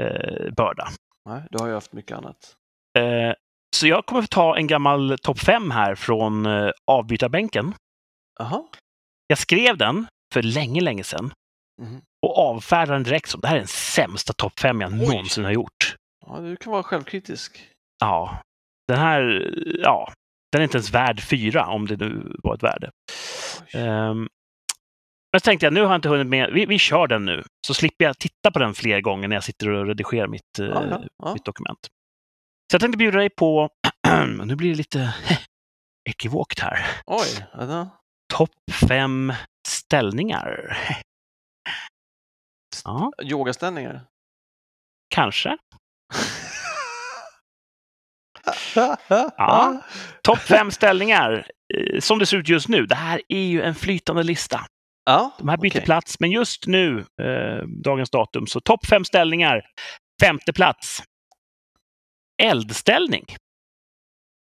eh, 0.00 0.52
börda. 0.56 0.88
Nej, 1.28 1.42
du 1.50 1.58
har 1.58 1.68
ju 1.68 1.74
haft 1.74 1.92
mycket 1.92 2.16
annat. 2.16 2.56
Eh, 2.98 3.32
så 3.76 3.86
jag 3.86 4.06
kommer 4.06 4.22
att 4.22 4.30
ta 4.30 4.56
en 4.56 4.66
gammal 4.66 5.16
topp 5.22 5.38
fem 5.38 5.70
här 5.70 5.94
från 5.94 6.46
eh, 6.46 6.70
avbytarbänken. 6.86 7.74
Jaha. 8.38 8.64
Jag 9.26 9.38
skrev 9.38 9.76
den 9.78 10.06
för 10.34 10.42
länge, 10.42 10.80
länge 10.80 11.04
sedan 11.04 11.32
Mhm. 11.82 12.00
och 12.26 12.38
avfärdade 12.38 12.92
den 12.92 13.02
direkt 13.02 13.28
som 13.30 13.40
det 13.40 13.48
här 13.48 13.54
är 13.54 13.58
den 13.58 13.68
sämsta 13.68 14.32
topp 14.32 14.60
fem 14.60 14.80
jag 14.80 14.92
Oj. 14.92 14.98
någonsin 14.98 15.44
har 15.44 15.52
gjort. 15.52 15.96
Ja, 16.26 16.40
du 16.40 16.56
kan 16.56 16.72
vara 16.72 16.82
självkritisk. 16.82 17.68
Ja, 18.00 18.42
den 18.88 18.98
här, 18.98 19.50
ja, 19.82 20.12
den 20.52 20.60
är 20.60 20.64
inte 20.64 20.76
ens 20.76 20.94
värd 20.94 21.20
fyra 21.22 21.66
om 21.66 21.86
det 21.86 21.96
nu 21.96 22.36
var 22.42 22.54
ett 22.54 22.62
värde. 22.62 22.90
Oj. 23.74 23.80
Men 25.32 25.40
så 25.40 25.44
tänkte 25.44 25.66
jag, 25.66 25.72
nu 25.72 25.80
har 25.80 25.88
jag 25.88 25.98
inte 25.98 26.08
hunnit 26.08 26.26
med, 26.26 26.50
vi, 26.52 26.66
vi 26.66 26.78
kör 26.78 27.06
den 27.06 27.24
nu, 27.24 27.44
så 27.66 27.74
slipper 27.74 28.04
jag 28.04 28.18
titta 28.18 28.50
på 28.50 28.58
den 28.58 28.74
fler 28.74 29.00
gånger 29.00 29.28
när 29.28 29.36
jag 29.36 29.44
sitter 29.44 29.68
och 29.68 29.86
redigerar 29.86 30.26
mitt, 30.26 30.58
eh, 30.58 30.66
Ja, 30.66 30.84
ja, 30.90 31.02
ja. 31.22 31.34
mitt 31.34 31.44
dokument. 31.44 31.78
Så 32.70 32.74
jag 32.74 32.80
tänkte 32.80 32.98
bjuda 32.98 33.18
dig 33.18 33.30
på, 33.30 33.68
nu 34.44 34.56
blir 34.56 34.70
det 34.70 34.76
lite 34.76 35.14
ekivokt 36.10 36.60
här, 36.60 36.86
Oj, 37.06 37.46
topp 38.34 38.50
fem 38.88 39.32
ställningar. 39.68 40.78
Ja, 42.84 43.12
Yogaställningar. 43.22 44.00
kanske. 45.14 45.56
Ja. 48.74 49.82
Topp 50.22 50.38
fem 50.38 50.70
ställningar, 50.70 51.46
eh, 51.74 52.00
som 52.00 52.18
det 52.18 52.26
ser 52.26 52.36
ut 52.36 52.48
just 52.48 52.68
nu. 52.68 52.86
Det 52.86 52.94
här 52.94 53.22
är 53.28 53.40
ju 53.42 53.62
en 53.62 53.74
flytande 53.74 54.22
lista. 54.22 54.66
Ja 55.08 55.30
De 55.38 55.48
här 55.48 55.56
byter 55.56 55.70
okej. 55.70 55.84
plats, 55.84 56.20
men 56.20 56.30
just 56.30 56.66
nu, 56.66 56.98
eh, 57.22 57.66
dagens 57.66 58.10
datum, 58.10 58.46
så 58.46 58.60
topp 58.60 58.86
fem 58.86 59.04
ställningar. 59.04 59.62
Femte 60.20 60.52
plats. 60.52 61.02
Eldställning. 62.42 63.24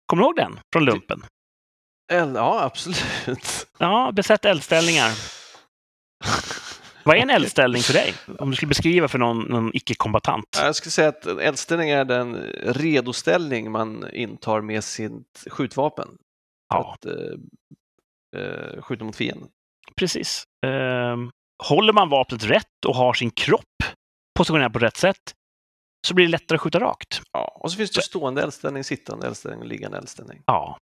Kommer 0.07 0.23
du 0.23 0.27
ihåg 0.27 0.37
den 0.37 0.61
från 0.73 0.85
lumpen? 0.85 1.23
Eld, 2.13 2.37
ja, 2.37 2.63
absolut. 2.65 3.67
Ja, 3.79 4.13
besätt 4.13 4.45
eldställningar. 4.45 5.11
Vad 7.05 7.17
är 7.17 7.21
en 7.21 7.31
eldställning 7.31 7.83
för 7.83 7.93
dig? 7.93 8.15
Om 8.39 8.51
du 8.51 8.57
skulle 8.57 8.69
beskriva 8.69 9.09
för 9.09 9.19
någon, 9.19 9.39
någon 9.39 9.71
icke-kombatant. 9.77 10.45
Jag 10.57 10.77
skulle 10.77 10.91
säga 10.91 11.09
att 11.09 11.27
en 11.27 11.39
eldställning 11.41 11.91
är 11.91 12.05
den 12.05 12.35
redoställning 12.65 13.71
man 13.71 14.11
intar 14.13 14.61
med 14.61 14.85
sitt 14.85 15.47
skjutvapen. 15.51 16.09
Ja, 16.69 16.95
att 16.95 17.07
eh, 17.07 17.13
eh, 18.43 18.83
skjuta 18.83 19.05
mot 19.05 19.17
fienden. 19.17 19.49
Precis. 19.97 20.45
Ehm, 20.67 21.31
håller 21.69 21.93
man 21.93 22.09
vapnet 22.09 22.45
rätt 22.45 22.85
och 22.87 22.95
har 22.95 23.13
sin 23.13 23.31
kropp 23.31 23.65
positionerad 24.39 24.73
på 24.73 24.79
rätt 24.79 24.97
sätt 24.97 25.35
så 26.07 26.15
blir 26.15 26.27
det 26.27 26.31
lättare 26.31 26.57
att 26.57 26.61
skjuta 26.61 26.81
rakt. 26.81 27.23
Ja, 27.33 27.59
och 27.61 27.71
så 27.71 27.77
finns 27.77 27.91
det 27.91 28.03
stående 28.03 28.43
eldställning, 28.43 28.85
sittande 28.85 29.27
eldställning 29.27 29.61
och 29.61 29.67
liggande 29.67 29.99
eldställning. 29.99 30.43
Ja. 30.47 30.79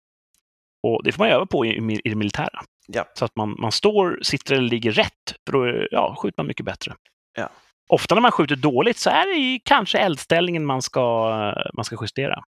Och 0.87 1.05
det 1.05 1.13
får 1.13 1.25
man 1.25 1.33
öva 1.33 1.47
på 1.47 1.67
i, 1.67 1.69
i 1.69 2.01
i 2.05 2.09
det 2.09 2.15
militära. 2.17 2.63
Ja. 2.87 3.05
Så 3.15 3.25
att 3.25 3.37
man, 3.37 3.57
man 3.59 3.73
står, 3.73 4.21
sitter 4.23 4.55
eller 4.55 4.69
ligger 4.69 4.93
rätt, 4.93 5.35
för 5.47 5.53
då 5.53 5.87
ja, 5.91 6.17
skjuter 6.19 6.35
man 6.43 6.47
mycket 6.47 6.67
bättre. 6.67 6.95
Ja. 7.39 7.51
Ofta 7.89 8.15
när 8.15 8.23
man 8.23 8.33
skjuter 8.33 8.57
dåligt 8.57 8.99
så 8.99 9.11
är 9.11 9.27
det 9.27 9.41
ju 9.41 9.61
kanske 9.65 9.99
eldställningen 9.99 10.67
man 10.67 10.83
ska, 10.83 11.29
man 11.75 11.85
ska 11.85 11.97
justera. 12.01 12.45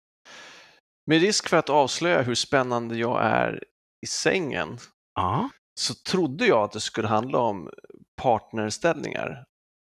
Med 1.07 1.21
risk 1.21 1.49
för 1.49 1.57
att 1.57 1.71
avslöja 1.71 2.23
hur 2.23 2.35
spännande 2.35 2.97
jag 2.97 3.23
är 3.23 3.65
i 4.03 4.07
sängen 4.07 4.79
Ja. 5.15 5.51
Så 5.81 5.95
trodde 5.95 6.47
jag 6.47 6.65
att 6.65 6.73
det 6.73 6.81
skulle 6.81 7.09
handla 7.09 7.39
om 7.39 7.71
partnerställningar. 8.23 9.45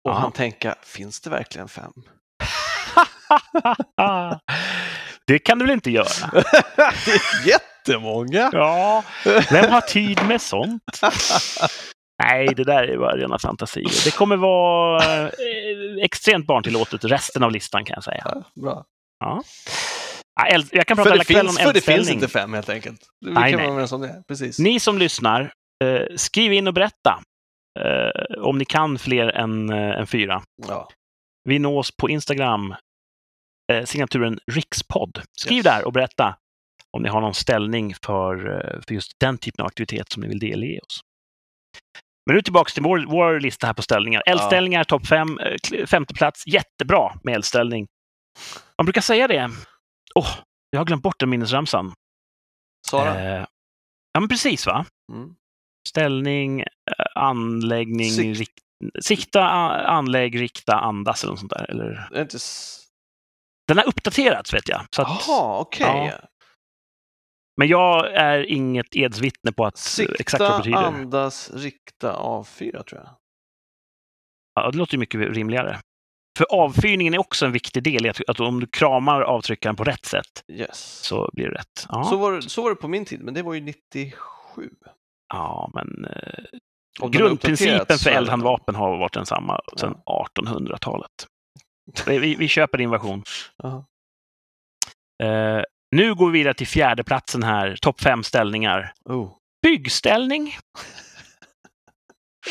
Och 0.07 0.11
Ja. 0.11 0.13
han 0.13 0.31
tänka, 0.31 0.75
finns 0.83 1.21
det 1.21 1.29
verkligen 1.29 1.67
fem? 1.67 1.91
det 5.27 5.39
kan 5.39 5.59
du 5.59 5.65
väl 5.65 5.73
inte 5.73 5.91
göra? 5.91 6.31
det 7.05 7.11
är 7.11 7.47
jättemånga! 7.47 8.49
Ja, 8.53 9.03
vem 9.51 9.71
har 9.71 9.81
tid 9.81 10.25
med 10.27 10.41
sånt? 10.41 10.83
Nej, 12.23 12.47
det 12.55 12.63
där 12.63 12.83
är 12.83 12.97
bara 12.97 13.17
rena 13.17 13.39
fantasier. 13.39 14.05
Det 14.05 14.15
kommer 14.15 14.35
vara 14.37 15.21
eh, 15.23 15.29
extremt 16.01 16.47
barntillåtet 16.47 17.03
resten 17.05 17.43
av 17.43 17.51
listan 17.51 17.85
kan 17.85 17.93
jag 17.93 18.03
säga. 18.03 18.21
Ja, 18.25 18.43
bra. 18.61 18.85
Ja. 19.19 19.43
Jag 20.71 20.87
kan 20.87 20.97
prata 20.97 21.09
hela 21.09 21.23
kvällen 21.23 21.47
om 21.49 21.55
för 21.55 21.73
det 21.73 21.81
finns 21.81 21.87
eldställning. 21.87 22.13
inte 22.23 22.27
fem 22.27 22.53
helt 22.53 22.69
enkelt. 22.69 23.01
Vi 23.25 23.31
Nej, 23.33 23.51
kan 23.51 23.57
nej. 23.57 23.65
vara 23.65 23.67
överens 23.73 23.91
om 23.91 24.01
det. 24.01 24.23
Precis. 24.27 24.59
Ni 24.59 24.79
som 24.79 24.97
lyssnar, 24.97 25.53
eh, 25.83 26.15
skriv 26.15 26.53
in 26.53 26.67
och 26.67 26.73
berätta 26.73 27.23
eh, 27.79 28.37
om 28.43 28.57
ni 28.57 28.65
kan 28.65 28.97
fler 28.99 29.27
än, 29.27 29.69
eh, 29.69 29.99
än 29.99 30.07
fyra. 30.07 30.43
Ja. 30.67 30.89
Vi 31.49 31.59
nås 31.59 31.91
på 31.97 32.09
Instagram, 32.09 32.75
eh, 33.71 33.85
signaturen 33.85 34.39
rikspodd. 34.51 35.21
Skriv 35.37 35.57
Yes. 35.57 35.63
där 35.65 35.85
och 35.85 35.93
berätta 35.93 36.37
om 36.97 37.03
ni 37.03 37.09
har 37.09 37.21
någon 37.21 37.33
ställning 37.33 37.93
för, 38.05 38.35
eh, 38.35 38.81
för 38.87 38.93
just 38.93 39.11
den 39.19 39.37
typen 39.37 39.61
av 39.63 39.67
aktivitet 39.67 40.11
som 40.11 40.21
ni 40.21 40.27
vill 40.27 40.39
delge 40.39 40.79
oss. 40.79 40.99
Men 42.25 42.35
nu 42.35 42.41
tillbaka 42.41 42.69
till 42.69 42.83
vår, 42.83 43.05
vår 43.07 43.39
lista 43.39 43.67
här 43.67 43.73
på 43.73 43.81
ställningar. 43.81 44.23
Eldställningar, 44.25 44.83
topp 44.83 45.07
fem, 45.07 45.39
femte 45.87 46.13
plats. 46.13 46.47
Jättebra 46.47 47.13
med 47.23 47.35
eldställning. 47.35 47.87
Man 48.77 48.85
brukar 48.85 49.01
säga 49.01 49.27
det. 49.27 49.49
Åh, 50.15 50.37
jag 50.69 50.79
har 50.79 50.85
glömt 50.85 51.03
bort 51.03 51.19
den 51.19 51.29
minnesramsan. 51.29 51.93
Sara? 52.87 53.19
Eh, 53.19 53.45
ja, 54.13 54.19
men 54.19 54.29
precis 54.29 54.65
va? 54.67 54.85
Mm. 55.13 55.35
Ställning, 55.87 56.59
eh, 56.61 56.65
anläggning, 57.15 58.09
Sikt. 58.11 58.39
rik, 58.39 58.51
sikta, 59.01 59.43
anlägg, 59.87 60.41
rikta, 60.41 60.73
andas 60.75 61.23
eller 61.23 61.31
något 61.31 61.39
sånt 61.39 61.51
där. 61.51 61.71
Eller, 61.71 62.09
inte... 62.21 62.37
den 63.67 63.77
har 63.77 63.87
uppdaterats 63.87 64.53
vet 64.53 64.69
jag. 64.69 64.85
Jaha, 64.97 65.59
okej. 65.59 65.87
ja. 66.11 66.27
Men 67.57 67.67
jag 67.67 68.13
är 68.13 68.51
inget 68.51 68.95
edsvittne 68.95 69.51
på 69.51 69.65
att 69.65 69.99
eh, 69.99 70.05
exakt 70.19 70.39
vad 70.41 70.49
det 70.51 70.63
Sikta, 70.63 70.81
betyder. 70.81 70.99
andas, 71.01 71.51
rikta, 71.53 72.13
avfyra 72.13 72.83
tror 72.83 73.01
jag. 73.01 73.09
Ja, 74.55 74.71
det 74.71 74.77
låter 74.77 74.93
ju 74.93 74.99
mycket 74.99 75.21
rimligare. 75.21 75.79
För 76.37 76.45
avfyrningen 76.49 77.13
är 77.13 77.17
också 77.17 77.45
en 77.45 77.51
viktig 77.51 77.83
del 77.83 78.05
i 78.05 78.09
att, 78.09 78.21
att 78.27 78.39
om 78.39 78.59
du 78.59 78.67
kramar 78.67 79.21
avtryckaren 79.21 79.75
på 79.75 79.83
rätt 79.83 80.05
sätt 80.05 80.43
Yes. 80.51 80.79
så 81.03 81.29
blir 81.33 81.45
det 81.49 81.55
rätt. 81.55 81.85
Ja, 81.89 82.03
Så, 82.03 82.17
var, 82.17 82.41
så 82.41 82.61
var 82.63 82.69
det 82.69 82.75
på 82.75 82.87
min 82.87 83.05
tid, 83.05 83.23
men 83.23 83.33
det 83.33 83.41
var 83.43 83.53
ju 83.53 83.61
97. 83.61 84.69
Ja 85.33 85.71
men 85.73 86.05
eh, 86.05 87.09
grundprincipen 87.09 87.97
för 87.97 88.09
eldhandvapen 88.09 88.75
har 88.75 88.97
varit 88.97 89.13
densamma 89.13 89.59
sedan 89.77 89.95
1800-talet. 90.05 91.27
Vi, 92.05 92.35
vi, 92.35 92.47
köper 92.47 92.77
din 92.77 92.89
version. 92.89 93.23
Jaha. 93.63 93.85
Eh, 95.23 95.63
nu 95.95 96.15
går 96.15 96.31
vi 96.31 96.39
vidare 96.39 96.53
till 96.53 96.67
fjärde 96.67 97.03
platsen 97.03 97.43
här, 97.43 97.75
topp 97.81 98.01
fem 98.01 98.23
ställningar. 98.23 98.93
Oh. 99.05 99.31
Byggställning. 99.61 100.55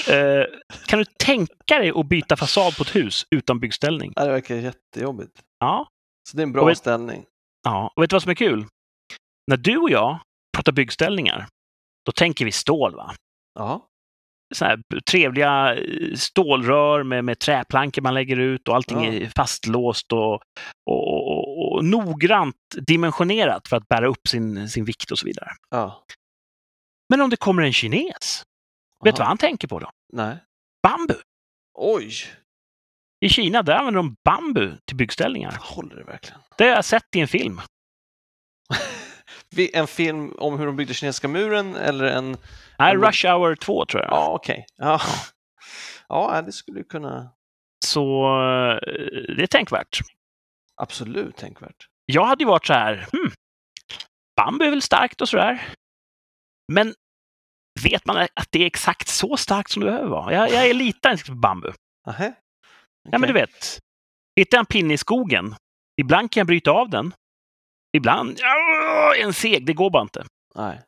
Eh, 0.09 0.45
kan 0.87 0.99
du 0.99 1.05
tänka 1.05 1.79
dig 1.79 1.93
att 1.97 2.07
byta 2.07 2.37
fasad 2.37 2.77
på 2.77 2.83
ett 2.83 2.97
hus 2.97 3.27
utan 3.31 3.61
byggställning? 3.61 4.13
Det 4.17 4.29
verkar 4.29 4.55
jättejobbigt. 4.55 5.41
Ja. 5.59 5.89
Så 6.31 6.37
det 6.37 6.41
är 6.43 6.47
en 6.47 6.53
bra 6.53 6.65
vet- 6.65 6.79
ställning. 6.79 7.25
ja. 7.65 7.93
Och 7.97 8.03
vet 8.03 8.11
du 8.11 8.15
vad 8.15 8.23
som 8.23 8.31
är 8.31 8.35
kul? 8.35 8.67
När 9.51 9.57
du 9.57 9.77
och 9.77 9.91
jag 9.91 10.19
pratar 10.57 10.73
byggställningar, 10.73 11.47
då 12.07 12.13
tänker 12.13 12.45
vi 12.45 12.53
stål. 12.53 12.95
va? 12.97 13.15
Ja. 13.55 13.89
Så 14.55 14.65
här 14.65 14.83
trevliga 15.11 15.75
eh, 15.75 16.15
stålrör 16.15 17.03
med, 17.03 17.25
med 17.25 17.39
träplankor 17.39 18.03
man 18.03 18.15
lägger 18.15 18.37
ut 18.37 18.69
och 18.69 18.75
allting 18.75 19.05
Ja. 19.05 19.13
är 19.13 19.27
fastlåst 19.37 20.13
och, 20.13 20.35
och, 20.87 21.29
och, 21.31 21.73
och 21.73 21.85
noggrant 21.85 22.57
dimensionerat 22.87 23.69
för 23.69 23.77
att 23.77 23.89
bära 23.89 24.07
upp 24.09 24.29
sin, 24.29 24.69
sin 24.69 24.85
vikt 24.85 25.11
och 25.11 25.19
så 25.19 25.27
vidare. 25.27 25.49
ja. 25.71 26.05
Men 27.09 27.21
om 27.21 27.31
det 27.31 27.37
kommer 27.37 27.63
en 27.63 27.73
kines, 27.73 28.43
vet 29.05 29.15
du 29.15 29.19
vad 29.19 29.21
Aha. 29.21 29.29
han 29.29 29.39
tänker 29.39 29.69
på 29.69 29.79
då? 29.79 29.91
Nej. 30.13 30.37
Bambu! 30.83 31.15
Oj! 31.79 32.13
I 33.25 33.29
Kina 33.29 33.63
där 33.63 33.75
använder 33.75 33.99
de 34.03 34.17
bambu 34.25 34.77
till 34.87 34.97
byggställningar. 34.97 35.59
Håller 35.61 35.97
det 35.97 36.05
verkligen? 36.05 36.41
Det 36.59 36.65
har 36.65 36.71
jag 36.71 36.85
sett 36.85 37.17
i 37.17 37.21
en 37.21 37.29
film. 37.29 37.61
En 39.73 39.87
film 39.87 40.33
om 40.39 40.59
hur 40.59 40.67
de 40.67 40.77
byggde 40.77 40.95
kinesiska 40.95 41.29
muren 41.29 41.77
eller 41.77 42.05
en... 42.05 42.37
Nej, 42.79 42.97
Rush 42.97 43.27
Hour 43.27 43.55
2 43.55 43.85
tror 43.85 44.03
jag. 44.03 44.13
Ja, 44.13 44.33
okej. 44.33 44.67
Ja. 44.77 45.01
ja, 46.09 46.43
det 46.43 46.53
skulle 46.53 46.83
kunna... 46.83 47.31
Så 47.85 48.25
eh, 48.25 48.79
det 49.37 49.43
är 49.43 49.47
tänkvärt. 49.47 49.99
Absolut 50.77 51.37
tänkvärt. 51.37 51.89
Jag 52.07 52.25
hade 52.25 52.43
ju 52.43 52.49
varit 52.49 52.67
så 52.67 52.73
här, 52.73 53.07
hmm, 53.13 53.33
bambu 54.37 54.65
är 54.65 54.71
väl 54.71 54.83
starkt 54.83 55.21
och 55.21 55.29
sådär. 55.29 55.63
Men 56.73 56.95
vet 57.83 58.07
man 58.07 58.17
att 58.17 58.49
det 58.51 58.63
är 58.63 58.67
exakt 58.67 59.09
så 59.09 59.37
starkt 59.37 59.71
som 59.71 59.81
det 59.81 59.91
behöver 59.91 60.09
vara? 60.09 60.35
Jag, 60.35 60.51
jag 60.51 60.67
är 60.67 60.75
lite 60.75 61.17
på 61.27 61.35
bambu. 61.35 61.73
Nähä? 62.07 62.35
Ja, 63.11 63.19
men 63.19 63.29
du 63.29 63.33
vet. 63.33 63.79
Hittar 64.37 64.59
jag 64.59 64.63
en 64.63 64.67
pinne 64.67 64.95
i 64.95 64.99
skogen, 64.99 65.55
ibland 66.01 66.31
kan 66.31 66.41
jag 66.41 66.47
bryta 66.47 66.71
av 66.71 66.91
den. 66.91 67.15
Ibland, 67.97 68.39
ja, 68.41 69.15
en 69.19 69.33
seg, 69.33 69.67
det 69.67 69.73
går 69.73 69.91
bara 69.91 70.03
inte. 70.03 70.25
Nej. 70.55 70.83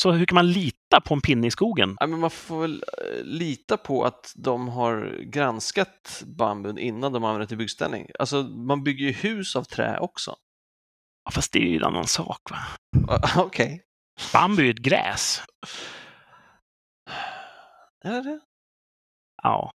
Så 0.00 0.12
hur 0.12 0.26
kan 0.26 0.34
man 0.34 0.52
lita 0.52 1.00
på 1.04 1.14
en 1.14 1.20
pinne 1.20 1.46
i 1.46 1.50
skogen? 1.50 1.96
Nej, 2.00 2.08
men 2.08 2.20
man 2.20 2.30
får 2.30 2.60
väl 2.60 2.84
eh, 2.98 3.24
lita 3.24 3.76
på 3.76 4.04
att 4.04 4.32
de 4.36 4.68
har 4.68 5.20
granskat 5.22 6.22
bambun 6.26 6.78
innan 6.78 7.12
de 7.12 7.24
använder 7.24 7.40
det 7.40 7.46
till 7.46 7.58
byggställning. 7.58 8.10
Alltså, 8.18 8.42
man 8.42 8.84
bygger 8.84 9.06
ju 9.06 9.12
hus 9.12 9.56
av 9.56 9.64
trä 9.64 9.98
också. 9.98 10.36
Ja, 11.24 11.30
fast 11.30 11.52
det 11.52 11.58
är 11.58 11.66
ju 11.66 11.76
en 11.76 11.84
annan 11.84 12.06
sak. 12.06 12.40
Va? 12.50 12.58
Okej. 13.36 13.82
Bambu 14.32 14.62
är 14.62 14.66
ju 14.66 14.70
ett 14.70 14.78
gräs. 14.78 15.42
Är 18.04 18.22
det? 18.22 18.40
Ja. 19.42 19.70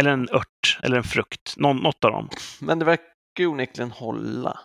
Eller 0.00 0.10
en 0.10 0.28
ört, 0.30 0.78
eller 0.82 0.96
en 0.96 1.04
frukt. 1.04 1.54
Någon, 1.56 1.76
något 1.76 2.04
av 2.04 2.10
dem. 2.10 2.28
Men 2.60 2.78
det 2.78 2.84
verkar 2.84 3.04
ju 3.38 3.46
onekligen 3.46 3.90
hålla. 3.90 4.60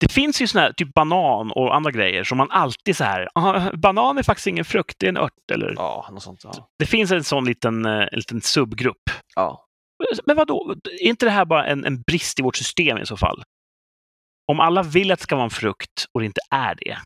Det 0.00 0.12
finns 0.12 0.42
ju 0.42 0.46
såna 0.46 0.62
här, 0.64 0.72
typ 0.72 0.94
banan 0.94 1.50
och 1.52 1.74
andra 1.76 1.90
grejer 1.90 2.24
som 2.24 2.38
man 2.38 2.50
alltid 2.50 2.96
så 2.96 3.04
här, 3.04 3.28
"Ah, 3.34 3.70
banan 3.76 4.18
är 4.18 4.22
faktiskt 4.22 4.46
ingen 4.46 4.64
frukt, 4.64 4.94
det 4.98 5.06
är 5.06 5.08
en 5.08 5.16
ört. 5.16 5.50
Eller, 5.52 5.74
Ja, 5.76 6.08
något 6.12 6.22
sånt. 6.22 6.40
Ja. 6.44 6.68
Det 6.78 6.86
finns 6.86 7.10
en 7.10 7.24
sån 7.24 7.44
liten, 7.44 7.86
eh, 7.86 7.92
en 7.92 8.08
liten 8.12 8.40
subgrupp. 8.40 9.02
ja. 9.34 9.64
Men 10.26 10.36
vad 10.36 10.46
då? 10.46 10.74
Är 11.00 11.02
inte 11.06 11.26
det 11.26 11.30
här 11.30 11.44
bara 11.44 11.66
en, 11.66 11.84
en 11.84 12.02
brist 12.02 12.38
i 12.38 12.42
vårt 12.42 12.56
system 12.56 12.98
i 12.98 13.06
så 13.06 13.16
fall? 13.16 13.42
Om 14.52 14.60
alla 14.60 14.82
vill 14.82 15.12
att 15.12 15.18
det 15.18 15.22
ska 15.22 15.36
vara 15.36 15.44
en 15.44 15.50
frukt 15.50 16.04
och 16.14 16.20
det 16.20 16.26
inte 16.26 16.40
är 16.50 16.74
det, 16.74 16.98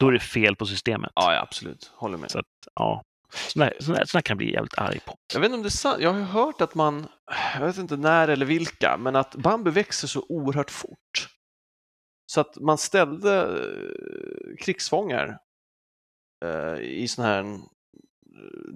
då 0.00 0.08
är 0.08 0.12
det 0.12 0.20
fel 0.20 0.56
på 0.56 0.66
systemet. 0.66 1.10
Ja, 1.14 1.34
ja, 1.34 1.40
absolut. 1.40 1.92
Håller 1.96 2.18
med. 2.18 2.30
Så 2.30 2.38
att, 2.38 2.44
ja. 2.74 3.02
Sådana 3.48 3.72
såna 3.78 4.22
kan 4.22 4.34
jag 4.34 4.36
bli 4.38 4.52
jävligt 4.52 4.78
arg 4.78 5.00
på. 5.06 5.14
Jag 5.34 5.40
vet 5.40 5.46
inte 5.46 5.56
om 5.56 5.62
det 5.62 5.68
är 5.68 5.70
sant. 5.70 5.96
Jag 6.00 6.12
har 6.12 6.20
hört 6.20 6.60
att 6.60 6.74
man, 6.74 7.06
jag 7.54 7.66
vet 7.66 7.76
inte 7.78 7.96
när 7.96 8.28
eller 8.28 8.46
vilka, 8.46 8.96
men 8.98 9.16
att 9.16 9.34
bambu 9.34 9.70
växer 9.70 10.08
så 10.08 10.26
oerhört 10.28 10.70
fort. 10.70 11.28
Så 12.30 12.40
att 12.40 12.56
man 12.56 12.78
ställde 12.78 13.40
eh, 13.42 14.56
krigsfångar 14.64 15.38
eh, 16.44 16.80
i 16.80 17.08
sån 17.08 17.24
här 17.24 17.42
eh, 17.42 17.58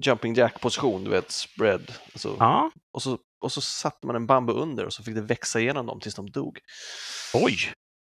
jumping 0.02 0.34
jack-position, 0.34 1.04
du 1.04 1.10
vet, 1.10 1.30
spread. 1.30 1.92
Alltså, 2.12 2.36
Ja, 2.38 2.70
och, 2.92 3.02
så, 3.02 3.18
och 3.40 3.52
så 3.52 3.60
satte 3.60 4.06
man 4.06 4.16
en 4.16 4.26
bambu 4.26 4.52
under 4.52 4.86
och 4.86 4.92
så 4.92 5.02
fick 5.02 5.14
det 5.14 5.22
växa 5.22 5.60
igenom 5.60 5.86
dem 5.86 6.00
tills 6.00 6.14
de 6.14 6.30
dog. 6.30 6.58
oj. 7.34 7.56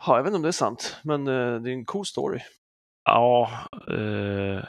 Ja, 0.05 0.15
jag 0.15 0.23
vet 0.23 0.29
inte 0.29 0.35
om 0.35 0.41
det 0.41 0.47
är 0.47 0.51
sant, 0.51 0.97
men 1.03 1.27
eh, 1.27 1.61
det 1.61 1.69
är 1.69 1.73
en 1.73 1.85
cool 1.85 2.05
story. 2.05 2.39
Ja, 3.05 3.51
eh, 3.87 4.65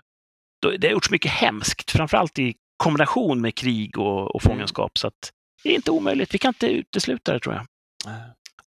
det 0.79 0.87
har 0.87 0.93
gjorts 0.93 1.11
mycket 1.11 1.31
hemskt, 1.31 1.91
framförallt 1.91 2.39
i 2.39 2.55
kombination 2.77 3.41
med 3.41 3.55
krig 3.55 3.99
och, 3.99 4.35
och 4.35 4.43
fångenskap. 4.43 4.99
Så 4.99 5.07
att 5.07 5.33
det 5.63 5.71
är 5.71 5.75
inte 5.75 5.91
omöjligt. 5.91 6.35
Vi 6.35 6.39
kan 6.39 6.49
inte 6.49 6.67
utesluta 6.67 7.33
det, 7.33 7.41
tror 7.41 7.55
jag. 7.55 7.67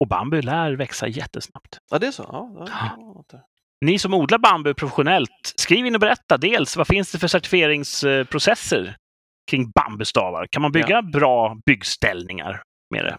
Och 0.05 0.09
bambu 0.09 0.41
lär 0.41 0.71
växa 0.73 1.07
jättesnabbt. 1.07 1.77
Ja, 1.91 1.99
det 1.99 2.07
är 2.07 2.11
så? 2.11 2.29
Ja, 2.31 2.51
ja, 2.59 3.23
ja. 3.31 3.39
Ni 3.85 3.99
som 3.99 4.13
odlar 4.13 4.37
bambu 4.37 4.73
professionellt, 4.73 5.53
skriv 5.55 5.85
in 5.85 5.95
och 5.95 6.01
berätta. 6.01 6.37
Dels, 6.37 6.77
vad 6.77 6.87
finns 6.87 7.11
det 7.11 7.19
för 7.19 7.27
certifieringsprocesser 7.27 8.97
kring 9.51 9.71
bambustavar? 9.71 10.47
Kan 10.51 10.61
man 10.61 10.71
bygga 10.71 11.01
bra 11.01 11.57
byggställningar 11.65 12.63
med 12.93 13.05
det? 13.05 13.17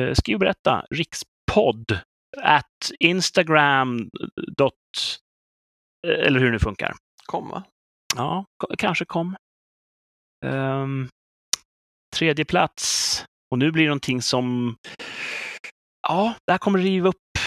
Eh, 0.00 0.14
Skriv 0.14 0.34
och 0.36 0.40
berätta. 0.40 0.84
Rikspodd 0.90 1.98
at 2.42 2.90
instagram. 3.00 4.10
dot- 4.56 5.18
eh, 6.06 6.26
Eller 6.26 6.38
hur 6.40 6.46
det 6.46 6.52
nu 6.52 6.58
funkar. 6.58 6.94
Komma. 7.26 7.62
Ja, 8.16 8.44
k- 8.62 8.74
kanske 8.78 9.04
kom. 9.04 9.36
Ehm, 10.46 11.08
tredje 12.16 12.44
plats. 12.44 13.24
Och 13.50 13.58
nu 13.58 13.70
blir 13.72 13.82
det 13.84 13.88
någonting 13.88 14.22
som... 14.22 14.76
Ja, 16.10 16.34
det 16.46 16.52
här 16.52 16.58
kommer 16.58 16.78
riva 16.78 17.08
upp 17.08 17.38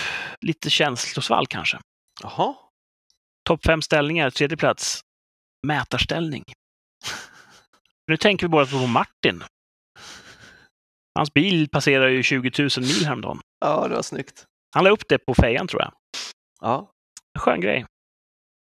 lite 0.42 0.70
känslosvall 0.70 1.48
kanske. 1.48 1.80
Jaha. 2.22 2.56
Topp 3.48 3.66
fem 3.66 3.82
ställningar, 3.82 4.30
tredje 4.30 4.58
plats. 4.58 5.02
Mätarställning. 5.68 6.44
nu 8.08 8.18
tänker 8.18 8.46
vi 8.48 8.50
bara 8.50 8.66
på 8.66 8.88
Martin. 8.88 9.44
Hans 11.16 11.34
bil 11.34 11.70
passerar 11.70 12.08
ju 12.08 12.24
20 12.24 12.52
000 12.60 12.70
mil 12.78 13.06
häromdagen. 13.06 13.40
Ja, 13.60 13.88
det 13.88 13.96
var 13.96 14.02
snyggt. 14.02 14.46
Han 14.76 14.84
la 14.84 14.90
upp 14.90 15.08
det 15.08 15.18
på 15.18 15.34
fejan 15.34 15.68
tror 15.68 15.82
jag. 15.82 15.94
Ja, 16.62 16.92
skön 17.40 17.62
grej. 17.62 17.86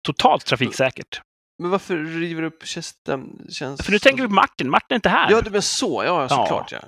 Totalt 0.07 0.47
trafiksäkert. 0.47 1.21
Men 1.63 1.71
varför 1.71 1.97
river 1.97 2.43
du 2.43 2.49
upp 2.49 2.67
kästen? 2.67 3.47
Känns... 3.51 3.83
För 3.83 3.93
nu 3.93 3.99
tänker 3.99 4.23
vi 4.23 4.29
på 4.29 4.35
Martin. 4.35 4.71
Martin 4.71 4.95
är 4.95 4.97
inte 4.97 5.09
här. 5.09 5.31
Ja, 5.31 5.41
det 5.41 5.51
men 5.51 5.63
så. 5.63 6.05
Ja, 6.05 6.29
såklart. 6.29 6.73
Ja. 6.73 6.81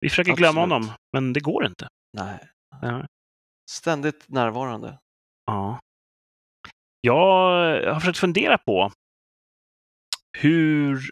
Vi 0.00 0.08
försöker 0.08 0.36
glömma 0.36 0.62
Absolut. 0.62 0.84
honom, 0.84 0.96
men 1.12 1.32
det 1.32 1.40
går 1.40 1.66
inte. 1.66 1.88
Nej. 2.12 2.48
Ja. 2.82 3.06
Ständigt 3.70 4.28
närvarande. 4.28 4.98
Ja. 5.46 5.80
Jag 7.00 7.92
har 7.92 8.00
försökt 8.00 8.18
fundera 8.18 8.58
på 8.58 8.92
hur 10.38 11.10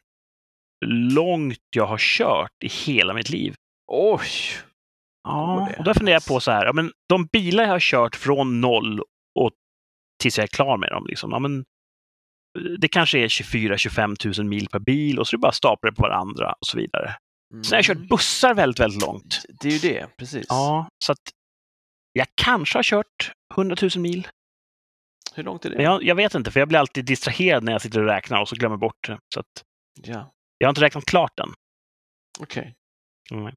långt 1.14 1.58
jag 1.76 1.86
har 1.86 1.98
kört 1.98 2.64
i 2.64 2.68
hela 2.68 3.14
mitt 3.14 3.30
liv. 3.30 3.54
Oj! 3.92 4.28
Ja, 5.22 5.68
och 5.78 5.84
då 5.84 5.94
funderar 5.94 6.14
jag 6.14 6.26
på 6.26 6.40
så 6.40 6.50
här, 6.50 6.66
ja, 6.66 6.72
men 6.72 6.92
de 7.08 7.26
bilar 7.26 7.64
jag 7.64 7.70
har 7.70 7.80
kört 7.80 8.16
från 8.16 8.60
noll 8.60 9.00
och 9.38 9.52
tills 10.22 10.38
jag 10.38 10.42
är 10.44 10.48
klar 10.48 10.76
med 10.76 10.90
dem, 10.90 11.06
liksom, 11.06 11.30
ja, 11.30 11.38
men, 11.38 11.64
det 12.78 12.88
kanske 12.88 13.18
är 13.18 13.28
24-25 13.28 14.38
000 14.40 14.48
mil 14.48 14.68
per 14.68 14.78
bil 14.78 15.18
och 15.18 15.26
så 15.28 15.36
är 15.36 15.38
det 15.38 15.42
bara 15.42 15.52
staplar 15.52 15.92
på 15.92 16.02
varandra 16.02 16.52
och 16.52 16.66
så 16.66 16.78
vidare. 16.78 17.16
Sen 17.50 17.72
har 17.72 17.76
jag 17.76 17.84
kört 17.84 18.08
bussar 18.08 18.54
väldigt, 18.54 18.80
väldigt 18.80 19.02
långt. 19.02 19.40
Mm. 19.48 19.56
Det 19.60 19.68
är 19.68 19.72
ju 19.72 19.78
det, 19.78 20.16
precis. 20.16 20.46
Ja, 20.48 20.88
så 21.04 21.12
att 21.12 21.18
jag 22.12 22.26
kanske 22.34 22.78
har 22.78 22.82
kört 22.82 23.32
100 23.54 23.76
000 23.82 23.90
mil. 23.96 24.28
Hur 25.34 25.42
långt 25.42 25.64
är 25.64 25.70
det? 25.70 25.82
Jag, 25.82 26.02
jag 26.02 26.14
vet 26.14 26.34
inte, 26.34 26.50
för 26.50 26.60
jag 26.60 26.68
blir 26.68 26.78
alltid 26.78 27.04
distraherad 27.04 27.64
när 27.64 27.72
jag 27.72 27.82
sitter 27.82 28.00
och 28.00 28.06
räknar 28.06 28.40
och 28.40 28.48
så 28.48 28.56
glömmer 28.56 28.76
bort 28.76 29.06
det. 29.08 29.18
Så 29.34 29.40
att 29.40 29.46
Ja, 30.02 30.32
jag 30.58 30.68
har 30.68 30.70
inte 30.70 30.80
räknat 30.80 31.04
klart 31.04 31.40
än. 31.40 31.48
okej. 32.40 32.74
Mm. 33.32 33.54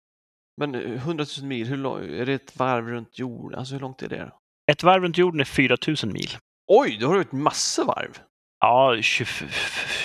Men 0.58 0.76
eh, 0.76 0.82
100 0.92 1.26
000 1.40 1.48
mil, 1.48 1.68
hur 1.68 1.78
lång, 1.78 2.04
är 2.04 2.26
det 2.26 2.34
ett 2.34 2.58
varv 2.58 2.88
runt 2.88 3.20
jorden? 3.20 3.60
Alltså 3.60 3.74
hur 3.74 3.82
långt 3.82 4.02
är 4.02 4.10
det? 4.10 4.32
Ett 4.72 4.84
varv 4.84 5.04
runt 5.04 5.18
jorden 5.18 5.40
är 5.42 5.46
4 5.46 5.78
000 5.88 6.14
mil. 6.14 6.30
Oj, 6.68 6.98
då 6.98 7.08
har 7.08 7.16
du 7.16 7.22
ett 7.22 7.32
massor 7.32 7.86
varv. 7.86 8.20
Ja, 8.60 9.02
20, 9.02 9.26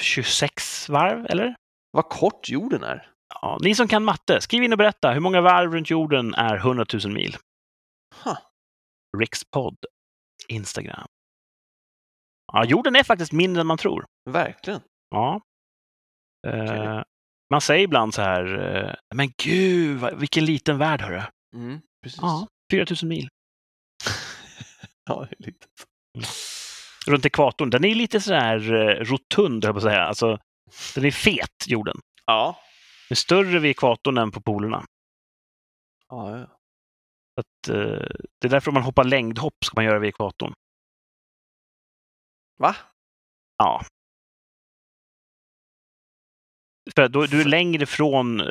26 0.00 0.88
varv, 0.88 1.26
eller? 1.26 1.54
Vad 1.90 2.08
kort 2.08 2.48
jorden 2.48 2.82
är. 2.82 3.10
Ja, 3.42 3.58
ni 3.60 3.74
som 3.74 3.88
kan 3.88 4.04
matte, 4.04 4.40
skriv 4.40 4.62
in 4.62 4.72
och 4.72 4.78
berätta. 4.78 5.12
Hur 5.12 5.20
många 5.20 5.40
varv 5.40 5.72
runt 5.72 5.90
jorden 5.90 6.34
är 6.34 6.56
100 6.56 6.86
000 7.04 7.12
mil? 7.12 7.36
Huh. 8.24 8.38
Rikspodd, 9.18 9.76
Instagram. 10.48 11.08
Ja, 12.52 12.64
jorden 12.64 12.96
är 12.96 13.02
faktiskt 13.02 13.32
mindre 13.32 13.60
än 13.60 13.66
man 13.66 13.78
tror. 13.78 14.04
Verkligen. 14.30 14.80
Ja. 15.10 15.40
Eh, 16.46 16.62
Okej. 16.62 17.04
man 17.50 17.60
säger 17.60 17.84
ibland 17.84 18.14
så 18.14 18.22
här, 18.22 18.76
eh, 18.76 18.94
men 19.14 19.32
gud, 19.42 20.18
vilken 20.18 20.44
liten 20.44 20.78
värld, 20.78 21.00
hörru. 21.00 21.22
Mm, 21.56 21.80
precis. 22.02 22.18
Ja, 22.22 22.46
4 22.72 22.86
000 23.02 23.08
mil. 23.08 23.28
ja, 25.04 25.26
det 25.30 25.36
är 25.38 25.46
litet. 25.46 25.68
Runt 27.06 27.26
ekvatorn. 27.26 27.70
Den 27.70 27.84
är 27.84 27.94
lite 27.94 28.20
så 28.20 28.34
här 28.34 28.72
eh, 28.72 29.04
rotund, 29.04 29.64
höll 29.64 29.68
jag 29.68 29.74
på 29.74 29.86
att 29.86 29.92
säga. 29.92 30.04
Alltså, 30.04 30.38
den 30.94 31.04
är 31.04 31.10
fet, 31.10 31.66
jorden. 31.66 32.00
Ja. 32.26 32.58
Är 33.14 33.16
större 33.16 33.58
vid 33.58 33.70
ekvatorn 33.70 34.18
än 34.18 34.30
på 34.30 34.40
polerna. 34.40 34.84
Ja, 36.08 36.38
ja. 36.38 36.58
Att, 37.40 37.68
eh, 37.68 38.06
det 38.40 38.46
är 38.46 38.48
därför 38.48 38.70
om 38.70 38.74
man 38.74 38.82
hoppar 38.82 39.04
längdhopp 39.04 39.64
ska 39.64 39.72
man 39.76 39.84
göra 39.84 39.98
vid 39.98 40.08
ekvatorn. 40.08 40.54
Va? 42.58 42.76
Ja. 43.58 43.82
För 46.94 47.08
då, 47.08 47.26
du 47.26 47.40
är 47.40 47.44
längre 47.44 47.86
från, 47.86 48.40
eh, 48.40 48.46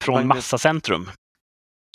från 0.00 0.14
Magnet- 0.14 0.28
massacentrum. 0.28 1.10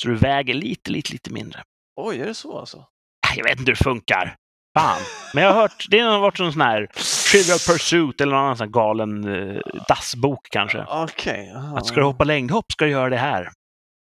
Så 0.01 0.07
du 0.07 0.15
väger 0.15 0.53
lite, 0.53 0.91
lite, 0.91 1.11
lite 1.11 1.33
mindre. 1.33 1.63
Oj, 1.95 2.19
är 2.19 2.25
det 2.25 2.33
så 2.35 2.57
alltså? 2.57 2.87
Jag 3.35 3.43
vet 3.43 3.59
inte 3.59 3.71
hur 3.71 3.75
det 3.77 3.83
funkar. 3.83 4.35
Fan. 4.73 5.01
Men 5.33 5.43
jag 5.43 5.53
har 5.53 5.61
hört, 5.61 5.85
det 5.89 5.99
har 5.99 6.19
varit 6.19 6.39
någon 6.39 6.53
sån 6.53 6.61
här 6.61 6.87
Trivial 7.31 7.59
Pursuit 7.59 8.21
eller 8.21 8.31
någon 8.31 8.43
annan 8.43 8.57
sån 8.57 8.67
här 8.67 8.71
galen 8.71 9.35
eh, 9.35 9.61
dassbok 9.87 10.47
kanske. 10.51 10.85
Okej. 10.89 11.51
aha. 11.55 11.77
Att 11.77 11.85
ska 11.85 11.95
du 11.95 12.03
hoppa 12.03 12.23
längdhopp 12.23 12.71
ska 12.71 12.85
du 12.85 12.91
göra 12.91 13.09
det 13.09 13.17
här. 13.17 13.51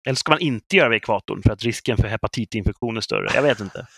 Eller 0.07 0.15
ska 0.15 0.31
man 0.31 0.39
inte 0.39 0.75
göra 0.75 0.89
vid 0.89 0.97
ekvatorn 0.97 1.41
för 1.41 1.53
att 1.53 1.63
risken 1.63 1.97
för 1.97 2.07
hepatitinfektion 2.07 2.97
är 2.97 3.01
större? 3.01 3.29
Jag 3.33 3.41
vet 3.41 3.59
inte. 3.59 3.87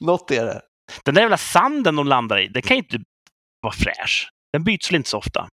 Något 0.00 0.30
är 0.30 0.44
det. 0.44 0.62
Den 1.04 1.14
där 1.14 1.22
jävla 1.22 1.36
sanden 1.36 1.96
de 1.96 2.06
landar 2.06 2.40
i, 2.40 2.48
den 2.48 2.62
kan 2.62 2.76
ju 2.76 2.82
inte 2.82 2.98
vara 3.60 3.72
fräsch. 3.72 4.30
Den 4.52 4.64
byts 4.64 4.90
väl 4.90 4.96
inte 4.96 5.10
så 5.10 5.18
ofta? 5.18 5.48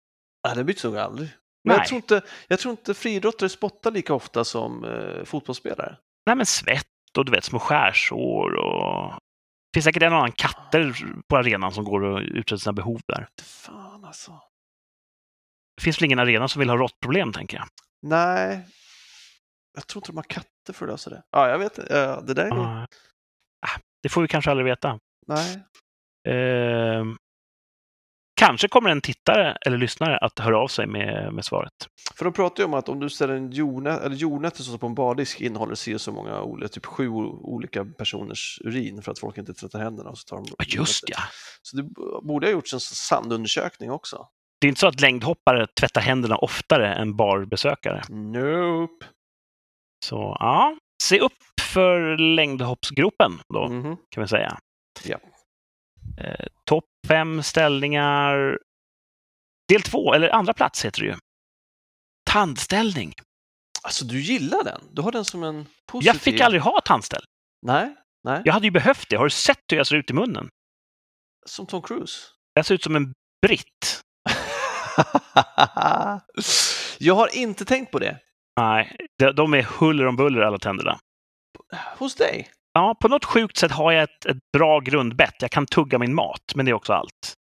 Nej, 0.47 0.57
det 0.57 0.64
byts 0.64 0.85
nog 0.85 0.99
aldrig. 0.99 1.29
Men 1.64 1.77
jag 1.77 1.87
tror, 1.87 1.97
inte, 1.97 2.23
jag 2.49 2.59
tror 2.59 2.71
inte 2.71 2.95
friidrottare 2.95 3.49
spottar 3.49 3.91
lika 3.91 4.14
ofta 4.14 4.45
som 4.45 4.85
eh, 4.85 5.25
fotbollsspelare. 5.25 5.97
Nej, 6.27 6.37
men 6.37 6.47
svett 6.47 6.87
och 7.19 7.25
du 7.25 7.33
vet, 7.33 7.45
små 7.45 7.59
skärsår 7.59 8.55
och... 8.55 9.13
Det 9.73 9.77
finns 9.77 9.85
säkert 9.85 10.03
en 10.03 10.13
annan 10.13 10.33
katter 10.33 10.95
på 11.29 11.37
arenan 11.37 11.73
som 11.73 11.85
går 11.85 12.03
och 12.03 12.21
utreder 12.21 12.61
sina 12.61 12.73
behov 12.73 13.01
där. 13.09 13.29
Fan 13.43 14.05
alltså. 14.05 14.41
Det 15.77 15.83
finns 15.83 15.99
väl 15.99 16.05
ingen 16.05 16.19
arena 16.19 16.49
som 16.49 16.61
vill 16.61 16.69
ha 16.69 16.77
råttproblem, 16.77 17.33
tänker 17.33 17.57
jag. 17.57 17.67
Nej, 18.03 18.67
jag 19.75 19.87
tror 19.87 20.01
inte 20.01 20.13
de 20.13 20.17
har 20.17 20.25
katter 20.25 20.73
för 20.73 20.87
att 20.87 20.93
lösa 20.93 21.11
det. 21.11 21.23
Ja, 21.31 21.49
jag 21.49 21.59
vet 21.59 21.79
inte. 21.79 21.95
Ja, 21.95 22.21
det 22.21 22.35
där 22.35 22.47
är. 22.47 22.59
Ah. 22.59 22.87
Ah, 23.67 23.81
det 24.03 24.09
får 24.09 24.23
vi 24.23 24.29
kanske 24.29 24.51
aldrig 24.51 24.65
veta. 24.65 24.99
Nej. 25.27 25.63
Ehm, 26.29 27.17
kanske 28.41 28.68
kommer 28.68 28.91
en 28.91 29.01
tittare 29.01 29.57
eller 29.66 29.78
lyssnare 29.78 30.18
att 30.18 30.38
höra 30.38 30.59
av 30.59 30.68
sig 30.68 30.86
med, 30.86 31.34
med 31.34 31.45
svaret. 31.45 31.72
För 32.14 32.24
de 32.24 32.32
pratar 32.34 32.62
ju 32.62 32.64
om 32.64 32.74
att 32.74 32.88
om 32.88 33.01
du 33.01 33.11
ställer 33.11 33.34
en 33.34 33.51
jordnöt, 33.53 34.03
eller 34.03 34.16
jordnötter 34.16 34.62
som 34.62 34.64
står 34.72 34.78
på 34.78 34.86
en 34.86 34.95
bardisk 34.95 35.41
innehåller 35.41 35.95
och 35.95 36.01
så 36.01 36.12
många 36.12 36.43
olika, 36.43 36.68
typ 36.68 36.86
sju 36.86 37.09
olika 37.09 37.84
personers 37.84 38.59
urin 38.64 39.03
för 39.03 39.12
att 39.12 39.18
folk 39.18 39.38
inte 39.38 39.55
tvättar 39.55 39.78
händerna 39.78 40.11
och 40.11 40.18
så 40.18 40.24
tar 40.28 40.36
de 40.36 40.47
Ja, 40.59 40.64
just 40.68 41.05
ja. 41.07 41.18
Så 41.62 41.76
det 41.76 41.82
borde 42.22 42.47
ha 42.47 42.53
gjorts 42.53 42.72
en 42.74 42.80
sandundersökning 42.80 43.91
också. 43.91 44.26
Det 44.61 44.66
är 44.66 44.68
inte 44.68 44.80
så 44.80 44.86
att 44.86 45.01
längdhoppare 45.01 45.66
tvättar 45.80 46.01
händerna 46.01 46.36
oftare 46.36 46.95
än 46.95 47.16
barbesökare. 47.16 48.03
Nope. 48.09 49.07
Så 50.05 50.36
ja, 50.41 50.76
se 51.03 51.20
upp 51.20 51.32
för 51.61 52.16
längdhoppsgropen 52.18 53.41
då, 53.55 53.68
Mhm. 53.68 53.97
kan 54.11 54.22
vi 54.22 54.28
säga. 54.28 54.59
Ja. 55.05 55.16
Eh, 56.18 56.47
Topp 56.64 56.84
fem 57.09 57.43
ställningar. 57.43 58.59
Del 59.69 59.83
två, 59.83 60.15
eller 60.15 60.29
andra 60.29 60.53
plats 60.53 60.85
heter 60.85 61.01
det 61.01 61.07
ju. 61.07 61.15
Tandställning. 62.31 63.13
Alltså 63.83 64.05
du 64.05 64.21
gillar 64.21 64.65
den? 64.65 64.81
Du 64.93 65.03
har 65.03 65.13
den 65.13 65.25
som 65.25 65.43
en 65.43 65.67
positiv... 65.87 66.07
Jag 66.07 66.17
fick 66.17 66.41
aldrig 66.41 66.63
ha 66.63 66.81
tandställ. 66.81 67.25
Nej, 67.67 67.95
nej. 68.25 68.43
Jag 68.45 68.53
hade 68.53 68.67
ju 68.67 68.71
behövt 68.71 69.11
det. 69.11 69.17
Har 69.17 69.25
du 69.25 69.31
sett 69.31 69.59
hur 69.71 69.77
jag 69.77 69.87
ser 69.87 69.97
ut 69.97 70.11
i 70.11 70.13
munnen? 70.13 70.49
Som 71.47 71.67
Tom 71.67 71.83
Cruise. 71.83 72.19
Jag 72.55 72.67
ser 72.67 72.75
ut 72.75 72.83
som 72.83 72.97
en 72.97 73.13
britt. 73.47 74.01
jag 76.99 77.15
har 77.15 77.37
inte 77.37 77.65
tänkt 77.65 77.93
på 77.93 77.99
det. 77.99 78.19
Nej, 78.57 78.97
de, 79.35 79.55
är 79.55 79.63
huller 79.63 80.07
om 80.07 80.17
buller 80.17 80.41
alla 80.41 80.59
tänderna. 80.59 80.99
Hos 81.99 82.15
dig? 82.15 82.49
Ja, 82.73 82.95
på 83.01 83.09
något 83.09 83.25
sjukt 83.25 83.57
sätt 83.57 83.71
har 83.73 83.93
jag 83.93 84.03
ett, 84.03 84.27
ett 84.27 84.53
bra 84.53 84.81
grundbett. 84.81 85.35
Jag 85.43 85.51
kan 85.51 85.66
tugga 85.66 85.99
min 85.99 86.14
mat, 86.14 86.43
men 86.55 86.64
det 86.66 86.71
är 86.71 86.75
också 86.75 86.93
allt. 86.93 87.35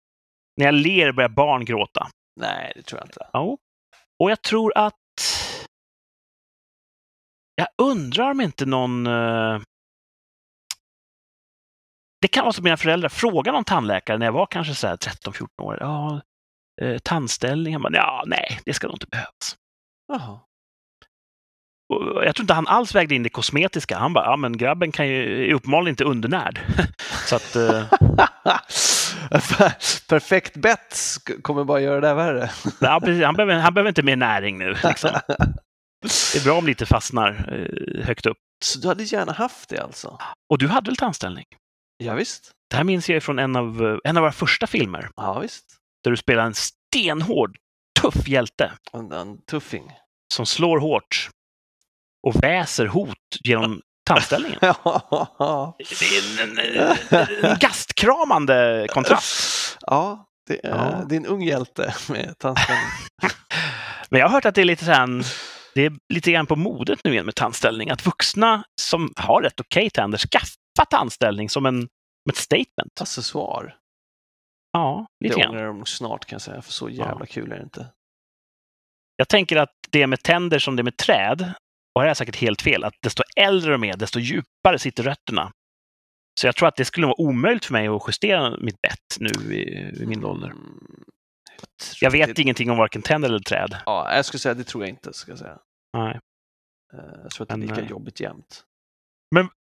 När 0.57 0.65
jag 0.65 0.73
ler 0.75 1.11
börjar 1.11 1.29
barn 1.29 1.65
gråta. 1.65 2.07
Nej, 2.39 2.71
det 2.75 2.81
tror 2.81 2.99
jag 2.99 3.07
inte. 3.07 3.29
Ja. 3.33 3.57
Och 4.23 4.31
jag 4.31 4.41
tror 4.41 4.77
att... 4.77 4.93
Jag 7.55 7.67
undrar 7.81 8.31
om 8.31 8.41
inte 8.41 8.65
någon... 8.65 9.07
eh, 9.07 9.61
Det 12.21 12.27
kan 12.27 12.41
vara 12.43 12.49
att 12.49 12.59
mina 12.59 12.77
föräldrar 12.77 13.09
frågade 13.09 13.51
någon 13.57 13.63
tandläkare 13.63 14.17
när 14.17 14.25
jag 14.25 14.33
var 14.33 14.45
kanske 14.45 14.75
så 14.75 14.87
här 14.87 14.95
13-14 14.97 15.47
år. 15.61 15.77
Ja, 15.79 16.21
eh, 16.81 16.97
tandställning? 16.99 17.73
Han 17.73 17.81
bara, 17.81 17.93
ja, 17.95 18.23
nej, 18.27 18.59
det 18.65 18.73
ska 18.73 18.87
nog 18.87 18.95
inte 18.95 19.07
behövas. 19.07 19.55
Jaha. 20.07 20.39
Jag 22.25 22.35
tror 22.35 22.43
inte 22.43 22.53
han 22.53 22.67
alls 22.67 22.95
vägde 22.95 23.15
in 23.15 23.23
det 23.23 23.29
kosmetiska. 23.29 23.97
Han 23.97 24.13
bara, 24.13 24.25
ja 24.25 24.37
men 24.37 24.57
grabben 24.57 24.91
kan 24.91 25.07
ju, 25.07 25.49
är 25.49 25.53
uppenbarligen 25.53 25.93
inte 25.93 26.03
undernärd. 26.03 26.59
så 27.25 27.35
att, 27.35 27.55
eh, 27.55 27.83
Perfekt 30.09 30.55
bett 30.57 30.97
kommer 31.41 31.63
bara 31.63 31.79
göra 31.79 32.01
det 32.01 32.07
här 32.07 32.15
värre. 32.15 32.49
ja, 32.81 32.99
precis, 32.99 33.23
han, 33.23 33.35
behöver, 33.35 33.55
han 33.55 33.73
behöver 33.73 33.89
inte 33.89 34.03
mer 34.03 34.15
näring 34.15 34.57
nu. 34.57 34.69
Liksom. 34.83 35.09
Det 36.33 36.39
är 36.39 36.43
bra 36.43 36.57
om 36.57 36.65
lite 36.65 36.85
fastnar 36.85 37.29
eh, 37.51 38.05
högt 38.05 38.25
upp. 38.25 38.37
Så 38.65 38.79
du 38.79 38.87
hade 38.87 39.03
gärna 39.03 39.31
haft 39.31 39.69
det 39.69 39.79
alltså? 39.83 40.17
Och 40.49 40.57
du 40.57 40.67
hade 40.67 40.89
väl 40.89 40.97
tandställning? 40.97 41.45
Ja, 42.03 42.13
visst. 42.13 42.51
Det 42.69 42.77
här 42.77 42.83
minns 42.83 43.09
jag 43.09 43.23
från 43.23 43.39
en 43.39 43.55
av, 43.55 43.85
eh, 43.85 43.97
en 44.03 44.17
av 44.17 44.21
våra 44.21 44.31
första 44.31 44.67
filmer. 44.67 45.09
Ja, 45.15 45.39
visst. 45.39 45.65
Där 46.03 46.11
du 46.11 46.17
spelar 46.17 46.45
en 46.45 46.53
stenhård, 46.53 47.57
tuff 48.01 48.27
hjälte 48.27 48.71
En, 48.93 49.11
en 49.11 49.41
tuffing. 49.41 49.91
som 50.33 50.45
slår 50.45 50.79
hårt 50.79 51.29
och 52.27 52.43
väser 52.43 52.85
hot 52.85 53.17
genom 53.43 53.81
tandställningen. 54.09 54.59
ja, 54.61 55.75
Det 55.77 56.05
är 56.05 56.43
en, 56.43 56.59
en, 56.59 57.45
en 57.51 57.57
gastkramande 57.59 58.87
kontrast. 58.89 59.77
ja, 59.81 60.25
det 60.47 60.65
är, 60.65 60.69
Ja. 60.69 61.05
det 61.09 61.15
är 61.15 61.19
en 61.19 61.25
ung 61.25 61.41
hjälte 61.43 61.95
med 62.09 62.35
tandställning. 62.39 62.85
Men 64.09 64.19
jag 64.19 64.27
har 64.27 64.33
hört 64.33 64.45
att 64.45 64.55
det 64.55 64.61
är 64.61 64.65
lite 64.65 64.85
här, 64.85 65.07
det 65.75 65.85
är 65.85 65.93
lite 66.13 66.31
grann 66.31 66.45
på 66.45 66.55
modet 66.55 66.99
nu 67.03 67.11
igen 67.13 67.25
med 67.25 67.35
tandställning. 67.35 67.89
Att 67.89 68.05
vuxna 68.05 68.63
som 68.81 69.13
har 69.15 69.41
rätt 69.41 69.59
okej 69.59 69.89
tänder 69.89 70.17
skaffar 70.17 70.85
tandställning 70.89 71.49
som 71.49 71.65
en 71.65 71.81
Som 71.81 72.29
ett 72.29 72.37
statement. 72.37 73.01
accessoar. 73.01 73.75
Ja, 74.71 75.07
lite 75.23 75.35
Det 75.35 75.41
grann. 75.41 75.51
ångrar 75.51 75.67
de 75.67 75.85
snart 75.85 76.25
kan 76.25 76.35
jag 76.35 76.41
säga, 76.41 76.61
för 76.61 76.71
så 76.71 76.89
jävla 76.89 77.25
kul 77.25 77.51
är 77.51 77.55
det 77.57 77.63
inte. 77.63 77.87
Jag 79.15 79.27
tänker 79.29 79.55
att 79.57 79.69
det 79.89 80.01
är 80.01 80.07
med 80.07 80.23
tänder 80.23 80.59
som 80.59 80.75
det 80.75 80.81
är 80.81 80.83
med 80.83 80.97
träd, 80.97 81.53
och 81.97 82.01
här 82.01 82.05
är 82.05 82.09
jag 82.09 82.17
säkert 82.17 82.35
helt 82.35 82.61
fel, 82.61 82.83
att 82.83 82.93
desto 83.01 83.23
äldre 83.35 83.71
de 83.71 83.83
är, 83.83 83.97
desto 83.97 84.19
djupare 84.19 84.79
sitter 84.79 85.03
rötterna. 85.03 85.51
Så 86.39 86.47
jag 86.47 86.55
tror 86.55 86.67
att 86.67 86.75
det 86.75 86.85
skulle 86.85 87.07
vara 87.07 87.21
omöjligt 87.21 87.65
för 87.65 87.73
mig 87.73 87.87
att 87.87 88.01
justera 88.07 88.57
mitt 88.57 88.81
bett 88.81 89.17
nu 89.19 89.53
i, 89.55 89.63
i 90.01 90.05
min 90.05 90.25
ålder. 90.25 90.47
Mm, 90.47 90.79
jag, 91.59 91.67
tror 91.79 91.97
Jag 92.01 92.11
vet 92.11 92.29
inte- 92.29 92.41
ingenting 92.41 92.71
om 92.71 92.77
varken 92.77 93.01
tänder 93.01 93.29
eller 93.29 93.39
träd. 93.39 93.77
Ja, 93.85 94.15
jag 94.15 94.25
skulle 94.25 94.39
säga 94.39 94.53
det 94.53 94.63
tror 94.63 94.83
jag 94.83 94.89
inte. 94.89 95.13
Ska 95.13 95.31
jag, 95.31 95.39
säga. 95.39 95.59
Nej. 95.93 96.19
Eh, 96.93 96.99
jag 97.23 97.31
tror 97.31 97.43
att 97.43 97.49
det 97.49 97.53
är 97.53 97.57
Men, 97.57 97.67
lika 97.67 97.81
eh, 97.81 97.89
jobbigt 97.89 98.19
jämt. 98.19 98.63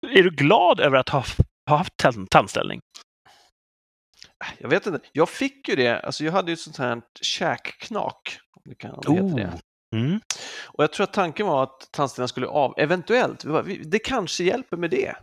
Är 0.07 0.23
du 0.23 0.29
glad 0.29 0.79
över 0.79 0.97
att 0.97 1.09
ha, 1.09 1.23
ha 1.69 1.77
haft 1.77 1.93
tand- 1.97 2.29
tandställning? 2.29 2.81
Jag 4.59 4.69
vet 4.69 4.85
inte. 4.87 4.99
Jag 5.11 5.29
fick 5.29 5.67
ju 5.69 5.75
det. 5.75 5.99
Alltså 6.01 6.23
jag 6.23 6.31
hade 6.31 6.51
ju 6.51 6.53
ett 6.53 6.59
sånt 6.59 6.77
här 6.77 7.01
käkknak. 7.21 8.39
Om 8.55 8.61
det, 8.65 8.75
kan, 8.75 8.91
om 8.91 9.01
det 9.05 9.13
heter 9.13 9.37
det. 9.37 9.59
Mm. 9.95 10.19
Och 10.67 10.83
jag 10.83 10.93
tror 10.93 11.03
att 11.03 11.13
tanken 11.13 11.47
var 11.47 11.63
att 11.63 11.89
tandstenarna 11.91 12.27
skulle 12.27 12.47
av, 12.47 12.73
eventuellt. 12.77 13.45
Vi 13.45 13.49
bara, 13.51 13.61
vi- 13.61 13.83
Det 13.83 13.99
kanske 13.99 14.43
hjälper 14.43 14.77
med 14.77 14.89
det. 14.89 15.15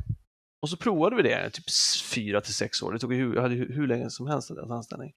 Och 0.63 0.69
så 0.71 0.77
provade 0.77 1.17
vi 1.17 1.23
det, 1.23 1.51
typ 1.51 1.65
fyra 2.15 2.41
till 2.41 2.55
sex 2.55 2.83
år. 2.83 2.93
Det 2.93 2.99
tog 2.99 3.15
hur- 3.15 3.35
jag 3.35 3.43
hade 3.43 3.55
ju 3.55 3.73
hur 3.73 3.87
länge 3.87 4.11
som 4.11 4.27
helst 4.27 4.51
en 4.51 4.69
tandställning. 4.69 5.13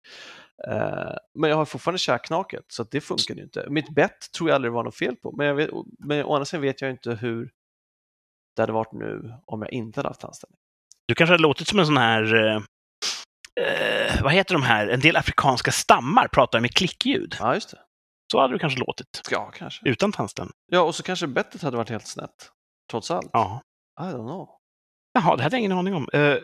Eh, 0.67 1.13
men 1.39 1.49
jag 1.49 1.57
har 1.57 1.65
fortfarande 1.65 1.99
käkknaket, 1.99 2.65
så 2.67 2.83
det 2.83 3.01
funkar 3.01 3.35
ju 3.35 3.43
inte. 3.43 3.65
Mitt 3.69 3.89
bett 3.89 4.31
tror 4.37 4.49
jag 4.49 4.55
aldrig 4.55 4.71
det 4.71 4.75
var 4.75 4.83
något 4.83 4.95
fel 4.95 5.15
på, 5.15 5.31
men, 5.31 5.47
jag 5.47 5.55
vet, 5.55 5.69
men 5.99 6.25
å 6.25 6.33
andra 6.35 6.45
sidan 6.45 6.61
vet 6.61 6.81
jag 6.81 6.91
inte 6.91 7.11
hur 7.15 7.49
det 8.55 8.61
hade 8.61 8.73
varit 8.73 8.91
nu 8.93 9.33
om 9.45 9.61
jag 9.61 9.71
inte 9.73 9.99
hade 9.99 10.09
haft 10.09 10.21
tandställning. 10.21 10.57
Du 11.07 11.15
kanske 11.15 11.33
hade 11.33 11.43
låtit 11.43 11.67
som 11.67 11.79
en 11.79 11.85
sån 11.85 11.97
här... 11.97 12.33
Eh, 13.61 14.23
vad 14.23 14.33
heter 14.33 14.53
de 14.53 14.63
här? 14.63 14.87
En 14.87 14.99
del 14.99 15.15
afrikanska 15.15 15.71
stammar 15.71 16.27
pratar 16.27 16.59
med 16.59 16.73
klickljud. 16.73 17.35
Ja, 17.39 17.53
just 17.53 17.71
det. 17.71 17.77
Så 18.31 18.41
hade 18.41 18.53
du 18.53 18.59
kanske 18.59 18.79
låtit. 18.79 19.21
Ja, 19.31 19.51
kanske. 19.55 19.89
Utan 19.89 20.11
tandställning. 20.11 20.53
Ja, 20.71 20.81
och 20.81 20.95
så 20.95 21.03
kanske 21.03 21.27
bettet 21.27 21.61
hade 21.61 21.77
varit 21.77 21.89
helt 21.89 22.07
snett. 22.07 22.51
Trots 22.91 23.11
allt. 23.11 23.29
Ja. 23.33 23.61
I 23.99 24.03
don't 24.03 24.27
know. 24.27 24.49
Jaha, 25.13 25.35
det 25.35 25.43
hade 25.43 25.55
jag 25.55 25.59
ingen 25.59 25.77
aning 25.77 25.93
om. 25.95 26.09
Eh, 26.13 26.37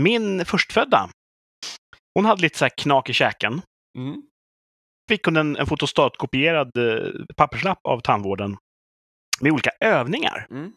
min 0.00 0.44
förstfödda, 0.44 1.10
hon 2.14 2.24
hade 2.24 2.42
lite 2.42 2.58
så 2.58 2.64
här 2.64 2.72
knak 2.76 3.10
i 3.10 3.12
käken. 3.12 3.62
Mm. 3.98 4.22
Fick 5.08 5.24
hon 5.24 5.36
en, 5.36 5.56
en 5.56 5.66
fotostatkopierad 5.66 6.76
eh, 6.76 7.10
papperslapp 7.36 7.78
av 7.88 8.00
tandvården 8.00 8.56
med 9.40 9.52
olika 9.52 9.70
övningar. 9.80 10.46
Mm. 10.50 10.72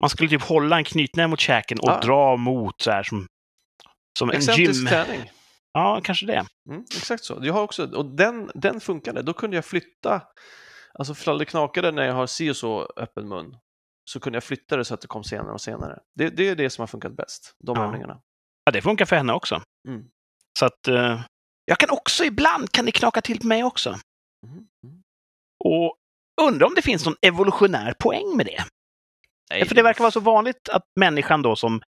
Man 0.00 0.10
skulle 0.10 0.28
typ 0.28 0.42
hålla 0.42 0.76
en 0.76 0.84
knytnäve 0.84 1.28
mot 1.28 1.40
käken 1.40 1.78
och 1.80 1.88
Ah. 1.88 2.00
dra 2.00 2.36
mot 2.36 2.80
så 2.80 2.90
här 2.90 3.02
som, 3.02 3.26
som 4.18 4.30
en 4.30 4.40
gym. 4.40 4.86
träning. 4.86 5.30
Ja, 5.72 6.00
kanske 6.04 6.26
det. 6.26 6.46
Mm, 6.68 6.84
exakt 6.96 7.24
så. 7.24 7.38
Jag 7.42 7.54
har 7.54 7.62
också, 7.62 7.96
och 7.96 8.16
den, 8.16 8.50
den 8.54 8.80
funkade. 8.80 9.22
Då 9.22 9.32
kunde 9.32 9.56
jag 9.56 9.64
flytta, 9.64 10.22
alltså 10.94 11.14
för 11.14 11.38
det 11.38 11.44
knakade 11.44 11.92
när 11.92 12.02
jag 12.02 12.14
har 12.14 12.26
si 12.26 12.50
och 12.50 12.56
så 12.56 12.92
öppen 12.96 13.28
mun, 13.28 13.56
så 14.10 14.20
kunde 14.20 14.36
jag 14.36 14.44
flytta 14.44 14.76
det 14.76 14.84
så 14.84 14.94
att 14.94 15.00
det 15.00 15.06
kom 15.08 15.24
senare 15.24 15.52
och 15.52 15.60
senare. 15.60 15.98
Det, 16.14 16.28
det 16.30 16.48
är 16.48 16.56
det 16.56 16.70
som 16.70 16.82
har 16.82 16.86
funkat 16.86 17.16
bäst, 17.16 17.54
de 17.64 17.76
Ja. 17.76 17.84
övningarna. 17.84 18.20
Ja, 18.64 18.72
det 18.72 18.82
funkar 18.82 19.04
för 19.04 19.16
henne 19.16 19.32
också. 19.32 19.62
Mm. 19.88 20.04
Så 20.58 20.66
att 20.66 20.88
eh, 20.88 21.20
jag 21.64 21.78
kan 21.78 21.90
också 21.90 22.24
ibland 22.24 22.70
kan 22.72 22.84
det 22.84 22.92
knaka 22.92 23.20
till 23.20 23.40
på 23.40 23.46
mig 23.46 23.64
också. 23.64 23.90
Mm. 24.46 24.66
Mm. 24.86 25.02
Och 25.64 25.96
undrar 26.42 26.66
om 26.66 26.74
det 26.74 26.82
finns 26.82 27.04
någon 27.06 27.16
evolutionär 27.22 27.94
poäng 27.98 28.36
med 28.36 28.46
det. 28.46 28.64
Nej, 29.50 29.68
För 29.68 29.74
det 29.74 29.82
verkar 29.82 30.00
vara 30.00 30.10
så 30.10 30.20
vanligt 30.20 30.68
att 30.68 30.82
människan 31.00 31.42
då 31.42 31.56
som... 31.56 31.82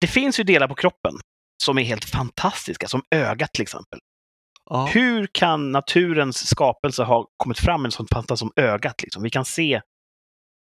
Det 0.00 0.06
finns 0.06 0.40
ju 0.40 0.44
delar 0.44 0.68
på 0.68 0.74
kroppen 0.74 1.14
som 1.62 1.78
är 1.78 1.82
helt 1.82 2.04
fantastiska, 2.04 2.88
som 2.88 3.02
ögat 3.10 3.52
till 3.52 3.62
exempel. 3.62 3.98
Ja. 4.70 4.86
Hur 4.86 5.26
kan 5.26 5.72
naturens 5.72 6.46
skapelse 6.48 7.02
ha 7.02 7.26
kommit 7.36 7.58
fram 7.58 7.82
med 7.82 7.88
en 7.88 7.92
sån 7.92 8.06
fantastisk 8.06 8.38
som 8.38 8.64
ögat? 8.64 9.02
Liksom? 9.02 9.22
Vi 9.22 9.30
kan 9.30 9.44
se 9.44 9.80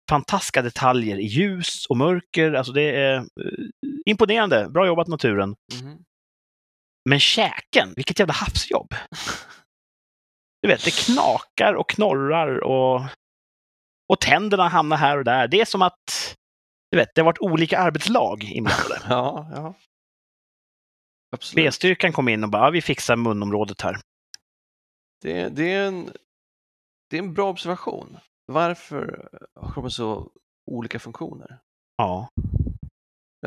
fantastiska 0.09 0.61
detaljer 0.61 1.17
i 1.19 1.25
ljus 1.25 1.85
och 1.85 1.97
mörker. 1.97 2.53
Alltså 2.53 2.73
det 2.73 2.81
är 2.81 3.17
eh, 3.17 3.23
imponerande. 4.05 4.69
Bra 4.69 4.87
jobbat 4.87 5.07
naturen. 5.07 5.55
Mhm. 5.73 5.97
Men 7.09 7.19
käken, 7.19 7.93
vilket 7.95 8.19
jävla 8.19 8.33
havsjobb! 8.33 8.93
Du 10.61 10.67
vet, 10.67 10.85
det 10.85 10.95
knakar 10.95 11.73
och 11.73 11.89
knorrar 11.89 12.63
och, 12.63 13.01
och 14.09 14.19
tänderna 14.19 14.67
hamnar 14.67 14.97
här 14.97 15.17
och 15.17 15.23
där. 15.23 15.47
Det 15.47 15.61
är 15.61 15.65
som 15.65 15.81
att 15.81 16.35
du 16.91 16.97
vet, 16.97 17.09
det 17.15 17.21
har 17.21 17.25
varit 17.25 17.41
olika 17.41 17.79
arbetslag 17.79 18.43
inblandade. 18.43 19.01
Ja, 19.09 19.51
ja. 19.55 19.73
B-styrkan 21.55 22.13
kom 22.13 22.27
in 22.29 22.43
och 22.43 22.49
bara, 22.49 22.65
ja, 22.65 22.69
vi 22.69 22.81
fixar 22.81 23.15
munområdet 23.15 23.81
här. 23.81 23.97
Det, 25.21 25.49
det, 25.49 25.73
är 25.73 25.87
en, 25.87 26.11
det 27.09 27.17
är 27.17 27.21
en 27.23 27.33
bra 27.33 27.49
observation. 27.49 28.17
Varför 28.45 29.29
har 29.55 29.73
kroppen 29.73 29.91
så 29.91 30.31
olika 30.71 30.99
funktioner? 30.99 31.59
Ja. 31.97 32.29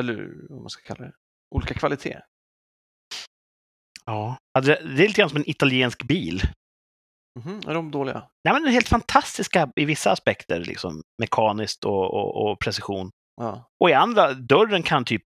Eller 0.01 0.35
vad 0.49 0.61
man 0.61 0.71
ska 0.71 0.83
kalla 0.95 1.07
det. 1.07 1.13
Olika 1.55 1.75
kvalitet. 1.75 2.21
ja. 4.05 4.37
Alltså, 4.59 4.73
Det 4.73 4.79
är 5.05 5.09
lite 5.09 5.21
grann 5.21 5.29
som 5.29 5.39
en 5.39 5.51
italiensk 5.51 6.03
bil. 6.03 6.43
Mhm, 7.41 7.61
Är 7.67 7.75
de 7.75 7.91
dåliga? 7.91 8.29
Nej, 8.45 8.55
men 8.55 8.63
de 8.63 8.69
är 8.69 8.73
helt 8.73 8.89
fantastiska 8.89 9.73
i 9.77 9.85
vissa 9.85 10.11
aspekter, 10.13 10.61
liksom, 10.61 11.03
mekaniskt 11.19 11.85
och, 11.85 12.15
och, 12.15 12.51
och 12.51 12.59
precision. 12.61 13.11
Ja. 13.41 13.71
Och 13.81 13.91
i 13.91 13.93
andra, 13.93 14.35
dörren 14.35 14.83
kan 14.83 15.05
typ 15.05 15.25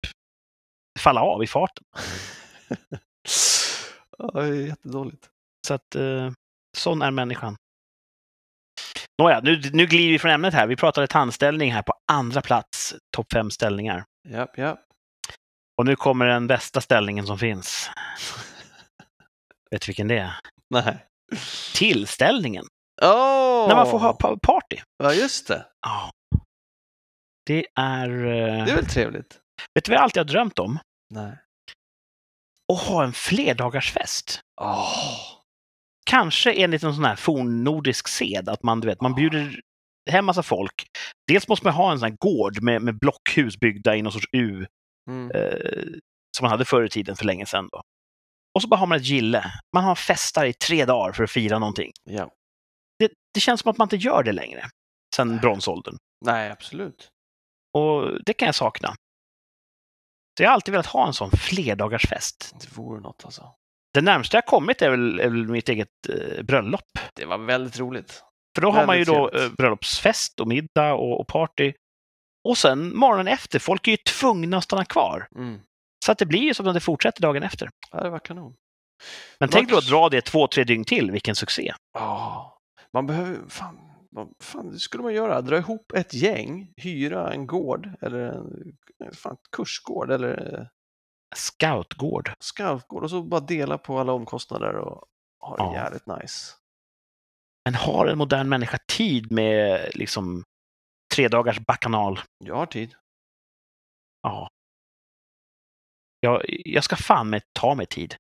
falla 0.99 1.21
av 1.21 1.43
i 1.45 1.47
farten. 1.47 1.85
ja, 4.19 4.31
det 4.35 4.41
är 4.49 4.67
jättedåligt. 4.67 5.29
Så 5.67 5.75
att 5.75 5.95
eh, 5.95 6.31
sån 6.77 7.03
är 7.03 7.11
människan. 7.11 7.57
Nåja, 9.23 9.41
nu, 9.41 9.61
nu 9.73 9.87
glider 9.87 10.12
vi 10.12 10.19
från 10.19 10.31
ämnet 10.31 10.55
här. 10.55 10.67
Vi 10.67 10.77
pratade 10.77 11.07
tandställning 11.07 11.73
här 11.73 11.83
på 11.83 11.93
andra 12.12 12.43
plats, 12.43 12.95
topp 13.17 13.33
fem 13.33 13.51
ställningar. 13.51 14.05
Japp, 14.29 14.59
japp. 14.59 14.81
Och 15.79 15.85
nu 15.87 15.97
kommer 15.97 16.27
den 16.27 16.47
bästa 16.47 16.81
ställningen 16.81 17.27
som 17.27 17.39
finns. 17.39 17.91
Vet 19.71 19.83
du 19.83 19.87
vilken 19.87 20.09
det 20.09 20.19
är? 20.19 20.35
Nej. 20.71 21.07
Tillställningen. 21.75 22.64
Oh! 23.03 23.69
När 23.69 23.75
man 23.77 23.91
får 23.91 23.99
ha 23.99 24.12
pa- 24.12 24.39
party. 24.43 24.77
Ja, 24.99 25.12
just 25.14 25.49
det. 25.49 25.67
Ja. 25.87 26.11
Det 27.47 27.67
är... 27.75 28.09
eh, 28.11 28.64
Det 28.64 28.71
är 28.73 28.77
väl 28.77 28.87
trevligt? 28.87 29.39
Vet 29.75 29.85
du 29.85 29.91
vad 29.91 29.97
jag 29.97 30.03
alltid 30.05 30.21
har 30.21 30.25
drömt 30.25 30.59
om? 30.59 30.79
Nej. 31.14 31.39
Att 32.73 32.81
ha 32.83 33.05
en 33.05 33.12
flerdagarsfest. 33.12 34.41
Oh. 34.61 34.93
Kanske 36.07 36.53
enligt 36.53 36.83
en 36.83 36.95
sån 36.95 37.05
här 37.05 37.17
fornnordisk 37.17 38.09
sed, 38.09 38.49
att 38.49 38.62
man, 38.62 38.81
du 38.81 38.89
vet, 38.89 39.01
man 39.01 39.14
bjuder 39.14 39.61
hem 40.11 40.25
massa 40.25 40.43
folk. 40.43 40.87
Dels 41.29 41.49
måste 41.49 41.67
man 41.67 41.75
ha 41.75 41.93
en 41.93 41.99
sån 41.99 42.09
här 42.11 42.17
gård 42.21 42.62
med, 42.62 42.83
med 42.83 42.99
blockhus 42.99 43.57
byggda 43.61 43.97
i 43.97 44.03
någon 44.03 44.12
sorts 44.12 44.27
U, 44.33 44.67
Mm. 45.11 45.31
eh, 45.31 45.83
som 46.37 46.45
man 46.45 46.51
hade 46.51 46.64
förr 46.64 46.85
i 46.85 46.89
tiden 46.89 47.17
för 47.17 47.25
länge 47.25 47.47
sedan. 47.47 47.69
Då. 47.73 47.83
Och 48.55 48.62
så 48.62 48.69
bara 48.69 48.77
har 48.77 48.87
man 48.87 48.99
ett 48.99 49.07
gille. 49.07 49.53
Man 49.75 49.85
har 49.85 49.95
festar 49.95 50.45
i 50.47 50.53
tre 50.53 50.85
dagar 50.85 51.12
för 51.12 51.25
att 51.25 51.31
fira 51.31 51.59
någonting. 51.59 51.93
Ja. 52.05 52.31
Det, 52.99 53.11
det 53.35 53.41
känns 53.41 53.61
som 53.61 53.71
att 53.71 53.79
man 53.79 53.85
inte 53.87 53.97
gör 53.97 54.23
det 54.23 54.33
längre, 54.33 54.64
sen 55.17 55.37
bronsåldern. 55.39 55.97
Nej, 56.25 56.51
absolut. 56.51 57.09
Och 57.79 58.25
det 58.27 58.33
kan 58.33 58.47
jag 58.47 58.55
sakna. 58.55 58.95
Så 60.37 60.43
jag 60.43 60.51
har 60.51 60.55
alltid 60.55 60.72
velat 60.72 60.87
ha 60.87 61.07
en 61.07 61.12
sån 61.12 61.30
flerdagarsfest. 61.30 62.55
Det 62.61 62.76
vore 62.76 63.01
något 63.01 63.24
alltså. 63.24 63.53
Det 63.95 64.01
närmsta 64.01 64.37
jag 64.37 64.47
kommit 64.47 64.82
är 64.82 64.91
väl, 64.91 65.20
är 65.20 65.28
väl 65.28 65.49
mitt 65.49 65.68
eget 65.68 65.89
eh, 66.09 66.43
bröllop. 66.43 66.99
Det 67.14 67.24
var 67.24 67.39
väldigt 67.39 67.78
roligt. 67.78 68.22
För 68.55 68.62
då 68.62 68.70
har 68.70 68.87
man 68.87 68.99
ju 68.99 69.05
då 69.05 69.30
eh, 69.30 69.49
bröllopsfest 69.59 70.41
och 70.41 70.49
middag 70.49 70.95
och, 70.95 71.20
och 71.20 71.26
party. 71.28 71.72
Och 72.49 72.59
sen 72.59 72.97
morgonen 72.97 73.28
efter, 73.28 73.59
folk 73.59 73.87
är 73.89 73.91
ju 73.91 73.97
tvungna 73.97 74.57
att 74.57 74.64
stanna 74.64 74.84
kvar. 74.84 75.28
Mm. 75.37 75.61
Så 76.05 76.12
att 76.12 76.18
det 76.18 76.26
blir 76.26 76.41
ju 76.41 76.55
som 76.55 76.68
att 76.68 76.74
det 76.74 76.80
fortsätter 76.80 77.22
dagen 77.22 77.43
efter. 77.43 77.70
Ja, 77.91 78.03
det 78.03 78.11
var 78.11 78.18
kanon. 78.18 78.55
Men 79.41 79.49
tänk 79.49 79.68
då 79.68 79.74
Vart- 79.74 79.84
att 79.84 79.91
dra 79.91 80.09
det 80.09 80.20
två, 80.20 80.47
tre 80.47 80.64
dygn 80.64 80.84
till, 80.84 81.11
vilken 81.11 81.34
succé. 81.34 81.74
Ja, 81.95 82.59
man 82.93 83.07
behöver, 83.07 83.39
fan, 83.49 83.78
vad 84.17 84.35
fan 84.41 84.71
det 84.71 84.79
skulle 84.79 85.03
man 85.03 85.14
göra? 85.14 85.41
Dra 85.41 85.59
ihop 85.59 85.93
ett 85.93 86.14
gäng, 86.14 86.73
hyra 86.77 87.33
en 87.33 87.47
gård 87.47 87.91
eller 88.01 88.19
en 89.05 89.12
fan, 89.12 89.37
kursgård 89.57 90.11
eller 90.11 90.69
Scoutgård. 91.37 92.31
scoutgård 92.41 93.03
och 93.05 93.11
så 93.11 93.23
bara 93.23 93.41
dela 93.41 93.79
på 93.79 93.99
alla 93.99 94.12
omkostnader 94.12 94.75
och 94.77 95.05
ha 95.41 95.57
det 95.57 95.62
Ja. 95.62 95.75
jävligt 95.75 96.07
nice. 96.07 96.55
Men 97.64 97.75
har 97.75 98.07
en 98.07 98.19
modern 98.19 98.49
människa 98.49 98.79
tid 98.93 99.33
med 99.33 99.91
liksom 99.95 100.45
tre 101.14 101.29
dagars 101.29 101.59
bakanal? 101.59 102.21
Jag 102.45 102.57
har 102.57 102.67
tid. 102.67 102.95
Ja. 104.23 104.49
Jag, 106.21 106.43
jag 106.47 106.85
ska 106.85 106.97
fan 106.97 107.31
med 107.31 107.43
ta 107.53 107.75
mig 107.75 107.87
tid. 107.87 108.14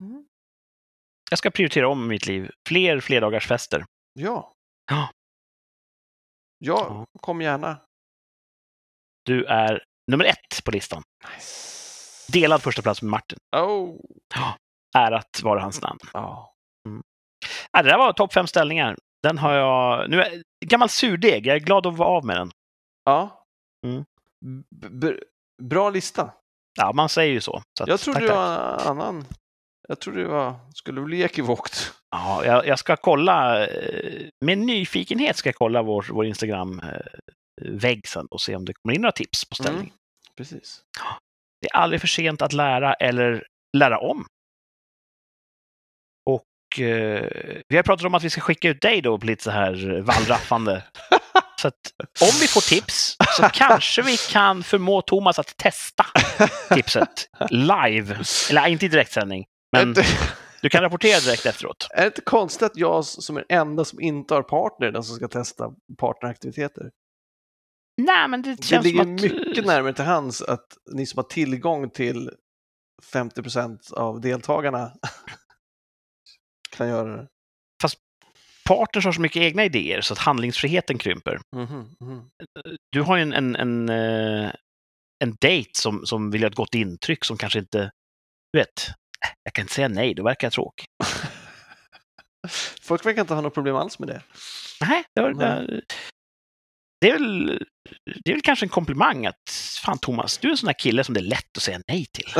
Mm. 0.00 0.26
Jag 1.30 1.38
ska 1.38 1.50
prioritera 1.50 1.88
om 1.88 2.08
mitt 2.08 2.26
liv. 2.26 2.50
Fler 2.68 3.00
flerdagarsfester. 3.00 3.84
Ja. 4.12 4.54
Ja. 4.90 5.10
Ja, 6.64 7.06
kom 7.20 7.40
gärna. 7.40 7.76
Du 9.24 9.44
är 9.44 9.84
nummer 10.10 10.24
ett 10.24 10.64
på 10.64 10.70
listan. 10.70 11.02
Nice. 11.34 12.32
Delad 12.32 12.62
första 12.62 12.82
plats 12.82 13.02
med 13.02 13.10
Martin. 13.10 13.38
Oh. 13.56 13.96
Ärat 14.96 15.42
vara 15.42 15.60
hans 15.60 15.80
namn. 15.82 15.98
Ja. 16.12 16.54
Ja, 17.72 17.82
det 17.82 17.88
där 17.88 17.98
var 17.98 18.12
topp 18.12 18.32
fem 18.32 18.46
ställningar. 18.46 18.96
Den 19.22 19.38
har 19.38 19.52
jag... 19.52 20.10
Nu 20.10 20.22
är... 20.22 20.42
Gammal 20.64 20.88
surdeg. 20.88 21.46
Jag 21.46 21.56
är 21.56 21.60
glad 21.60 21.86
att 21.86 21.96
vara 21.96 22.08
av 22.08 22.24
med 22.24 22.36
den. 22.36 22.50
ja. 23.04 23.46
Mm. 23.86 24.04
Bra 25.62 25.90
lista. 25.90 26.32
Ja, 26.78 26.92
man 26.92 27.08
säger 27.08 27.32
ju 27.32 27.40
så. 27.40 27.62
så 27.78 27.84
Jag 27.86 28.00
trodde 28.00 28.18
tack, 28.20 28.28
det 28.28 28.34
tack. 28.34 28.84
var 28.84 28.90
annan. 28.90 29.24
Jag 29.88 30.00
trodde 30.00 30.22
det 30.22 30.28
var, 30.28 30.54
skulle 30.74 31.00
bli 31.00 31.22
ekivokt. 31.22 31.92
Ja, 32.12 32.44
jag, 32.44 32.66
jag 32.66 32.78
ska 32.78 32.96
kolla. 32.96 33.66
eh, 33.66 34.28
Med 34.44 34.58
nyfikenhet 34.58 35.36
ska 35.36 35.48
jag 35.48 35.54
kolla 35.56 35.82
vår, 35.82 36.06
vår 36.10 36.26
Instagram-vägg 36.26 38.08
sen 38.08 38.26
och 38.30 38.40
se 38.40 38.56
om 38.56 38.64
det 38.64 38.72
kommer 38.82 38.94
in 38.94 39.00
några 39.00 39.12
tips 39.12 39.44
på 39.48 39.54
ställning. 39.54 39.80
Mm. 39.82 39.92
Precis. 40.36 40.80
Det 41.60 41.68
är 41.68 41.76
aldrig 41.76 42.00
för 42.00 42.08
sent 42.08 42.42
att 42.42 42.52
lära 42.52 42.94
eller 42.94 43.46
lära 43.76 43.98
om. 43.98 44.26
Och 46.30 46.80
eh, 46.80 47.60
vi 47.68 47.76
har 47.76 47.82
pratat 47.82 48.06
om 48.06 48.14
att 48.14 48.22
vi 48.24 48.30
ska 48.30 48.40
skicka 48.40 48.68
ut 48.68 48.80
dig 48.80 49.00
då 49.02 49.18
på 49.18 49.26
lite 49.26 49.42
så 49.44 49.50
här 49.50 50.00
wallraffande. 50.00 50.82
så 51.60 51.68
att 51.68 51.80
om 52.20 52.40
vi 52.40 52.46
får 52.48 52.68
tips 52.68 53.16
så 53.36 53.48
kanske 53.52 54.02
vi 54.02 54.16
kan 54.16 54.62
förmå 54.62 55.02
Thomas 55.02 55.38
att 55.38 55.56
testa 55.56 56.06
tipset 56.74 57.28
live. 57.50 58.18
Eller 58.50 58.66
inte 58.68 58.86
i 58.86 58.88
direktsändning, 58.88 59.44
men 59.76 59.94
du 60.62 60.68
kan 60.68 60.82
rapportera 60.82 61.20
direkt 61.20 61.46
efteråt. 61.46 61.88
är 61.90 62.00
det 62.00 62.06
inte 62.06 62.20
konstigt 62.20 62.62
att 62.62 62.76
jag 62.76 63.04
som 63.04 63.36
är 63.36 63.44
den 63.48 63.58
enda 63.58 63.84
som 63.84 64.00
inte 64.00 64.34
har 64.34 64.42
partner 64.42 64.86
är 64.86 64.92
den 64.92 65.04
som 65.04 65.16
ska 65.16 65.28
testa 65.28 65.74
partneraktiviteter? 65.98 66.90
Nej, 68.02 68.28
men 68.28 68.42
det 68.42 68.54
Det 68.54 68.64
känns 68.64 68.84
ligger 68.84 69.02
som 69.02 69.14
att... 69.14 69.22
mycket 69.22 69.66
närmare 69.66 69.92
till 69.92 70.04
hands 70.04 70.42
att 70.42 70.66
ni 70.92 71.06
som 71.06 71.18
har 71.18 71.24
tillgång 71.24 71.90
till 71.90 72.30
50% 73.12 73.92
av 73.92 74.20
deltagarna 74.20 74.92
kan 76.76 76.88
göra 76.88 77.16
det. 77.16 77.28
Partners 78.64 79.04
har 79.04 79.12
så 79.12 79.20
mycket 79.20 79.42
egna 79.42 79.64
idéer 79.64 80.00
så 80.00 80.12
att 80.12 80.18
handlingsfriheten 80.18 80.98
krymper. 80.98 81.40
Mhm, 81.56 81.96
mhm. 82.00 82.30
du 82.90 83.00
har 83.02 83.16
ju 83.16 83.22
en, 83.22 83.32
en, 83.32 83.56
en, 83.56 83.88
eh, 83.88 84.52
en 85.24 85.36
dejt 85.40 85.70
som, 85.74 86.06
som 86.06 86.30
vill 86.30 86.42
göra 86.42 86.50
ett 86.50 86.56
gott 86.56 86.74
intryck 86.74 87.24
som 87.24 87.36
kanske 87.36 87.58
inte, 87.58 87.90
du 88.52 88.58
vet, 88.58 88.90
jag 89.42 89.52
kan 89.54 89.62
inte 89.62 89.74
säga 89.74 89.88
nej, 89.88 90.14
då 90.14 90.22
verkar 90.22 90.46
jag 90.46 90.52
tråkig. 90.52 90.86
Folk 92.82 93.06
verkar 93.06 93.20
inte 93.20 93.34
ha 93.34 93.40
något 93.40 93.54
problem 93.54 93.76
alls 93.76 93.98
med 93.98 94.08
det. 94.08 94.22
Nej, 94.80 95.04
det, 95.14 95.20
var, 95.22 95.30
det, 95.34 95.80
det, 97.00 97.08
är 97.10 97.12
väl, 97.12 97.46
det 98.24 98.30
är 98.30 98.34
väl 98.34 98.42
kanske 98.42 98.64
en 98.66 98.70
komplimang 98.70 99.26
att 99.26 99.50
fan 99.84 99.98
Thomas, 99.98 100.38
du 100.38 100.48
är 100.48 100.52
en 100.52 100.56
sån 100.58 100.66
där 100.66 100.78
kille 100.78 101.04
som 101.04 101.14
det 101.14 101.20
är 101.20 101.24
lätt 101.24 101.56
att 101.56 101.62
säga 101.62 101.80
nej 101.88 102.06
till. 102.12 102.26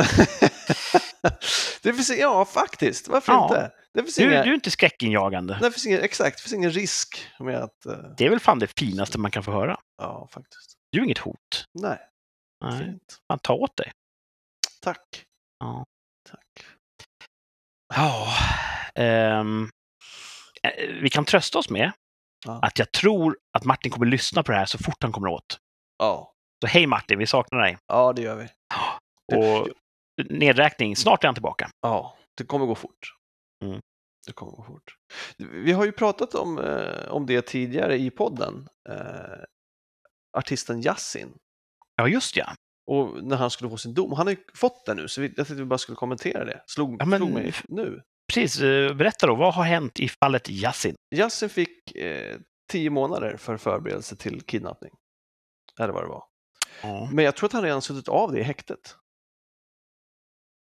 det 1.83 1.93
finns, 1.93 2.09
ja, 2.17 2.45
faktiskt. 2.45 3.07
Varför 3.07 3.33
Ja. 3.33 3.43
inte? 3.47 3.71
Det 3.93 4.03
finns, 4.03 4.15
Du, 4.15 4.23
inga, 4.23 4.43
du 4.43 4.49
är 4.49 4.53
inte 4.53 4.71
skräckinjagande. 4.71 5.57
det 5.61 5.71
finns 5.71 5.85
inga, 5.85 5.99
exakt, 5.99 6.37
det 6.37 6.41
finns 6.43 6.53
ingen 6.53 6.71
risk 6.71 7.27
med 7.39 7.55
att... 7.57 7.85
eh, 7.85 7.93
Det 8.17 8.25
är 8.25 8.29
väl 8.29 8.39
fan 8.39 8.59
det 8.59 8.79
finaste 8.79 9.17
man 9.19 9.31
kan 9.31 9.43
få 9.43 9.51
höra. 9.51 9.79
ja, 9.97 10.27
faktiskt. 10.31 10.73
Du 10.91 10.99
är 10.99 11.03
inget 11.03 11.17
hot. 11.17 11.65
Nej, 11.79 11.99
Nej, 12.65 12.79
fint. 12.85 13.17
fan 13.27 13.39
ta 13.43 13.53
åt 13.53 13.77
dig. 13.77 13.91
Tack. 14.81 15.23
Ja. 15.59 15.85
Tack. 16.29 16.65
Ja, 17.95 18.27
eh, 18.95 19.43
vi 21.01 21.09
kan 21.09 21.25
trösta 21.25 21.59
oss 21.59 21.69
med 21.69 21.91
Ja. 22.45 22.59
att 22.61 22.79
jag 22.79 22.91
tror 22.91 23.37
att 23.57 23.63
Martin 23.65 23.91
kommer 23.91 24.05
lyssna 24.05 24.43
på 24.43 24.51
det 24.51 24.57
här 24.57 24.65
så 24.65 24.77
fort 24.77 25.03
han 25.03 25.11
kommer 25.11 25.27
åt. 25.27 25.57
Ja. 25.97 26.33
Så 26.61 26.67
hej 26.67 26.87
Martin, 26.87 27.19
vi 27.19 27.27
saknar 27.27 27.59
dig. 27.59 27.77
ja, 27.87 28.13
det 28.13 28.21
gör 28.21 28.35
vi. 28.35 28.47
Och 29.35 29.67
nedräkning, 30.29 30.95
snart 30.95 31.23
är 31.23 31.27
han 31.27 31.35
tillbaka. 31.35 31.69
Ja, 31.81 32.17
det 32.37 32.43
kommer 32.43 32.65
gå 32.65 32.75
fort. 32.75 33.13
Mm. 33.63 33.79
Det 34.27 34.33
kommer 34.33 34.51
gå 34.51 34.63
fort. 34.63 34.95
Vi 35.37 35.71
har 35.71 35.85
ju 35.85 35.91
pratat 35.91 36.35
om, 36.35 36.59
eh, 36.59 37.07
om 37.11 37.25
det 37.25 37.41
tidigare 37.41 37.97
i 37.97 38.11
podden. 38.11 38.67
Eh, 38.89 39.43
artisten 40.37 40.81
Yasin. 40.81 41.37
Ja, 41.95 42.07
just 42.07 42.35
ja. 42.37 42.55
Och 42.91 43.23
när 43.23 43.37
han 43.37 43.49
skulle 43.49 43.69
få 43.69 43.77
sin 43.77 43.93
dom. 43.93 44.11
Han 44.13 44.27
har 44.27 44.31
ju 44.31 44.39
fått 44.53 44.85
den 44.85 44.97
nu, 44.97 45.07
så 45.07 45.21
vi, 45.21 45.27
jag 45.27 45.35
tänkte 45.35 45.53
vi 45.55 45.65
bara 45.65 45.77
skulle 45.77 45.95
kommentera 45.95 46.45
det. 46.45 46.63
Slog, 46.67 47.01
Ja, 47.01 47.05
men- 47.05 47.19
slog 47.19 47.31
mig 47.31 47.53
nu. 47.67 48.01
Precis, 48.33 48.61
eh, 48.61 48.93
berätta 48.95 49.27
då, 49.27 49.35
vad 49.35 49.53
har 49.53 49.63
hänt 49.63 49.99
i 49.99 50.09
fallet 50.23 50.49
Yasin? 50.49 50.95
Yasin 51.15 51.49
fick 51.49 51.95
eh, 51.95 52.37
tio 52.71 52.89
månader 52.89 53.37
för 53.37 53.57
förberedelse 53.57 54.15
till 54.15 54.41
kidnappning. 54.41 54.91
Eller 55.79 55.93
vad 55.93 56.03
det 56.03 56.07
var. 56.07 56.23
Ja. 56.81 57.09
Men 57.11 57.25
jag 57.25 57.35
tror 57.35 57.47
att 57.47 57.53
han 57.53 57.63
redan 57.63 57.81
suttit 57.81 58.07
av 58.07 58.31
det 58.31 58.39
i 58.39 58.43
häktet. 58.43 58.95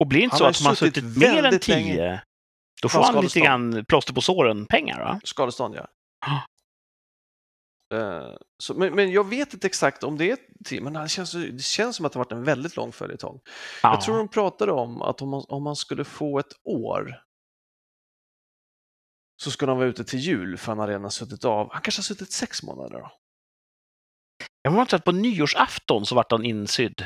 Och 0.00 0.06
blir 0.06 0.20
det 0.20 0.24
inte 0.24 0.34
Han 0.34 0.38
så 0.54 0.60
att 0.60 0.62
man 0.64 0.70
har 0.70 0.74
suttit 0.74 1.04
suttit 1.04 1.18
mer 1.18 1.42
än 1.44 1.58
tio, 1.58 1.74
länge. 1.74 2.22
då 2.82 2.88
får 2.88 3.00
Ja, 3.00 3.10
han 3.12 3.24
lite 3.24 3.40
grann 3.40 3.84
plåster 3.84 4.12
på 4.14 4.20
såren-pengar? 4.20 5.20
Skadestånd, 5.24 5.74
ja. 5.74 5.86
Ja. 6.26 6.42
Eh, 7.94 8.32
så, 8.58 8.74
men, 8.74 8.94
men 8.94 9.10
jag 9.10 9.28
vet 9.28 9.54
inte 9.54 9.66
exakt 9.66 10.04
om 10.04 10.18
det 10.18 10.30
är 10.30 10.38
tio, 10.64 10.80
men 10.80 10.92
det 10.92 11.08
känns, 11.08 11.32
det 11.32 11.62
känns 11.62 11.96
som 11.96 12.06
att 12.06 12.12
det 12.12 12.18
har 12.18 12.24
varit 12.24 12.32
en 12.32 12.44
väldigt 12.44 12.76
lång 12.76 12.92
följetong. 12.92 13.40
Ja. 13.82 13.92
Jag 13.92 14.00
tror 14.00 14.18
de 14.18 14.28
pratade 14.28 14.72
om 14.72 15.02
att 15.02 15.22
om 15.22 15.28
man, 15.28 15.44
om 15.48 15.62
man 15.62 15.76
skulle 15.76 16.04
få 16.04 16.38
ett 16.38 16.52
år 16.64 17.22
så 19.42 19.50
skulle 19.50 19.70
han 19.70 19.78
vara 19.78 19.88
ute 19.88 20.04
till 20.04 20.18
jul 20.18 20.58
för 20.58 20.66
han 20.66 20.78
har 20.78 20.88
redan 20.88 21.10
suttit 21.10 21.44
av. 21.44 21.72
Han 21.72 21.82
kanske 21.82 21.98
har 21.98 22.04
suttit 22.04 22.32
sex 22.32 22.62
månader 22.62 22.98
då. 22.98 23.12
Jag 24.62 24.70
var 24.70 24.82
inte 24.82 24.96
att 24.96 25.04
på 25.04 25.12
nyårsafton 25.12 26.06
så 26.06 26.14
vart 26.14 26.32
han 26.32 26.44
insydd. 26.44 27.04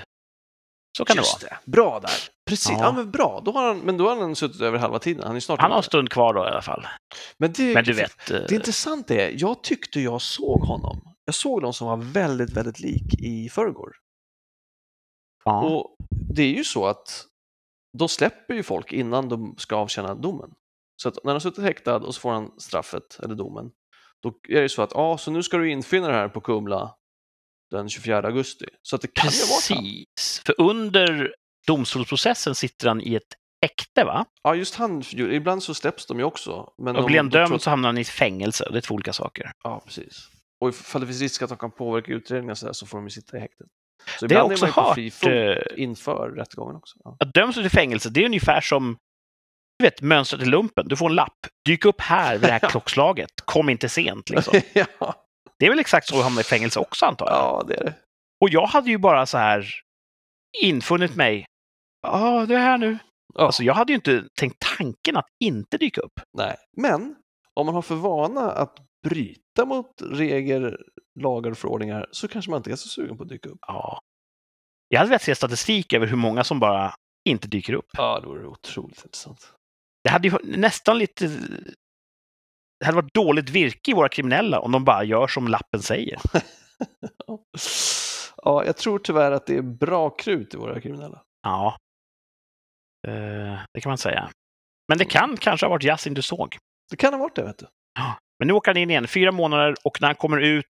Så 0.96 1.04
kan 1.04 1.16
Just 1.16 1.40
det 1.40 1.46
vara. 1.46 1.58
det. 1.64 1.70
Bra 1.70 2.00
där. 2.00 2.10
Precis, 2.46 2.70
ja. 2.70 2.78
Ja. 2.80 2.92
men 2.92 3.10
bra. 3.10 3.42
Då 3.44 3.52
har 3.52 3.66
han, 3.68 3.78
men 3.78 3.96
då 3.96 4.08
har 4.08 4.16
han 4.16 4.36
suttit 4.36 4.60
över 4.60 4.78
halva 4.78 4.98
tiden. 4.98 5.24
Han 5.26 5.36
är 5.36 5.40
snart 5.40 5.60
Han 5.60 5.70
har 5.70 5.78
en 5.78 5.82
stund 5.84 6.10
kvar 6.10 6.34
då 6.34 6.44
i 6.44 6.48
alla 6.48 6.62
fall. 6.62 6.86
Men, 7.38 7.52
det, 7.52 7.74
Men 7.74 7.84
du 7.84 7.92
vet, 7.92 8.30
eh, 8.30 8.40
Det 8.48 8.54
intressanta 8.54 9.14
är, 9.14 9.34
jag 9.38 9.62
tyckte 9.62 10.00
jag 10.00 10.22
såg 10.22 10.60
honom. 10.60 11.14
Jag 11.24 11.34
såg 11.34 11.62
någon 11.62 11.74
som 11.74 11.88
var 11.88 11.96
väldigt, 11.96 12.50
väldigt 12.50 12.80
lik 12.80 13.14
i 13.20 13.48
förrgår. 13.48 13.92
ja. 15.44 15.60
Och 15.64 15.96
det 16.34 16.42
är 16.42 16.52
ju 16.54 16.64
så 16.64 16.86
att 16.86 17.26
de 17.98 18.08
släpper 18.08 18.54
ju 18.54 18.62
folk 18.62 18.92
innan 18.92 19.28
de 19.28 19.54
ska 19.58 19.76
avtjäna 19.76 20.14
domen. 20.14 20.50
Så 21.02 21.08
att 21.08 21.24
när 21.24 21.32
han 21.32 21.40
suttit 21.40 21.64
häktad 21.64 21.96
och 21.96 22.14
så 22.14 22.20
får 22.20 22.30
han 22.30 22.50
straffet, 22.60 23.18
eller 23.22 23.34
domen, 23.34 23.70
då 24.22 24.32
är 24.48 24.62
det 24.62 24.68
så 24.68 24.82
att 24.82 24.90
ja, 24.94 25.18
så 25.18 25.30
nu 25.30 25.42
ska 25.42 25.56
du 25.56 25.70
infinna 25.70 26.06
dig 26.08 26.16
här 26.16 26.28
på 26.28 26.40
Kumla 26.40 26.94
den 27.74 27.88
24 27.88 28.18
augusti. 28.18 28.66
Så 28.82 28.96
att 28.96 29.02
det 29.02 29.14
kan 29.14 29.30
ju 29.30 29.40
ha 29.40 29.46
varit 29.54 29.68
han. 29.68 29.84
Precis. 29.84 30.42
För 30.46 30.60
under 30.60 31.34
domstolsprocessen 31.66 32.54
sitter 32.54 32.88
han 32.88 33.00
i 33.00 33.14
ett 33.14 33.22
häkte 33.62 34.04
va? 34.04 34.24
Ja, 34.42 34.54
just 34.54 34.74
han, 34.74 35.02
ibland 35.12 35.62
så 35.62 35.74
släpps 35.74 36.06
de 36.06 36.18
ju 36.18 36.24
också. 36.24 36.72
Men 36.78 36.96
Och 36.96 37.04
blir 37.06 37.16
han 37.16 37.28
dömd 37.28 37.62
så 37.62 37.70
hamnar 37.70 37.88
han 37.88 37.98
i 37.98 38.04
fängelse. 38.04 38.68
Det 38.72 38.78
är 38.78 38.80
två 38.80 38.94
olika 38.94 39.12
saker. 39.12 39.52
Ja, 39.64 39.82
precis. 39.84 40.28
Och 40.60 40.68
ifall 40.68 41.00
det 41.00 41.06
finns 41.06 41.20
risk 41.20 41.42
att 41.42 41.48
de 41.48 41.58
kan 41.58 41.70
påverka 41.70 42.12
utredningen 42.12 42.56
så, 42.56 42.66
där, 42.66 42.72
så 42.72 42.86
får 42.86 42.98
de 42.98 43.04
ju 43.06 43.10
sitta 43.10 43.36
i 43.36 43.40
häktet. 43.40 43.66
Så 44.20 44.26
Det 44.26 44.34
har 44.34 44.42
jag 44.42 44.52
också 44.52 44.66
är 44.66 44.72
man 44.76 44.82
ju 44.82 44.82
hört. 44.88 44.94
fri 44.94 45.10
fot 45.10 45.28
eh, 45.30 45.82
inför 45.84 46.30
rättegången 46.30 46.76
också. 46.76 46.98
Ja. 47.04 47.16
Att 47.20 47.34
döms 47.34 47.56
du 47.56 47.62
till 47.62 47.70
fängelse, 47.70 48.10
det 48.10 48.20
är 48.20 48.26
ungefär 48.26 48.60
som 48.60 48.96
du 49.78 49.84
vet, 49.84 50.00
mönstret 50.02 50.42
i 50.42 50.44
lumpen. 50.44 50.88
Du 50.88 50.96
får 50.96 51.08
en 51.10 51.14
lapp. 51.14 51.46
Dyk 51.66 51.84
upp 51.84 52.00
här 52.00 52.32
vid 52.32 52.48
det 52.48 52.52
här 52.52 52.58
klockslaget. 52.70 53.30
Kom 53.44 53.68
inte 53.68 53.88
sent. 53.88 54.30
Liksom. 54.30 54.60
ja, 55.00 55.23
Det 55.58 55.66
är 55.66 55.70
väl 55.70 55.78
exakt 55.78 56.08
så 56.08 56.18
att 56.18 56.24
hamna 56.24 56.40
i 56.40 56.44
fängelse 56.44 56.80
också 56.80 57.06
antar 57.06 57.26
jag. 57.26 57.36
ja, 57.36 57.64
det 57.68 57.74
är 57.74 57.84
det. 57.84 57.94
Och 58.40 58.50
jag 58.50 58.66
hade 58.66 58.90
ju 58.90 58.98
bara 58.98 59.26
så 59.26 59.38
här 59.38 59.66
infunnit 60.62 61.16
mig. 61.16 61.46
Ja, 62.02 62.46
det 62.46 62.54
är 62.54 62.58
här 62.58 62.78
nu. 62.78 62.98
Ja. 63.34 63.46
Alltså, 63.46 63.62
jag 63.62 63.74
hade 63.74 63.92
ju 63.92 63.94
inte 63.94 64.24
tänkt 64.38 64.56
tanken 64.78 65.16
att 65.16 65.26
inte 65.44 65.78
dyka 65.78 66.00
upp. 66.00 66.20
Nej, 66.38 66.56
men 66.76 67.16
om 67.54 67.66
man 67.66 67.74
har 67.74 67.82
för 67.82 67.94
vana 67.94 68.50
att 68.52 68.76
bryta 69.04 69.64
mot 69.64 70.02
regler, 70.02 70.78
lagar 71.20 71.50
och 71.50 71.58
förordningar 71.58 72.06
så 72.10 72.28
kanske 72.28 72.50
man 72.50 72.56
inte 72.58 72.70
är 72.70 72.76
så 72.76 72.88
sugen 72.88 73.16
på 73.16 73.22
att 73.22 73.28
dyka 73.28 73.48
upp. 73.48 73.58
Ja. 73.66 74.00
Jag 74.88 74.98
hade 74.98 75.08
velat 75.08 75.22
se 75.22 75.34
statistik 75.34 75.92
över 75.92 76.06
hur 76.06 76.16
många 76.16 76.44
som 76.44 76.60
bara 76.60 76.94
inte 77.28 77.48
dyker 77.48 77.72
upp. 77.72 77.88
Ja, 77.92 78.20
det 78.20 78.46
otroligt 78.46 79.04
intressant. 79.04 79.54
Det 80.04 80.10
hade 80.10 80.28
ju 80.28 80.38
nästan 80.42 80.98
lite... 80.98 81.30
Det 82.84 82.88
hade 82.88 82.96
varit 82.96 83.14
dåligt 83.14 83.50
virke 83.50 83.90
i 83.90 83.94
våra 83.94 84.08
kriminella 84.08 84.60
om 84.60 84.72
de 84.72 84.84
bara 84.84 85.04
gör 85.04 85.26
som 85.26 85.48
lappen 85.48 85.82
säger. 85.82 86.20
Ja, 88.36 88.64
jag 88.64 88.76
tror 88.76 88.98
tyvärr 88.98 89.32
att 89.32 89.46
det 89.46 89.56
är 89.56 89.62
bra 89.62 90.10
krut 90.10 90.54
i 90.54 90.56
våra 90.56 90.80
kriminella. 90.80 91.22
Ja. 91.42 91.76
Eh, 93.08 93.58
det 93.74 93.80
kan 93.80 93.90
man 93.90 93.98
säga. 93.98 94.30
Men 94.88 94.98
det 94.98 95.04
kan 95.04 95.36
kanske 95.36 95.66
ha 95.66 95.70
varit 95.70 95.84
Yasin 95.84 96.14
du 96.14 96.22
såg. 96.22 96.56
Det 96.90 96.96
kan 96.96 97.12
ha 97.12 97.20
varit 97.20 97.36
det, 97.36 97.42
vet 97.42 97.58
du. 97.58 97.66
Men 98.38 98.48
nu 98.48 98.52
åker 98.54 98.70
han 98.70 98.76
in 98.76 98.90
igen, 98.90 99.08
fyra 99.08 99.32
månader, 99.32 99.74
och 99.84 100.00
när 100.00 100.08
han 100.08 100.14
kommer 100.14 100.40
ut, 100.40 100.64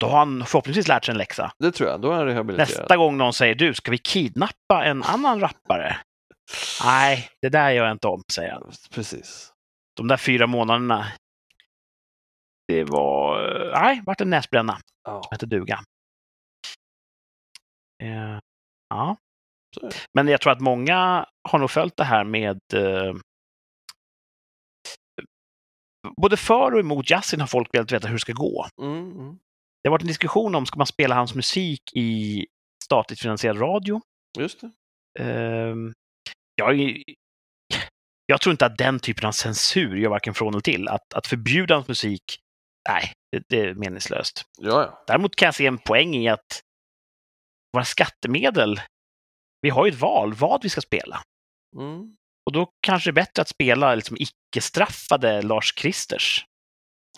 då 0.00 0.06
har 0.06 0.18
han 0.18 0.44
förhoppningsvis 0.46 0.88
lärt 0.88 1.04
sig 1.04 1.12
en 1.12 1.18
läxa. 1.18 1.52
Det 1.58 1.72
tror 1.72 1.90
jag. 1.90 2.00
Då 2.00 2.10
är 2.10 2.16
han 2.16 2.26
rehabiliterad. 2.26 2.68
Nästa 2.68 2.96
gång 2.96 3.16
någon 3.16 3.32
säger 3.32 3.54
du, 3.54 3.74
ska 3.74 3.90
vi 3.90 3.98
kidnappa 3.98 4.84
en 4.84 5.02
annan 5.02 5.40
rappare? 5.40 5.96
Nej, 6.84 7.28
det 7.42 7.48
där 7.48 7.70
gör 7.70 7.84
jag 7.84 7.92
inte 7.92 8.08
om, 8.08 8.22
säger 8.32 8.52
han. 8.52 8.72
Precis. 8.90 9.52
De 9.96 10.08
där 10.08 10.16
fyra 10.16 10.46
månaderna, 10.46 11.06
det 12.68 12.84
var... 12.84 13.38
Nej, 13.72 14.02
vart 14.06 14.20
en 14.20 14.30
näsbränna. 14.30 14.78
Ja, 15.04 15.22
Som 15.22 15.28
hette 15.30 15.46
duga. 15.46 15.80
Eh, 18.02 18.38
ja, 18.88 19.16
det. 19.80 19.90
Men 20.14 20.28
jag 20.28 20.40
tror 20.40 20.52
att 20.52 20.60
många 20.60 21.26
har 21.48 21.58
nog 21.58 21.70
följt 21.70 21.96
det 21.96 22.04
här 22.04 22.24
med 22.24 22.60
eh, 22.74 23.14
Både 26.20 26.36
för 26.36 26.74
och 26.74 26.80
emot 26.80 27.10
Yasin 27.10 27.40
har 27.40 27.46
folk 27.46 27.74
velat 27.74 27.92
veta 27.92 28.06
hur 28.08 28.14
det 28.14 28.20
ska 28.20 28.32
gå. 28.32 28.66
Mm, 28.82 29.10
mm. 29.10 29.38
Det 29.82 29.88
har 29.88 29.90
varit 29.90 30.02
en 30.02 30.08
diskussion 30.08 30.54
om, 30.54 30.66
ska 30.66 30.78
man 30.78 30.86
spela 30.86 31.14
hans 31.14 31.34
musik 31.34 31.80
i 31.94 32.46
statligt 32.84 33.20
finansierad 33.20 33.60
radio? 33.60 34.00
Just 34.38 34.60
det. 34.60 34.70
Ehm, 35.24 35.92
jag, 36.54 36.80
är- 36.80 37.02
jag 38.26 38.40
tror 38.40 38.50
inte 38.50 38.66
att 38.66 38.78
den 38.78 39.00
typen 39.00 39.24
av 39.28 39.32
censur 39.32 39.96
gör 39.96 40.10
varken 40.10 40.34
från 40.34 40.54
eller 40.54 40.60
till. 40.60 40.88
Att, 40.88 41.14
att 41.14 41.26
förbjuda 41.26 41.74
hans 41.74 41.88
musik, 41.88 42.22
nej, 42.88 43.12
det, 43.32 43.42
det 43.48 43.60
är 43.60 43.74
meningslöst. 43.74 44.44
Ja, 44.58 44.82
ja. 44.82 45.04
Däremot 45.06 45.36
kan 45.36 45.46
jag 45.46 45.54
se 45.54 45.66
en 45.66 45.78
poäng 45.78 46.14
i 46.14 46.28
att 46.28 46.62
våra 47.72 47.84
skattemedel, 47.84 48.80
vi 49.62 49.70
har 49.70 49.86
ju 49.86 49.92
ett 49.92 50.00
val 50.00 50.34
vad 50.34 50.62
vi 50.62 50.68
ska 50.68 50.80
spela. 50.80 51.22
Mm. 51.76 52.16
Och 52.46 52.52
då 52.52 52.72
kanske 52.80 53.10
det 53.10 53.12
är 53.12 53.24
bättre 53.24 53.42
att 53.42 53.48
spela 53.48 53.94
liksom 53.94 54.16
icke-straffade 54.20 55.42
Lars 55.42 55.72
Kristers 55.72 56.46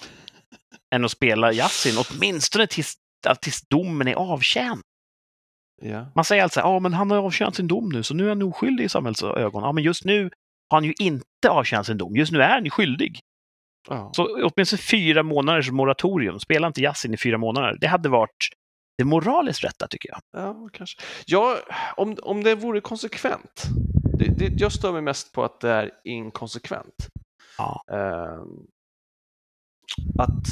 än 0.95 1.05
att 1.05 1.11
spela 1.11 1.53
Yasin, 1.53 1.95
åtminstone 1.99 2.67
tills, 2.67 2.95
tills 3.41 3.61
domen 3.69 4.09
är 4.09 4.15
avtjänad. 4.15 4.81
ja. 5.83 6.13
Man 6.15 6.25
säger 6.25 6.43
alltså 6.43 6.61
ja 6.61 6.79
men 6.79 6.93
han 6.95 7.11
har 7.11 7.19
avtjänat 7.19 7.57
sin 7.57 7.69
dom 7.69 7.89
nu, 7.89 8.03
så 8.03 8.15
nu 8.15 8.25
är 8.25 8.29
han 8.29 8.43
oskyldig 8.43 8.85
i 8.85 8.89
samhällets 8.89 9.23
ögon. 9.23 9.63
Ja, 9.63 9.73
men 9.73 9.85
just 9.85 10.05
nu 10.05 10.31
han 10.71 10.85
ju 10.85 10.95
inte 10.99 11.51
avtjänat 11.51 11.87
sin 11.87 11.99
dom. 11.99 12.17
Just 12.17 12.33
nu 12.33 12.43
är 12.43 12.49
han 12.49 12.65
ju 12.65 12.71
skyldig. 12.71 13.21
ja. 13.89 14.11
Så 14.15 14.51
åtminstone 14.51 14.83
fyra 14.83 15.23
månaders 15.23 15.71
moratorium. 15.71 16.41
Spela 16.41 16.67
inte 16.67 16.81
Yasin 16.81 17.15
i 17.15 17.17
fyra 17.17 17.39
månader. 17.39 17.79
Det 17.81 17.87
hade 17.87 18.09
varit 18.09 18.49
det 18.99 19.05
moraliskt 19.05 19.65
rätta, 19.65 19.89
tycker 19.89 20.09
jag. 20.09 20.21
Ja, 20.33 20.69
kanske. 20.73 21.01
Ja, 21.27 21.59
om, 21.97 22.17
om 22.23 22.45
det 22.45 22.55
vore 22.55 22.81
konsekvent. 22.81 23.65
Det, 24.19 24.39
det, 24.39 24.61
jag 24.61 24.73
stör 24.73 24.93
mig 24.93 25.03
mest 25.03 25.33
på 25.33 25.45
att 25.45 25.61
det 25.61 25.71
är 25.71 25.91
inkonsekvent. 26.05 27.09
Ja. 27.59 27.83
Ehm, 27.93 28.67
att, 30.19 30.47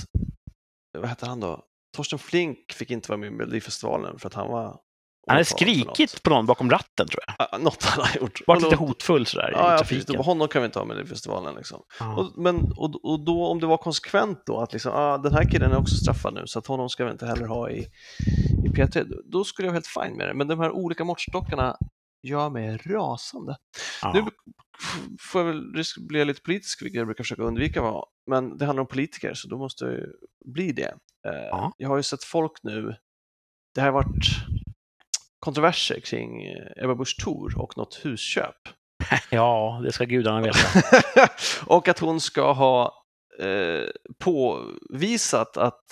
vad 0.98 1.08
heter 1.08 1.26
han 1.26 1.40
då? 1.40 1.62
Torsten 1.96 2.18
Flink 2.18 2.72
fick 2.72 2.90
inte 2.90 3.08
vara 3.08 3.18
med 3.18 3.26
i 3.26 3.30
Melodifestivalen 3.30 4.18
för 4.18 4.28
att 4.28 4.34
han 4.34 4.48
var 4.48 4.80
Han 5.26 5.36
något. 5.38 5.46
skrikit 5.46 6.22
på 6.22 6.30
någon 6.30 6.46
bakom 6.46 6.70
ratten, 6.70 7.08
tror 7.08 7.20
jag. 7.38 7.60
Något 7.62 7.82
han 7.84 8.04
har 8.06 8.16
gjort. 8.20 8.40
Varit 8.46 8.62
lite 8.62 8.76
hotfull 8.76 9.26
sådär 9.26 9.50
Ja, 9.52 9.68
i 9.68 9.72
ja, 9.72 9.78
trafiken. 9.78 10.16
Honom 10.16 10.48
kan 10.48 10.62
vi 10.62 10.66
inte 10.66 10.78
ha 10.78 10.86
med 10.86 10.98
i 11.04 11.06
festivalen. 11.06 11.54
Liksom. 11.54 11.82
Ja. 12.00 12.16
Och, 12.16 12.32
men, 12.42 12.56
och, 12.76 13.04
och 13.04 13.20
då 13.24 13.46
om 13.46 13.60
det 13.60 13.66
var 13.66 13.76
konsekvent 13.76 14.42
då 14.46 14.60
att 14.60 14.72
liksom, 14.72 14.92
ah, 14.94 15.18
den 15.18 15.32
här 15.32 15.50
killen 15.50 15.72
är 15.72 15.76
också 15.78 15.94
straffad 15.94 16.34
nu 16.34 16.42
så 16.46 16.58
att 16.58 16.66
honom 16.66 16.88
ska 16.88 17.04
vi 17.04 17.10
inte 17.10 17.26
heller 17.26 17.46
ha 17.46 17.70
i, 17.70 17.78
i 18.64 18.68
P3, 18.68 19.06
då- 19.24 19.44
skulle 19.44 19.66
jag 19.66 19.72
vara 19.72 19.76
helt 19.76 19.86
fine 20.06 20.16
med 20.16 20.28
det. 20.28 20.34
Men 20.34 20.48
de 20.48 20.60
här 20.60 20.70
olika 20.70 21.04
måttstockarna 21.04 21.76
gör 22.22 22.50
mig 22.50 22.76
rasande. 22.76 23.56
Ja. 24.02 24.12
Nu 24.14 24.24
får 25.20 25.40
jag 25.40 25.46
väl 25.46 25.74
risk 25.74 25.98
bli 26.08 26.24
lite 26.24 26.42
politisk, 26.42 26.82
vilket 26.82 26.98
jag 26.98 27.06
brukar 27.06 27.24
försöka 27.24 27.42
undvika 27.42 27.82
vara, 27.82 28.04
men 28.30 28.58
det 28.58 28.66
handlar 28.66 28.80
om 28.80 28.86
politiker 28.88 29.34
så 29.34 29.48
då 29.48 29.58
måste 29.58 29.84
jag 29.84 29.94
ju 29.94 30.06
bli 30.44 30.72
det. 30.72 30.94
Eh, 31.26 31.46
Ja. 31.50 31.72
Jag 31.76 31.88
har 31.88 31.96
ju 31.96 32.02
sett 32.02 32.24
folk 32.24 32.52
nu, 32.62 32.94
det 33.74 33.80
har 33.80 33.90
varit 33.92 34.26
kontroverser 35.38 36.00
kring 36.00 36.42
eh, 36.44 36.84
Ebba 36.84 36.94
Busch 36.94 37.16
Thor 37.24 37.60
och 37.60 37.76
något 37.76 38.00
husköp. 38.04 38.56
ja, 39.30 39.80
det 39.84 39.92
ska 39.92 40.04
gudarna 40.04 40.40
veta. 40.40 40.58
och 41.66 41.88
att 41.88 41.98
hon 41.98 42.20
ska 42.20 42.52
ha 42.52 43.04
eh, 43.40 43.88
påvisat 44.18 45.56
att 45.56 45.84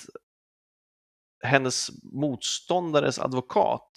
hennes 1.45 1.91
motståndares 2.03 3.19
advokat 3.19 3.91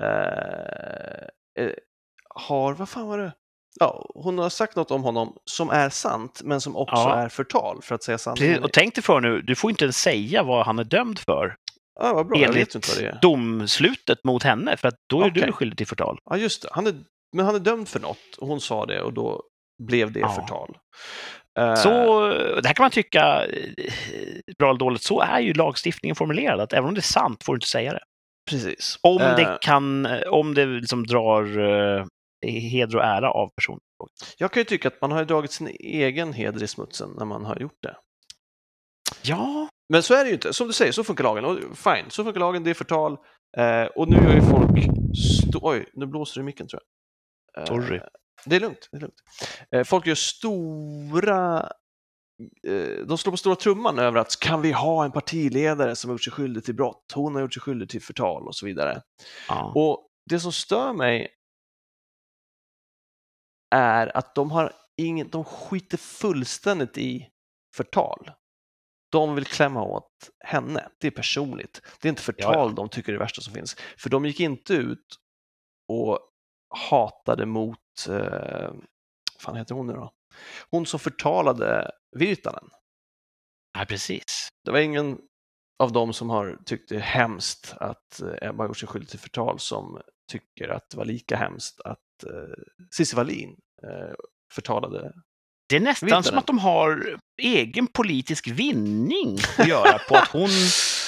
eh, 0.00 1.64
eh, 1.64 1.72
har, 2.34 2.74
vad 2.74 2.88
fan 2.88 3.06
var 3.08 3.18
det? 3.18 3.32
Ja, 3.80 4.10
hon 4.14 4.38
har 4.38 4.48
sagt 4.50 4.76
något 4.76 4.90
om 4.90 5.02
honom 5.02 5.36
som 5.44 5.70
är 5.70 5.88
sant, 5.90 6.40
men 6.44 6.60
som 6.60 6.76
också 6.76 6.94
Ja. 6.96 7.14
är 7.16 7.28
förtal, 7.28 7.82
för 7.82 7.94
att 7.94 8.02
säga 8.02 8.18
sanningen. 8.18 8.48
Precis, 8.54 8.64
och 8.64 8.72
tänk 8.72 8.94
dig 8.94 9.04
för 9.04 9.20
nu, 9.20 9.40
du 9.42 9.54
får 9.54 9.70
inte 9.70 9.84
ens 9.84 9.96
säga 9.96 10.42
vad 10.42 10.66
han 10.66 10.78
är 10.78 10.84
dömd 10.84 11.18
för. 11.18 11.56
Ja, 12.00 12.14
vad 12.14 12.26
bra, 12.26 12.38
enligt 12.44 12.76
domslutet 13.22 14.24
mot 14.24 14.42
henne, 14.42 14.76
för 14.76 14.88
att 14.88 14.94
då 15.10 15.22
är 15.22 15.30
Okej. 15.30 15.42
du 15.46 15.52
skyldig 15.52 15.76
till 15.78 15.86
förtal. 15.86 16.18
Ja, 16.24 16.36
just 16.36 16.62
det. 16.62 16.68
Han 16.72 16.86
är, 16.86 16.94
men 17.36 17.46
han 17.46 17.54
är 17.54 17.58
dömd 17.58 17.88
för 17.88 18.00
något, 18.00 18.36
och 18.38 18.48
hon 18.48 18.60
sa 18.60 18.86
det, 18.86 19.02
och 19.02 19.12
då 19.12 19.42
blev 19.82 20.12
det 20.12 20.20
Ja. 20.20 20.28
förtal. 20.32 20.78
Eh, 21.58 21.74
Så, 21.74 22.20
det 22.62 22.66
här 22.66 22.74
kan 22.74 22.84
man 22.84 22.90
tycka, 22.90 23.46
eh, 23.46 23.84
bra 24.58 24.68
eller 24.70 24.78
dåligt, 24.78 25.02
så 25.02 25.20
är 25.20 25.40
ju 25.40 25.52
lagstiftningen 25.52 26.16
formulerad, 26.16 26.60
att 26.60 26.72
även 26.72 26.88
om 26.88 26.94
det 26.94 27.00
är 27.00 27.02
sant 27.02 27.44
får 27.44 27.52
du 27.52 27.56
inte 27.56 27.66
säga 27.68 27.92
det. 27.92 28.00
Precis. 28.50 28.98
Om 29.02 29.18
Eh, 29.22 29.36
det 29.36 29.58
kan, 29.62 30.08
om 30.30 30.54
det 30.54 30.66
liksom 30.66 31.06
drar 31.06 31.58
eh, 31.58 32.04
heder 32.46 32.96
och 32.96 33.04
ära 33.04 33.30
av 33.30 33.48
personen. 33.56 33.80
Jag 34.38 34.52
kan 34.52 34.60
ju 34.60 34.64
tycka 34.64 34.88
att 34.88 35.00
man 35.00 35.12
har 35.12 35.24
dragit 35.24 35.52
sin 35.52 35.68
egen 35.80 36.32
heder 36.32 36.62
i 36.62 36.66
smutsen 36.66 37.10
när 37.18 37.24
man 37.24 37.44
har 37.44 37.56
gjort 37.60 37.78
det. 37.82 37.96
Ja, 39.22 39.68
Men 39.92 40.02
så 40.02 40.14
är 40.14 40.24
det 40.24 40.28
ju 40.28 40.34
inte. 40.34 40.52
Som 40.52 40.66
du 40.66 40.72
säger, 40.72 40.92
så 40.92 41.04
funkar 41.04 41.24
lagen. 41.24 41.44
Och 41.44 41.78
fine, 41.78 42.10
så 42.10 42.24
funkar 42.24 42.40
lagen, 42.40 42.64
det 42.64 42.70
är 42.70 42.74
förtal. 42.74 43.16
Eh, 43.56 43.84
och 43.84 44.08
nu 44.08 44.16
gör 44.16 44.34
ju 44.34 44.42
folk... 44.42 44.70
Oj, 45.62 45.90
nu 45.94 46.06
blåser 46.06 46.40
det 46.40 46.42
i 46.42 46.44
micken 46.44 46.68
tror 46.68 46.82
jag. 47.54 47.62
Eh, 47.62 47.66
Sorry. 47.66 48.00
Det 48.44 48.56
är 48.56 48.60
lugnt. 48.60 48.88
Det 48.90 48.96
är 48.96 49.00
lugnt. 49.00 49.22
Eh, 49.70 49.84
folk 49.84 50.06
gör 50.06 50.14
stora... 50.14 51.60
Eh, 52.66 53.06
de 53.06 53.18
slår 53.18 53.30
på 53.30 53.36
stora 53.36 53.56
trumman 53.56 53.98
över 53.98 54.20
att 54.20 54.40
kan 54.40 54.62
vi 54.62 54.72
ha 54.72 55.04
en 55.04 55.12
partiledare 55.12 55.96
som 55.96 56.10
har 56.10 56.14
gjort 56.14 56.24
sig 56.24 56.32
skyldig 56.32 56.64
till 56.64 56.74
brott? 56.74 57.12
Hon 57.14 57.34
har 57.34 57.42
gjort 57.42 57.54
sig 57.54 57.62
skyldig 57.62 57.88
till 57.88 58.02
förtal 58.02 58.46
och 58.46 58.56
så 58.56 58.66
vidare. 58.66 59.02
ja. 59.48 59.72
Och 59.74 60.08
det 60.30 60.40
som 60.40 60.52
stör 60.52 60.92
mig 60.92 61.28
är 63.74 64.16
att 64.16 64.34
de 64.34 64.50
har 64.50 64.72
ingen, 64.96 65.30
de 65.30 65.44
skiter 65.44 65.98
fullständigt 65.98 66.98
i 66.98 67.28
förtal. 67.76 68.30
De 69.10 69.34
vill 69.34 69.44
klämma 69.44 69.82
åt 69.82 70.30
henne. 70.44 70.88
Det 70.98 71.06
är 71.06 71.10
personligt. 71.10 71.82
Det 72.00 72.08
är 72.08 72.10
inte 72.10 72.22
förtal 72.22 72.54
Ja, 72.54 72.66
ja. 72.68 72.72
de 72.72 72.88
tycker 72.88 73.12
är 73.12 73.16
det 73.18 73.24
värsta 73.24 73.40
som 73.42 73.54
finns. 73.54 73.76
För 73.98 74.10
de 74.10 74.26
gick 74.26 74.40
inte 74.40 74.74
ut 74.74 75.06
och 75.88 76.18
hatade 76.90 77.46
mot, 77.46 77.78
eh, 78.08 78.70
fan 79.40 79.56
heter 79.56 79.74
hon 79.74 79.86
nu 79.86 79.92
då? 79.92 80.12
Hon 80.70 80.86
som 80.86 81.00
förtalade 81.00 81.90
Virtanen. 82.16 82.68
ja, 83.78 83.84
precis. 83.88 84.48
Det 84.64 84.70
var 84.70 84.78
ingen 84.78 85.18
av 85.78 85.92
dem 85.92 86.12
som 86.12 86.30
har 86.30 86.58
tyckt 86.66 86.88
det 86.88 86.96
är 86.96 87.00
hemskt 87.00 87.74
att 87.80 88.20
eh, 88.22 88.48
Ebba 88.48 88.66
gjort 88.66 88.78
sig 88.78 88.88
skyldig 88.88 89.08
till 89.08 89.18
förtal 89.18 89.58
som 89.58 90.00
tycker 90.32 90.68
att 90.68 90.90
det 90.90 90.96
var 90.96 91.04
lika 91.04 91.36
hemskt 91.36 91.80
att 91.80 92.24
eh, 92.26 92.62
Cissi 92.96 93.16
Wallin 93.16 93.56
eh, 93.82 94.14
förtalade. 94.54 95.12
Det 95.70 95.76
är 95.76 95.80
nästan 95.80 96.24
som 96.24 96.38
att 96.38 96.46
de 96.46 96.58
har 96.58 97.18
egen 97.42 97.86
politisk 97.86 98.48
vinning 98.48 99.38
att 99.58 99.68
göra 99.68 99.98
på 99.98 100.16
att 100.16 100.28
hon 100.28 100.48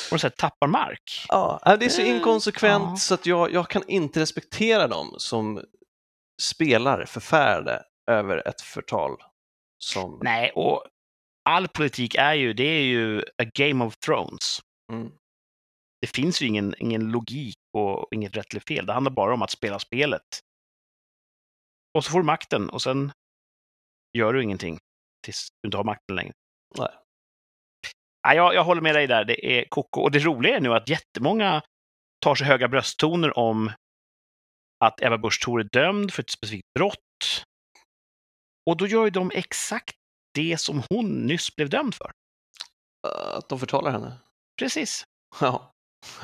på 0.08 0.14
något 0.14 0.20
sätt 0.20 0.36
tappar 0.36 0.66
mark. 0.66 1.26
Ja, 1.28 1.76
det 1.80 1.84
är 1.84 1.88
så 1.88 2.02
inkonsekvent 2.02 2.84
ja. 2.90 2.96
så 2.96 3.14
att 3.14 3.26
jag, 3.26 3.52
jag 3.52 3.68
kan 3.68 3.82
inte 3.88 4.20
respektera 4.20 4.88
dem 4.88 5.14
som 5.18 5.64
spelar 6.42 7.04
förfärade 7.04 7.82
över 8.10 8.48
ett 8.48 8.60
förtal. 8.60 9.16
Som, 9.78 10.18
Nej, 10.22 10.50
och 10.50 10.84
all 11.48 11.68
politik 11.68 12.14
är 12.14 12.34
ju, 12.34 12.52
det 12.52 12.64
är 12.64 12.82
ju 12.82 13.20
a 13.20 13.44
game 13.54 13.84
of 13.84 13.96
thrones. 13.96 14.60
mm, 14.92 15.12
Det 16.00 16.06
finns 16.06 16.42
ju 16.42 16.46
ingen, 16.46 16.74
ingen 16.78 17.10
logik 17.10 17.56
och 17.76 18.08
inget 18.14 18.36
rätt 18.36 18.52
eller 18.52 18.60
fel. 18.60 18.86
Det 18.86 18.92
handlar 18.92 19.12
bara 19.12 19.34
om 19.34 19.42
att 19.42 19.50
spela 19.50 19.78
spelet. 19.78 20.22
Och 21.94 22.04
så 22.04 22.10
får 22.10 22.18
du 22.18 22.24
makten 22.24 22.70
och 22.70 22.82
sen 22.82 23.12
gör 24.18 24.32
du 24.32 24.42
ingenting 24.42 24.78
tills 25.24 25.48
du 25.62 25.66
inte 25.66 25.76
har 25.76 25.84
makten 25.84 26.16
längre. 26.16 26.32
Nej. 26.78 26.88
Nej, 28.26 28.36
jag, 28.36 28.54
jag 28.54 28.64
håller 28.64 28.80
med 28.82 28.94
dig 28.94 29.06
där. 29.06 29.24
Det 29.24 29.46
är 29.46 29.64
koko. 29.68 30.00
Och 30.00 30.10
det 30.10 30.18
roliga 30.18 30.56
är 30.56 30.60
nu 30.60 30.74
att 30.74 30.88
jättemånga 30.88 31.62
tar 32.20 32.34
sig 32.34 32.46
höga 32.46 32.68
brösttoner 32.68 33.38
om 33.38 33.72
att 34.84 35.02
Ebba 35.02 35.18
Busch 35.18 35.44
Thor 35.44 35.60
är 35.60 35.68
dömd 35.72 36.12
för 36.12 36.22
ett 36.22 36.30
specifikt 36.30 36.66
brott. 36.74 37.44
Och 38.70 38.76
då 38.76 38.86
gör 38.86 39.04
ju 39.04 39.10
de 39.10 39.30
exakt 39.34 39.96
det 40.34 40.60
som 40.60 40.82
hon 40.90 41.26
nyss 41.26 41.56
blev 41.56 41.70
dömd 41.70 41.94
för. 41.94 42.10
att 43.36 43.48
de 43.48 43.58
förtalar 43.58 43.90
henne. 43.90 44.18
Precis. 44.58 45.04
Ja. 45.40 45.72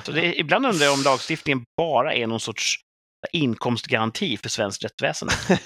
Så 0.04 0.12
det 0.12 0.40
ibland 0.40 0.66
undrar 0.66 0.84
jag 0.84 0.94
om 0.94 1.02
lagstiftningen 1.02 1.64
bara 1.76 2.14
är 2.14 2.26
någon 2.26 2.40
sorts 2.40 2.80
inkomstgaranti 3.32 4.36
för 4.36 4.48
svenskt 4.48 4.84
rättsväsende. 4.84 5.34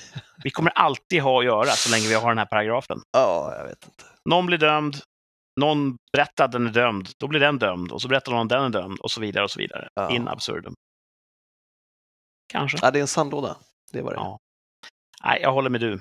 Vi 0.44 0.50
kommer 0.50 0.70
alltid 0.70 1.22
ha 1.22 1.38
att 1.38 1.44
göra 1.44 1.70
så 1.70 1.90
länge 1.90 2.08
vi 2.08 2.14
har 2.14 2.28
den 2.28 2.38
här 2.38 2.46
paragrafen. 2.46 2.98
ja, 3.12 3.54
jag 3.56 3.64
vet 3.64 3.84
inte. 3.84 4.04
Någon 4.24 4.46
blir 4.46 4.58
dömd, 4.58 4.96
någon 5.60 5.96
berättar 6.12 6.44
att 6.44 6.52
den 6.52 6.66
är 6.66 6.70
dömd, 6.72 7.08
då 7.18 7.28
blir 7.28 7.40
den 7.40 7.58
dömd 7.58 7.92
och 7.92 8.02
så 8.02 8.08
berättar 8.08 8.32
någon 8.32 8.42
att 8.42 8.48
den 8.48 8.64
är 8.64 8.68
dömd 8.68 9.00
och 9.00 9.10
så 9.10 9.20
vidare 9.20 9.44
och 9.44 9.50
så 9.50 9.58
vidare. 9.58 9.88
Ja. 9.94 10.10
In 10.10 10.28
absurdum. 10.28 10.74
Kanske. 12.48 12.78
Ja, 12.82 12.90
det 12.90 12.98
är 12.98 13.00
en 13.00 13.08
sandlåda. 13.08 13.56
Det 13.92 14.02
var 14.02 14.10
det. 14.10 14.16
Ja. 14.16 14.38
Nej, 15.24 15.38
jag 15.42 15.52
håller 15.52 15.70
med 15.70 15.80
du. 15.80 16.00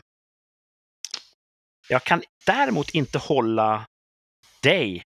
Jag 1.88 2.04
kan 2.04 2.24
däremot 2.46 2.90
inte 2.90 3.18
hålla 3.18 3.86
dig 4.62 5.04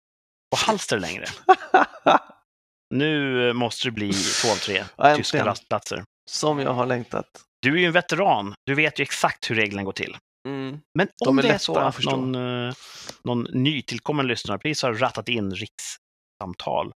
på 0.51 0.57
halster 0.57 0.99
längre. 0.99 1.25
Nu 2.95 3.53
måste 3.53 3.87
det 3.89 3.93
bli 3.93 4.11
12-3 4.11 4.85
Ja, 4.97 5.17
tyska 5.17 5.39
äntligen. 5.39 6.05
Som 6.31 6.59
jag 6.59 6.73
har 6.73 6.87
längtat. 6.87 7.27
Du 7.63 7.75
är 7.75 7.79
ju 7.79 7.87
en 7.87 7.93
veteran. 7.93 8.55
Du 8.67 8.75
vet 8.75 9.01
ju 9.01 9.03
exakt 9.03 9.51
hur 9.51 9.55
reglerna 9.55 9.85
går 9.85 9.93
till. 9.93 10.17
Mm. 10.49 10.81
Men 10.99 11.09
De 11.25 11.29
om 11.29 11.39
är 11.39 11.43
det 11.43 11.49
är 11.49 11.59
så 11.59 11.79
att 11.79 12.05
någon, 12.05 12.35
eh, 12.35 12.75
någon 13.25 13.43
nytillkommen 13.43 14.27
lyssnare 14.27 14.59
precis 14.59 14.83
har 14.83 14.95
rattat 14.95 15.29
in 15.29 15.55
rikssamtal. 15.55 16.93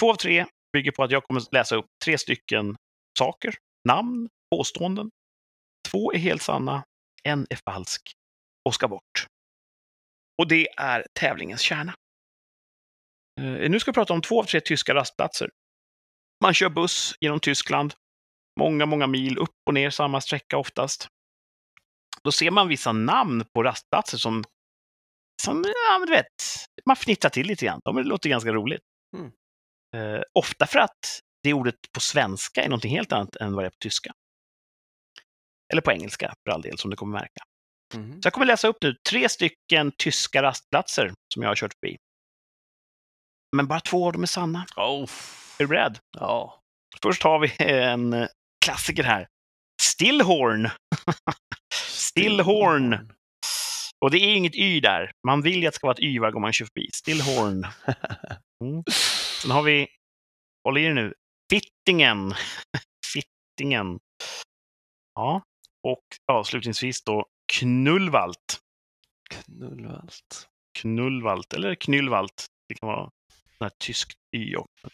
Två 0.00 0.10
av 0.10 0.14
tre 0.14 0.46
bygger 0.72 0.90
på 0.90 1.02
att 1.02 1.10
jag 1.10 1.24
kommer 1.24 1.42
läsa 1.52 1.76
upp 1.76 1.86
tre 2.04 2.18
stycken 2.18 2.76
saker, 3.18 3.54
namn, 3.88 4.28
påståenden. 4.56 5.10
Två 5.90 6.12
är 6.12 6.18
helt 6.18 6.42
sanna, 6.42 6.84
en 7.22 7.46
är 7.50 7.58
falsk 7.70 8.02
och 8.64 8.74
ska 8.74 8.88
bort. 8.88 9.26
Och 10.38 10.48
det 10.48 10.68
är 10.76 11.06
tävlingens 11.20 11.60
kärna. 11.60 11.94
Eh, 13.40 13.70
Nu 13.70 13.80
ska 13.80 13.90
vi 13.90 13.94
prata 13.94 14.12
om 14.12 14.22
två 14.22 14.40
av 14.40 14.44
tre 14.44 14.60
tyska 14.60 14.94
rastplatser. 14.94 15.50
Man 16.44 16.54
kör 16.54 16.68
buss 16.68 17.14
genom 17.20 17.40
Tyskland, 17.40 17.94
många, 18.60 18.86
många 18.86 19.06
mil 19.06 19.38
upp 19.38 19.50
och 19.66 19.74
ner 19.74 19.90
samma 19.90 20.20
sträcka 20.20 20.56
oftast. 20.58 21.08
Då 22.22 22.32
ser 22.32 22.50
man 22.50 22.68
vissa 22.68 22.92
namn 22.92 23.44
på 23.54 23.62
rastplatser 23.62 24.18
som, 24.18 24.44
som 25.42 25.64
ja, 25.66 25.98
men 25.98 26.06
du 26.06 26.12
vet, 26.12 26.26
man 26.86 26.96
fnittrar 26.96 27.30
till 27.30 27.46
lite 27.46 27.64
grann. 27.64 27.80
De 27.84 27.98
låter 27.98 28.30
ganska 28.30 28.52
roligt. 28.52 28.82
Mm. 29.16 29.32
Eh, 29.96 30.22
ofta 30.34 30.66
för 30.66 30.78
att 30.78 31.20
det 31.42 31.52
ordet 31.52 31.74
på 31.94 32.00
svenska 32.00 32.62
är 32.62 32.68
någonting 32.68 32.96
helt 32.96 33.12
annat 33.12 33.36
än 33.36 33.54
vad 33.54 33.64
det 33.64 33.68
är 33.68 33.70
på 33.70 33.76
tyska. 33.80 34.12
Eller 35.72 35.82
på 35.82 35.92
engelska, 35.92 36.34
för 36.44 36.54
all 36.54 36.62
del, 36.62 36.78
som 36.78 36.90
du 36.90 36.96
kommer 36.96 37.18
märka. 37.18 37.42
Mhm. 37.94 38.22
Så 38.22 38.26
jag 38.26 38.32
kommer 38.32 38.46
läsa 38.46 38.68
upp 38.68 38.76
nu 38.82 38.96
tre 39.10 39.28
stycken 39.28 39.92
tyska 39.98 40.42
rastplatser 40.42 41.12
som 41.34 41.42
jag 41.42 41.50
har 41.50 41.56
kört 41.56 41.72
förbi. 41.80 41.96
Men 43.56 43.66
bara 43.66 43.80
två 43.80 44.06
av 44.06 44.12
dem 44.12 44.22
är 44.22 44.26
sanna. 44.26 44.66
Oh. 44.76 45.10
Är 45.58 45.64
du 45.64 45.66
beredd? 45.66 45.98
Ja. 46.18 46.60
Först 47.02 47.22
har 47.22 47.38
vi 47.38 47.52
en 47.58 48.12
eh, 48.12 48.28
klassiker 48.64 49.02
här. 49.02 49.28
Stillhorn. 49.82 50.70
Stillhorn. 51.74 53.12
Och 54.04 54.10
det 54.10 54.18
är 54.18 54.36
inget 54.36 54.54
Y 54.54 54.80
där. 54.80 55.12
Man 55.26 55.42
vill 55.42 55.62
ju 55.62 55.66
att 55.66 55.72
det 55.72 55.76
ska 55.76 55.86
vara 55.86 55.94
ett 55.94 56.02
Y 56.02 56.18
varje 56.18 56.32
gång 56.32 56.42
man 56.42 56.52
kör 56.52 56.66
förbi. 56.66 56.88
Stillhorn. 56.94 57.66
Mm. 58.64 58.82
Sen 59.42 59.50
har 59.50 59.62
vi, 59.62 59.88
håll 60.64 60.78
i 60.78 60.84
er 60.84 60.94
nu, 60.94 61.14
Fittingen. 61.50 62.34
Fittingen. 63.12 63.98
Ja, 65.14 65.42
och 65.82 66.04
avslutningsvis 66.32 67.04
då 67.04 67.26
Knullvalt. 67.52 68.60
Knullvalt. 69.30 70.48
Knullvalt, 70.78 71.52
eller 71.52 71.74
Knyllvalt. 71.74 72.46
Det 72.68 72.74
kan 72.74 72.86
vara 72.86 73.10
sån 73.58 73.64
här 73.64 73.72
tyskt 73.78 74.18
Y 74.36 74.56
också. 74.56 74.88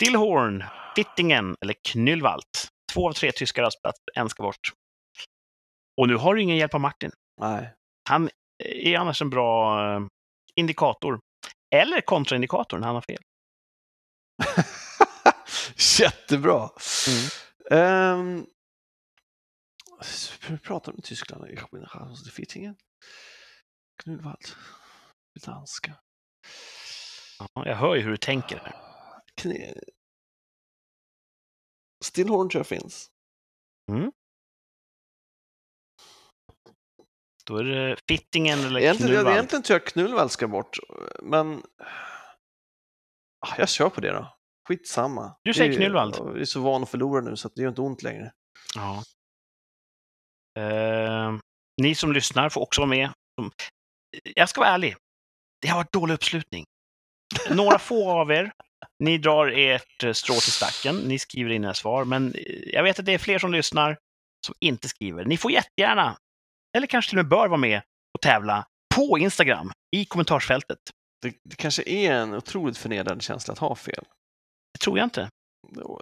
Stillhorn, 0.00 0.64
Fittingen 0.96 1.56
eller 1.60 1.74
Knyllvalt. 1.88 2.68
Två 2.92 3.08
av 3.08 3.12
tre 3.12 3.32
tyska 3.32 3.62
rastplatser, 3.62 4.04
en 4.14 4.28
ska 4.28 4.42
bort. 4.42 4.72
Och 6.00 6.08
nu 6.08 6.16
har 6.16 6.34
du 6.34 6.42
ingen 6.42 6.56
hjälp 6.56 6.74
av 6.74 6.80
Martin. 6.80 7.10
Nej. 7.40 7.74
Han 8.08 8.30
är 8.58 8.98
annars 8.98 9.22
en 9.22 9.30
bra 9.30 9.80
eh, 9.94 10.00
indikator. 10.54 11.20
Eller 11.74 12.00
kontraindikator 12.00 12.78
när 12.78 12.86
han 12.86 12.94
har 12.94 13.02
fel. 13.02 13.22
Jättebra. 16.00 16.70
Mm. 17.68 18.20
Um, 18.20 18.46
vi 20.48 20.58
pratar 20.58 20.92
om 20.92 21.02
Tyskland. 21.02 21.44
Fittingen. 22.32 22.76
Knullvalt. 24.02 24.56
Danska. 25.46 25.94
Ja, 27.38 27.66
jag 27.66 27.76
hör 27.76 27.94
ju 27.94 28.02
hur 28.02 28.10
du 28.10 28.16
tänker. 28.16 28.58
här. 28.58 28.89
Kne... 29.40 29.74
Stillhorn 32.04 32.48
tror 32.48 32.58
jag 32.60 32.66
finns. 32.66 33.10
Då 37.46 37.56
är 37.56 37.64
det 37.64 37.96
Fittingen 38.08 38.58
eller 38.58 38.80
Egentligen, 38.80 39.12
Knullvalt. 39.12 39.34
egentligen 39.34 39.62
tror 39.62 39.78
jag 39.78 39.86
Knullvalt 39.86 40.32
ska 40.32 40.48
bort, 40.48 40.78
men 41.22 41.62
ah, 43.46 43.54
jag 43.58 43.68
kör 43.68 43.90
på 43.90 44.00
det 44.00 44.12
då. 44.12 44.36
Skitsamma. 44.68 45.36
Du 45.42 45.54
säger 45.54 45.68
Det 45.70 45.74
är- 45.76 45.78
Knullvalt. 45.78 46.16
Jag 46.18 46.40
är 46.40 46.44
så 46.44 46.60
van 46.60 46.82
att 46.82 46.88
förlora 46.90 47.20
nu 47.20 47.36
så 47.36 47.48
det 47.48 47.62
gör 47.62 47.68
inte 47.68 47.80
ont 47.80 48.02
längre. 48.02 48.32
Ja. 48.74 49.02
Eh, 50.62 51.38
ni 51.82 51.94
som 51.94 52.12
lyssnar 52.12 52.48
får 52.48 52.60
också 52.60 52.80
vara 52.80 52.88
med. 52.90 53.12
Jag 54.34 54.48
ska 54.48 54.60
vara 54.60 54.70
ärlig. 54.70 54.96
Det 55.60 55.68
har 55.68 55.76
varit 55.76 55.92
dålig 55.92 56.14
uppslutning. 56.14 56.64
Några 57.50 57.78
få 57.78 58.10
av 58.10 58.30
er, 58.30 58.52
ni 58.98 59.18
drar 59.18 59.46
ert 59.46 60.04
eh, 60.04 60.12
strå 60.12 60.34
till 60.34 60.52
stacken. 60.52 60.96
Ni 60.96 61.18
skriver 61.18 61.50
in 61.50 61.64
era 61.64 61.74
svar, 61.74 62.04
men 62.04 62.34
eh, 62.34 62.42
jag 62.72 62.82
vet 62.82 62.98
att 62.98 63.06
det 63.06 63.14
är 63.14 63.18
fler 63.18 63.38
som 63.38 63.52
lyssnar 63.52 63.98
som 64.46 64.54
inte 64.60 64.88
skriver. 64.88 65.24
Ni 65.24 65.36
får 65.36 65.52
jättegärna, 65.52 66.16
eller 66.76 66.86
kanske 66.86 67.10
till 67.10 67.18
och 67.18 67.24
med 67.24 67.30
bör 67.30 67.48
vara 67.48 67.60
med 67.60 67.82
och 68.14 68.20
tävla 68.20 68.66
på 68.94 69.18
Instagram 69.18 69.72
i 69.96 70.04
kommentarsfältet. 70.04 70.78
Det, 71.22 71.34
det 71.44 71.56
kanske 71.56 71.82
är 71.86 72.12
en 72.12 72.34
otroligt 72.34 72.78
förnedrande 72.78 73.24
känsla 73.24 73.52
att 73.52 73.58
ha 73.58 73.74
fel. 73.74 74.04
Det 74.72 74.78
tror 74.78 74.98
jag 74.98 75.06
inte. 75.06 75.28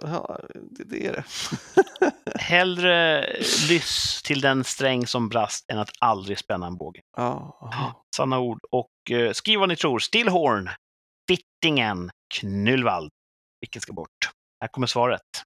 Ja, 0.01 0.39
det, 0.71 0.83
det 0.83 1.07
är 1.07 1.11
det. 1.13 1.23
Hellre 2.39 3.25
lyss 3.69 4.21
till 4.23 4.41
den 4.41 4.63
sträng 4.63 5.07
som 5.07 5.29
brast 5.29 5.65
än 5.71 5.79
att 5.79 5.91
aldrig 5.99 6.37
spänna 6.37 6.67
en 6.67 6.77
båge. 6.77 7.01
Ja, 7.17 7.59
aha. 7.61 8.05
Sanna 8.15 8.39
ord. 8.39 8.59
Och 8.71 9.11
eh, 9.11 9.31
skriv 9.31 9.59
vad 9.59 9.69
ni 9.69 9.75
tror. 9.75 9.99
Stillhorn, 9.99 10.69
Fittingen, 11.29 12.11
Knullvald. 12.33 13.11
Vilken 13.61 13.81
ska 13.81 13.93
bort? 13.93 14.29
Här 14.61 14.67
kommer 14.67 14.87
svaret. 14.87 15.43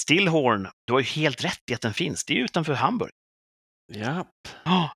Stillhorn, 0.00 0.68
du 0.84 0.92
har 0.92 1.00
ju 1.00 1.06
helt 1.06 1.44
rätt 1.44 1.70
i 1.70 1.74
att 1.74 1.80
den 1.80 1.94
finns. 1.94 2.24
Det 2.24 2.32
är 2.32 2.36
ju 2.36 2.44
utanför 2.44 2.74
Hamburg. 2.74 3.12
Japp. 3.92 4.48
Oh, 4.64 4.90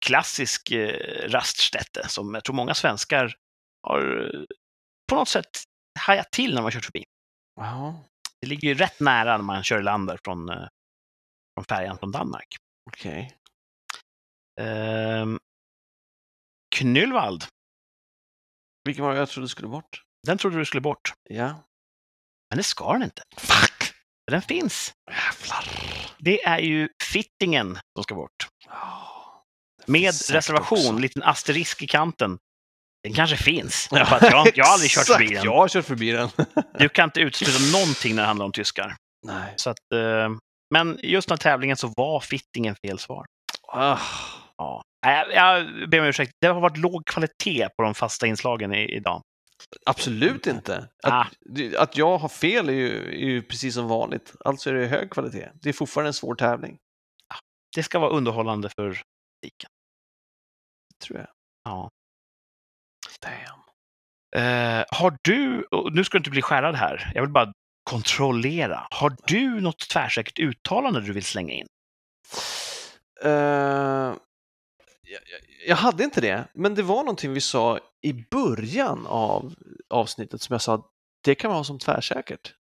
klassisk 0.00 0.70
eh, 0.70 1.28
raststätte 1.28 2.08
som 2.08 2.34
jag 2.34 2.44
tror 2.44 2.56
många 2.56 2.74
svenskar 2.74 3.34
har 3.82 4.30
eh, 4.34 4.44
på 5.08 5.14
något 5.14 5.28
sätt 5.28 5.50
hajat 5.98 6.32
till 6.32 6.54
när 6.54 6.62
man 6.62 6.70
kört 6.72 6.84
förbi. 6.84 7.04
Ja, 7.60 8.04
Det 8.40 8.46
ligger 8.46 8.68
ju 8.68 8.74
rätt 8.74 9.00
nära 9.00 9.36
när 9.36 9.44
man 9.44 9.62
kör 9.62 9.80
i 9.80 9.82
land 9.82 10.06
där 10.08 10.18
från, 10.24 10.48
eh, 10.48 10.68
från 11.56 11.64
färjan 11.64 11.98
från 11.98 12.12
Danmark. 12.12 12.56
okej. 12.90 13.36
Ehm, 14.60 15.38
Knullvald, 16.76 17.44
Vilken 18.86 19.04
var 19.04 19.12
det 19.12 19.18
jag 19.18 19.28
trodde 19.28 19.48
skulle 19.48 19.68
bort? 19.68 20.02
den 20.26 20.38
trodde 20.38 20.58
du 20.58 20.64
skulle 20.64 20.80
bort. 20.80 21.12
Ja. 21.30 21.46
Men 22.50 22.56
det 22.56 22.62
ska 22.62 22.92
den 22.92 23.02
inte. 23.02 23.22
Fuck! 23.36 23.82
För 24.24 24.30
Den 24.30 24.42
finns. 24.42 24.92
Jävlar. 25.10 25.64
Det 26.18 26.42
är 26.42 26.58
ju 26.58 26.88
fittingen 27.02 27.78
som 27.96 28.02
ska 28.04 28.14
bort. 28.14 28.48
Ja, 28.68 29.44
det 29.86 29.92
Med 29.92 30.14
reservation, 30.30 30.78
också. 30.78 30.92
liten 30.98 31.22
asterisk 31.22 31.82
i 31.82 31.86
kanten. 31.86 32.38
Den 33.02 33.14
kanske 33.14 33.36
finns. 33.36 33.88
För 33.88 33.98
att 34.00 34.22
jag, 34.22 34.48
jag 34.54 34.64
har 34.64 34.72
aldrig 34.72 34.90
kört 34.90 35.06
förbi 35.06 35.34
den. 35.34 35.44
Jag 35.44 35.56
har 35.56 35.68
kört 35.68 35.84
förbi 35.84 36.12
den. 36.12 36.28
Du 36.78 36.88
kan 36.88 37.04
inte 37.04 37.20
utesluta 37.20 37.78
någonting 37.78 38.14
när 38.14 38.22
det 38.22 38.26
handlar 38.26 38.46
om 38.46 38.52
tyskar. 38.52 38.96
Nej. 39.26 39.54
Så 39.56 39.70
att, 39.70 39.92
eh, 39.94 40.30
men 40.74 40.98
just 41.02 41.28
den 41.28 41.34
här 41.34 41.42
tävlingen 41.42 41.76
så 41.76 41.92
var 41.96 42.20
fittingen 42.20 42.76
fel 42.76 42.98
svar. 42.98 43.26
Ah. 43.72 43.98
Ja. 44.58 44.82
Jag, 45.06 45.32
jag 45.34 45.66
ber 45.90 46.00
om 46.00 46.06
ursäkt. 46.06 46.32
Det 46.40 46.46
har 46.46 46.60
varit 46.60 46.76
låg 46.76 47.06
kvalitet 47.06 47.68
på 47.76 47.82
de 47.82 47.94
fasta 47.94 48.26
inslagen 48.26 48.74
i, 48.74 48.94
idag. 48.96 49.22
Absolut 49.86 50.46
inte. 50.46 50.88
Ah. 51.02 51.20
Att, 51.20 51.32
det- 51.40 51.76
att 51.76 51.96
jag 51.96 52.18
har 52.18 52.28
fel 52.28 52.68
är 52.68 52.72
ju, 52.72 53.08
är 53.08 53.26
ju 53.28 53.42
precis 53.42 53.74
som 53.74 53.88
vanligt. 53.88 54.34
Alltså 54.44 54.70
är 54.70 54.74
det 54.74 54.86
hög 54.86 55.10
kvalitet. 55.10 55.48
Det 55.54 55.68
är 55.68 55.72
fortfarande 55.72 56.08
en 56.08 56.14
svår 56.14 56.34
tävling, 56.34 56.78
Det 57.76 57.82
ska 57.82 57.98
vara 57.98 58.10
underhållande 58.10 58.68
för 58.68 58.84
publiken. 59.42 59.70
tror 61.04 61.18
jag. 61.18 61.28
Ja. 61.64 61.90
Damn. 63.20 63.60
Eh, 64.44 64.84
har 64.90 65.16
du, 65.22 65.66
nu 65.92 66.04
ska 66.04 66.18
du 66.18 66.20
inte 66.20 66.30
bli 66.30 66.42
skärrad 66.42 66.74
här, 66.74 67.12
jag 67.14 67.22
vill 67.22 67.30
bara 67.32 67.52
kontrollera. 67.90 68.86
Har 68.90 69.16
du 69.26 69.60
något 69.60 69.88
tvärsäkert 69.88 70.38
uttalande 70.38 71.00
du 71.00 71.12
vill 71.12 71.24
slänga 71.24 71.52
in? 71.54 71.66
Eh, 73.24 74.14
jag, 75.30 75.68
jag- 75.68 75.76
hade 75.76 76.04
inte 76.04 76.20
det, 76.20 76.48
men 76.54 76.74
det 76.74 76.82
var 76.82 76.96
någonting 76.96 77.32
vi 77.32 77.40
sa 77.40 77.78
i 78.02 78.12
början 78.12 79.06
av 79.06 79.54
avsnittet 79.90 80.42
som 80.42 80.54
jag 80.54 80.62
sa, 80.62 80.90
det 81.24 81.34
kan 81.34 81.50
vara 81.50 81.64
som 81.64 81.78
tvärsäkert. 81.78 82.54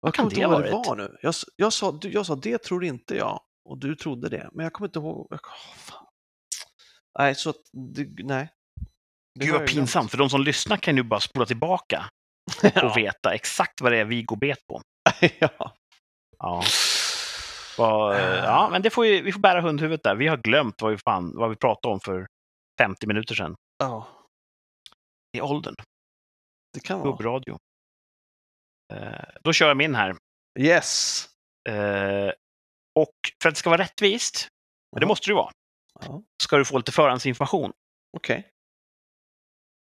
Jag 0.00 0.14
kan 0.14 0.28
det 0.28 0.44
ha 0.44 0.50
vad 0.52 0.64
det 0.64 0.70
varit? 0.70 0.86
var 0.86 0.96
nu. 0.96 1.18
Jag, 1.22 1.34
jag, 1.56 1.72
sa, 1.72 1.92
du, 1.92 2.10
jag 2.12 2.26
sa, 2.26 2.34
det 2.34 2.62
tror 2.62 2.84
inte 2.84 3.16
jag, 3.16 3.40
och 3.64 3.78
du 3.78 3.94
trodde 3.96 4.28
det, 4.28 4.50
men 4.52 4.64
jag 4.64 4.72
kommer 4.72 4.88
inte 4.88 4.98
ihåg. 4.98 5.26
Jag, 5.30 5.40
fan. 5.76 6.06
Nej, 7.18 7.34
så 7.34 7.50
att, 7.50 7.56
det, 7.94 8.08
nej. 8.24 8.48
Det 9.34 9.46
Gud 9.46 9.54
vad 9.54 9.66
pinsamt, 9.66 10.10
för 10.10 10.18
de 10.18 10.30
som 10.30 10.40
lyssnar 10.40 10.76
kan 10.76 10.96
ju 10.96 11.02
bara 11.02 11.20
spola 11.20 11.46
tillbaka 11.46 12.04
och 12.82 12.96
veta 12.96 13.34
exakt 13.34 13.80
vad 13.80 13.92
det 13.92 13.98
är 13.98 14.04
vi 14.04 14.22
går 14.22 14.36
bet 14.36 14.66
på. 14.66 14.82
ja. 15.38 15.74
Ja. 16.38 16.62
Vad, 17.78 18.16
eh, 18.16 18.20
ja, 18.44 18.68
men 18.72 18.82
det 18.82 18.90
får 18.90 19.06
ju, 19.06 19.22
vi 19.22 19.32
får 19.32 19.40
bära 19.40 19.60
hundhuvudet 19.60 20.02
där. 20.02 20.14
Vi 20.14 20.26
har 20.26 20.36
glömt 20.36 20.82
vad 20.82 20.90
vi, 20.90 20.98
fan, 20.98 21.36
vad 21.36 21.50
vi 21.50 21.56
pratade 21.56 21.92
om 21.92 22.00
för 22.00 22.26
50 22.80 23.06
minuter 23.06 23.34
sedan. 23.34 23.56
ja, 23.78 24.08
I 25.36 25.40
åldern. 25.40 25.74
det 26.74 26.80
kan 26.80 26.98
vara. 27.00 27.10
Gubbradio. 27.10 27.58
Eh, 28.92 29.24
då 29.42 29.52
kör 29.52 29.68
jag 29.68 29.76
min 29.76 29.94
här. 29.94 30.16
Yes! 30.58 31.24
Eh, 31.68 32.32
och 32.94 33.14
för 33.42 33.48
att 33.48 33.54
det 33.54 33.58
ska 33.58 33.70
vara 33.70 33.82
rättvist, 33.82 34.48
men 34.92 35.00
det 35.00 35.06
måste 35.06 35.26
det 35.28 35.30
ju 35.30 35.36
vara, 35.36 35.52
ska 36.42 36.56
du 36.56 36.64
få 36.64 36.78
lite 36.78 36.92
förhandsinformation. 36.92 37.72
Okej. 38.16 38.48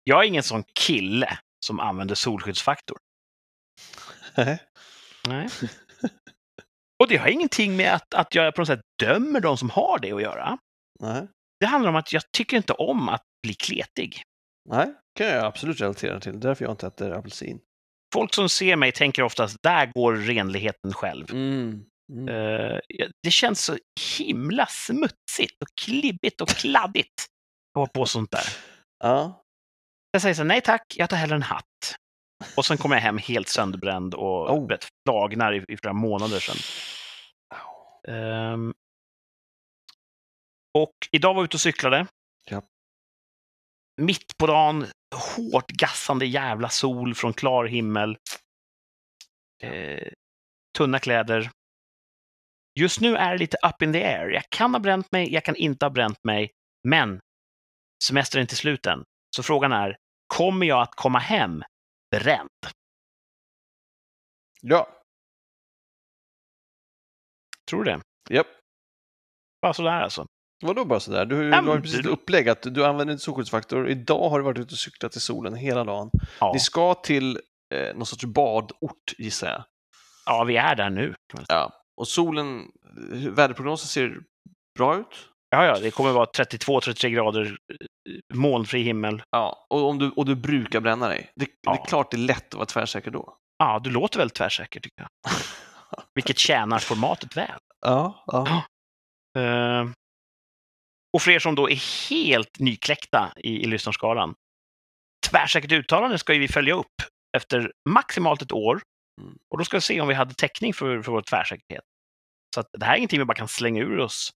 Jag 0.03 0.23
är 0.23 0.27
ingen 0.27 0.43
sån 0.43 0.63
kille 0.79 1.39
som 1.65 1.79
använder 1.79 2.15
solskyddsfaktor. 2.15 2.97
Nej. 4.37 4.63
Nej. 5.27 5.49
Och 7.03 7.07
det 7.07 7.17
har 7.17 7.27
ingenting 7.27 7.75
med 7.75 7.93
att, 7.93 8.13
att 8.13 8.35
jag 8.35 8.55
på 8.55 8.61
något 8.61 8.67
sätt 8.67 8.81
dömer 8.99 9.39
de 9.39 9.57
som 9.57 9.69
har 9.69 9.99
det 9.99 10.11
att 10.11 10.21
göra. 10.21 10.57
Nej. 10.99 11.27
Det 11.59 11.65
handlar 11.65 11.89
om 11.89 11.95
att 11.95 12.13
jag 12.13 12.23
tycker 12.37 12.57
inte 12.57 12.73
om 12.73 13.09
att 13.09 13.23
bli 13.43 13.53
kletig. 13.53 14.21
Nej, 14.69 14.93
kan 15.17 15.27
jag 15.27 15.45
absolut 15.45 15.81
relatera 15.81 16.19
till. 16.19 16.39
Därför 16.39 16.65
jag 16.65 16.73
inte 16.73 16.87
äter 16.87 17.11
apelsin. 17.11 17.59
Folk 18.13 18.33
som 18.33 18.49
ser 18.49 18.75
mig 18.75 18.91
tänker 18.91 19.23
oftast, 19.23 19.57
där 19.63 19.85
går 19.85 20.15
renligheten 20.15 20.93
själv. 20.93 21.31
Mm. 21.31 21.85
Mm. 22.13 22.27
Eh, 22.29 22.79
det 23.23 23.31
känns 23.31 23.61
så 23.61 23.77
himla 24.17 24.65
smutsigt 24.65 25.61
och 25.61 25.67
klibbigt 25.81 26.41
och 26.41 26.49
kladdigt 26.49 27.25
att 27.73 27.79
ha 27.79 27.87
på 27.87 28.05
sånt 28.05 28.31
där. 28.31 28.45
Ja. 29.03 29.43
Jag 30.11 30.21
säger 30.21 30.35
så 30.35 30.43
nej 30.43 30.61
tack, 30.61 30.95
jag 30.95 31.09
tar 31.09 31.17
hellre 31.17 31.35
en 31.35 31.43
hatt. 31.43 31.95
Och 32.57 32.65
sen 32.65 32.77
kommer 32.77 32.95
jag 32.95 33.01
hem 33.01 33.17
helt 33.17 33.49
sönderbränd 33.49 34.13
och 34.13 34.53
Oh. 34.53 34.67
rätt 34.67 34.87
flagnar 35.05 35.53
i, 35.53 35.65
i 35.67 35.77
flera 35.77 35.93
månader 35.93 36.39
sedan. 36.39 36.55
Ehm. 38.07 38.73
och 40.77 40.93
idag 41.11 41.33
var 41.33 41.41
jag 41.41 41.45
ute 41.45 41.57
och 41.57 41.61
cyklade. 41.61 42.07
Ja. 42.49 42.61
Mitt 44.01 44.37
på 44.37 44.47
dagen, 44.47 44.85
hårt 45.37 45.67
gassande 45.67 46.25
jävla 46.25 46.69
sol 46.69 47.15
från 47.15 47.33
klar 47.33 47.65
himmel. 47.65 48.17
Eh, 49.63 50.11
tunna 50.77 50.99
kläder. 50.99 51.51
Just 52.79 53.01
nu 53.01 53.15
är 53.15 53.31
det 53.31 53.37
lite 53.37 53.57
up 53.67 53.81
in 53.81 53.93
the 53.93 54.03
air. 54.03 54.29
Jag 54.29 54.43
kan 54.49 54.73
ha 54.73 54.79
bränt 54.79 55.11
mig, 55.11 55.33
jag 55.33 55.43
kan 55.43 55.55
inte 55.55 55.85
ha 55.85 55.89
bränt 55.89 56.23
mig. 56.23 56.51
Men 56.87 57.19
semestern 58.03 58.39
är 58.39 58.41
inte 58.41 58.55
slut 58.55 58.85
än. 58.85 59.03
Så 59.35 59.43
frågan 59.43 59.71
är, 59.71 59.97
kommer 60.27 60.65
jag 60.65 60.81
att 60.81 60.95
komma 60.95 61.19
hem 61.19 61.63
bränd? 62.11 62.49
Ja. 64.61 64.89
Tror 67.69 67.83
du 67.83 67.91
det? 67.91 68.01
Japp. 68.29 68.47
Bara 69.61 69.73
sådär 69.73 69.91
alltså. 70.01 70.25
Vadå 70.63 70.85
bara 70.85 70.99
sådär? 70.99 71.25
Du, 71.25 71.49
Ja, 71.49 71.61
du 71.61 71.67
har 71.69 71.79
precis 71.79 72.01
du- 72.03 72.09
upplägg 72.09 72.49
att 72.49 72.61
du 72.61 72.85
använder 72.85 73.11
inte 73.11 73.23
solskyddsfaktor. 73.23 73.89
Idag 73.89 74.29
har 74.29 74.39
du 74.39 74.45
varit 74.45 74.59
ute 74.59 74.73
och 74.73 74.77
cyklat 74.79 75.15
i 75.15 75.19
solen 75.19 75.55
hela 75.55 75.83
dagen. 75.83 76.09
Ja, 76.39 76.51
Ni 76.53 76.59
ska 76.59 76.93
till 76.93 77.39
eh, 77.73 77.95
någon 77.95 78.05
sorts 78.05 78.25
badort 78.25 79.13
gissar 79.17 79.47
jag. 79.51 79.63
ja 80.25 80.43
vi 80.43 80.57
är 80.57 80.75
där 80.75 80.89
nu. 80.89 81.15
Ja. 81.47 81.71
Och 81.97 82.07
solen, 82.07 82.71
eh, 83.13 83.29
väderprognosen 83.31 83.87
ser 83.87 84.19
bra 84.77 84.97
ut. 84.99 85.29
Ja, 85.55 85.65
ja, 85.65 85.79
det 85.79 85.91
kommer 85.91 86.11
vara 86.11 86.25
32-33 86.25 87.09
grader 87.09 87.45
eh, 87.45 88.37
molnfri 88.37 88.81
himmel. 88.81 89.23
Ja. 89.31 89.65
Och, 89.69 89.89
om 89.89 89.99
du, 89.99 90.09
och 90.09 90.25
du 90.25 90.35
brukar 90.35 90.79
bränna 90.79 91.07
dig. 91.07 91.31
Det, 91.35 91.45
det 91.45 91.51
Ja. 91.61 91.81
är 91.81 91.85
klart 91.85 92.11
det 92.11 92.17
är 92.17 92.19
lätt 92.19 92.47
att 92.47 92.53
vara 92.53 92.65
tvärsäker 92.65 93.11
då. 93.11 93.37
Ja, 93.57 93.79
du 93.83 93.89
låter 93.89 94.17
väldigt 94.17 94.35
tvärsäker 94.35 94.79
tycker 94.79 95.01
jag. 95.01 95.31
Vilket 96.15 96.37
tjänar 96.37 96.79
formatet 96.79 97.37
väl. 97.37 97.59
Ja. 97.85 98.23
ja. 98.27 98.63
Eh, 99.37 99.85
och 101.13 101.21
för 101.21 101.31
er 101.31 101.39
som 101.39 101.55
då 101.55 101.69
är 101.69 102.09
helt 102.09 102.59
nykläckta 102.59 103.33
i, 103.37 103.63
i 103.63 103.65
lyssnarskalan. 103.65 104.35
Tvärsäkert 105.29 105.71
uttalande 105.71 106.17
ska 106.17 106.33
ju 106.33 106.39
vi 106.39 106.47
följa 106.47 106.73
upp 106.73 106.95
efter 107.37 107.71
maximalt 107.89 108.41
ett 108.41 108.51
år. 108.51 108.81
Mm. 109.21 109.37
Och 109.51 109.57
då 109.57 109.65
ska 109.65 109.77
vi 109.77 109.81
se 109.81 110.01
om 110.01 110.07
vi 110.07 110.13
hade 110.13 110.33
täckning 110.33 110.73
för, 110.73 111.01
för 111.01 111.11
vår 111.11 111.21
tvärsäkerhet. 111.21 111.83
Så 112.55 112.59
att 112.59 112.67
det 112.79 112.85
här 112.85 112.93
är 112.93 112.97
ingenting 112.97 113.19
vi 113.19 113.25
bara 113.25 113.37
kan 113.37 113.47
slänga 113.47 113.81
ur 113.81 113.99
oss 113.99 114.31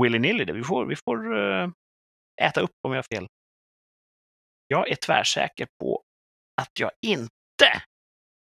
willy-nilly. 0.00 0.52
Vi 0.52 0.64
får, 0.64 0.86
vi 0.86 0.96
får 0.96 1.38
eh, 1.38 1.68
äta 2.42 2.60
upp 2.60 2.70
om 2.82 2.90
vi 2.90 2.96
har 2.98 3.02
fel. 3.02 3.26
Jag 4.68 4.88
är 4.90 4.94
tvärsäker 4.96 5.66
på 5.80 6.02
att 6.62 6.70
jag 6.80 6.90
inte 7.06 7.82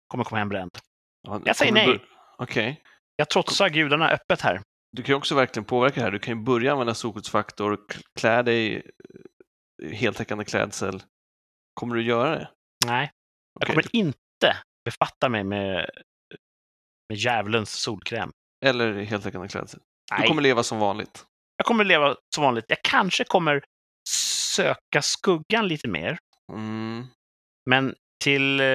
kommer 0.07 0.23
komma 0.23 0.39
hem 0.39 0.49
bränd. 0.49 0.71
Ja, 1.27 1.41
Jag 1.45 1.55
säger 1.55 1.71
nej. 1.71 1.99
Okej. 2.37 2.81
Jag 3.15 3.29
trotsar 3.29 3.69
gudarna 3.69 4.09
öppet 4.09 4.41
här. 4.41 4.61
Du 4.91 5.03
kan 5.03 5.13
ju 5.13 5.17
också 5.17 5.35
verkligen 5.35 5.65
påverka 5.65 5.95
det 5.95 6.01
här. 6.01 6.11
Du 6.11 6.19
kan 6.19 6.37
ju 6.37 6.43
börja 6.43 6.71
använda 6.71 6.93
solskyddsfaktor, 6.93 7.85
klä 8.19 8.41
dig 8.41 8.91
i 9.83 9.95
heltäckande 9.95 10.45
klädsel. 10.45 11.03
Kommer 11.73 11.95
du 11.95 12.01
göra 12.03 12.29
det? 12.29 12.49
Nej, 12.85 13.11
jag 13.59 13.67
kommer 13.67 13.95
inte 13.95 14.57
befatta 14.85 15.29
mig 15.29 15.43
med, 15.43 15.89
med 17.09 17.17
djävulens 17.17 17.71
solkräm. 17.81 18.31
Eller 18.65 18.93
heltäckande 18.93 19.47
klädsel. 19.47 19.79
Nej, 20.11 20.21
Du 20.21 20.27
kommer 20.27 20.41
leva 20.41 20.63
som 20.63 20.79
vanligt. 20.79 21.25
Kommer 21.67 21.83
leva 21.83 22.15
som 22.35 22.43
vanligt. 22.43 22.65
Jag 22.67 22.81
kanske 22.83 23.23
kommer 23.23 23.63
söka 24.55 25.01
skuggan 25.01 25.67
lite 25.67 25.87
mer, 25.87 26.17
Mm. 26.53 27.05
men 27.69 27.95
till... 28.23 28.59
Eh, 28.59 28.65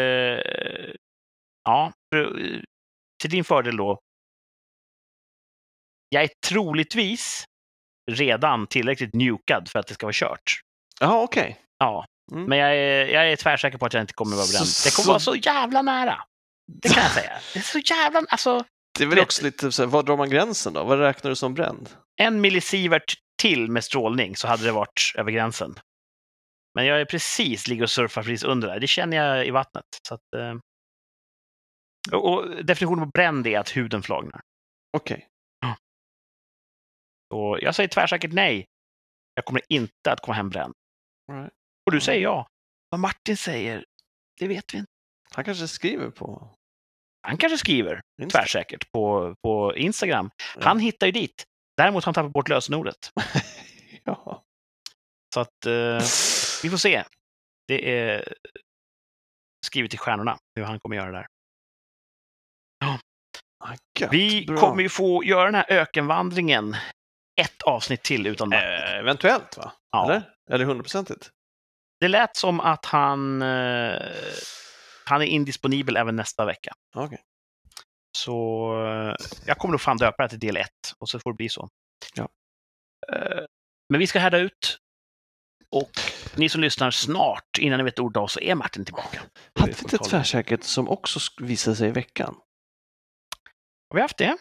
ja, 1.64 1.93
eh, 2.16 2.26
till 3.22 3.30
din 3.30 3.45
fördel 3.45 3.76
då. 3.76 3.99
Jag 6.09 6.22
är 6.22 6.30
troligtvis 6.49 7.45
redan 8.11 8.66
tillräckligt 8.66 9.14
njukad 9.14 9.68
för 9.68 9.78
att 9.78 9.86
det 9.86 9.95
ska 9.95 10.07
vara 10.07 10.12
kört. 10.14 10.61
Jaha, 11.01 11.22
okej. 11.22 11.61
Ja, 11.78 12.05
Mm. 12.32 12.45
men 12.45 12.59
jag 12.59 12.76
är, 12.76 13.07
jag 13.07 13.32
är 13.32 13.36
tvärsäker 13.36 13.78
på 13.78 13.86
att 13.86 13.93
jag 13.93 14.01
inte 14.01 14.14
kommer 14.14 14.36
vara 14.36 14.47
bränd. 14.47 14.66
Det 14.84 14.97
kommer 14.97 15.05
så- 15.05 15.09
vara 15.11 15.20
så 15.20 15.36
jävla 15.36 15.82
nära. 15.82 16.24
Det 16.82 16.88
kan 16.88 17.03
jag 17.03 17.12
säga. 17.12 17.40
Det 17.53 17.59
är 17.59 17.62
så 17.62 17.78
jävla... 17.78 18.22
Alltså, 18.28 18.64
Det 18.99 19.05
är 19.05 19.09
väl 19.09 19.18
också 19.18 19.45
lite 19.45 19.72
så 19.72 19.82
här, 19.82 19.90
var 19.90 20.03
drar 20.03 20.16
man 20.16 20.30
gränsen 20.30 20.72
då? 20.72 20.84
Vad 20.84 20.99
räknar 20.99 21.30
du 21.30 21.36
som 21.36 21.55
bränd? 21.55 21.90
en 22.16 22.40
millisievert 22.40 23.14
till 23.43 23.70
med 23.70 23.84
strålning 23.84 24.36
så 24.36 24.49
hade 24.49 24.64
det 24.64 24.72
varit 24.72 25.12
över 25.14 25.30
gränsen. 25.30 25.74
Men 26.74 26.86
jag 26.86 27.01
är 27.01 27.05
precis, 27.05 27.68
ligger 27.68 27.82
och 27.82 27.90
surfar 27.90 28.22
precis 28.22 28.45
under 28.45 28.68
där. 28.68 28.80
Det 28.80 28.86
känner 28.86 29.16
jag 29.16 29.47
i 29.47 29.51
vattnet. 29.51 29.84
Så 30.09 30.14
att, 30.14 30.34
eh, 30.36 30.55
och, 32.12 32.32
och 32.32 32.64
definitionen 32.64 33.05
på 33.05 33.11
bränd 33.14 33.47
är 33.47 33.59
att 33.59 33.76
huden 33.76 34.03
flagnar. 34.03 34.40
Okej. 34.97 35.28
Och 37.34 37.59
jag 37.61 37.74
säger 37.74 37.88
tvärsäkert 37.88 38.32
nej. 38.32 38.66
Jag 39.34 39.45
kommer 39.45 39.62
inte 39.68 40.12
att 40.12 40.20
komma 40.20 40.34
hem 40.34 40.51
bränd. 40.51 40.74
Right. 41.32 41.53
Och 41.86 41.93
du 41.93 42.01
säger 42.01 42.22
ja. 42.22 42.47
Vad 42.90 43.01
Martin 43.01 43.36
säger, 43.36 43.84
det 44.38 44.49
vet 44.49 44.74
vi 44.74 44.78
inte. 44.78 44.93
Han 45.34 45.45
kanske 45.45 45.68
skriver 45.68 46.11
på 46.11 46.57
Han 47.23 47.37
kanske 47.37 47.59
skriver 47.59 48.01
tvärsäkert 48.33 48.93
på, 48.93 49.35
på 49.43 49.77
Instagram. 49.77 50.31
Ja. 50.57 50.61
Han 50.64 50.79
hittar 50.79 51.07
ju 51.07 51.12
dit. 51.12 51.45
Däremot 51.77 52.05
har 52.05 52.07
han 52.07 52.14
tappat 52.14 52.33
bort 52.33 52.49
lösenordet. 52.49 53.12
ja. 54.05 54.43
Så 55.35 55.41
att 55.41 55.66
eh, 55.66 56.01
vi 56.62 56.70
får 56.70 56.77
se. 56.77 57.05
Det 57.68 58.01
är 58.01 58.35
skrivet 59.66 59.95
i 59.95 59.97
stjärnorna 59.97 60.39
hur 60.57 60.64
han 60.64 60.81
kommer 60.81 60.97
göra 60.97 61.11
det 61.11 61.18
där. 61.18 61.27
Ah, 63.64 63.75
gött, 63.99 64.12
Vi 64.12 64.45
bra. 64.47 64.57
kommer 64.57 64.83
ju 64.83 64.89
få 64.89 65.25
göra 65.25 65.45
den 65.45 65.55
här 65.55 65.66
ökenvandringen 65.68 66.77
ett 67.41 67.62
avsnitt 67.62 68.03
till 68.03 68.27
utan 68.27 68.49
Martin. 68.49 68.68
Eh, 68.68 68.95
eventuellt 68.99 69.57
va? 69.57 69.73
ja. 69.91 70.05
Eller? 70.05 70.23
Eller 70.51 70.64
hundraprocentigt? 70.64 71.31
Det 72.01 72.09
lät 72.09 72.37
som 72.37 72.61
att 72.61 72.87
han, 72.87 73.43
eh, 73.43 73.97
han 75.05 75.23
är 75.23 75.27
indisponibel 75.27 75.97
även 75.97 76.17
nästa 76.17 76.45
vecka. 76.45 76.73
Okej. 76.95 77.21
Så 78.17 78.69
eh, 78.87 79.15
jag 79.47 79.59
kommer 79.59 79.73
nog 79.73 79.81
fan 79.81 79.97
döpa 79.97 80.23
det 80.23 80.29
till 80.29 80.39
del 80.39 80.57
1 80.57 80.69
och 80.99 81.09
så 81.09 81.21
får 81.21 81.33
det 81.33 81.37
bli 81.37 81.49
så. 81.49 81.69
Ja. 82.15 82.29
Eh, 83.13 83.45
men 83.89 83.99
vi 83.99 84.07
ska 84.07 84.19
härda 84.19 84.39
ut. 84.39 84.79
Och 85.71 85.91
ni 86.37 86.49
som 86.49 86.61
lyssnar 86.61 86.91
snart, 86.91 87.59
innan 87.59 87.79
ni 87.79 87.85
vet 87.85 87.99
ord 87.99 88.17
av, 88.17 88.27
så 88.27 88.41
är 88.41 88.55
Martin 88.55 88.85
tillbaka. 88.85 89.23
Hade 89.55 89.73
Vi 89.73 89.79
inte 89.79 89.99
tvärsäkert 89.99 90.63
som 90.63 90.89
också 90.89 91.21
visade 91.43 91.77
sig 91.77 91.89
i 91.89 91.93
veckan? 91.93 92.35
Har 93.89 93.97
vi 93.97 94.03
haft 94.03 94.19
det? 94.19 94.37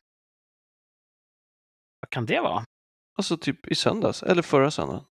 Vad 2.00 2.10
kan 2.10 2.26
det 2.26 2.40
vara? 2.40 2.66
Alltså 3.18 3.38
typ 3.38 3.68
i 3.68 3.76
söndags, 3.76 4.24
eller 4.24 4.42
förra 4.42 4.72
söndagen. 4.72 5.06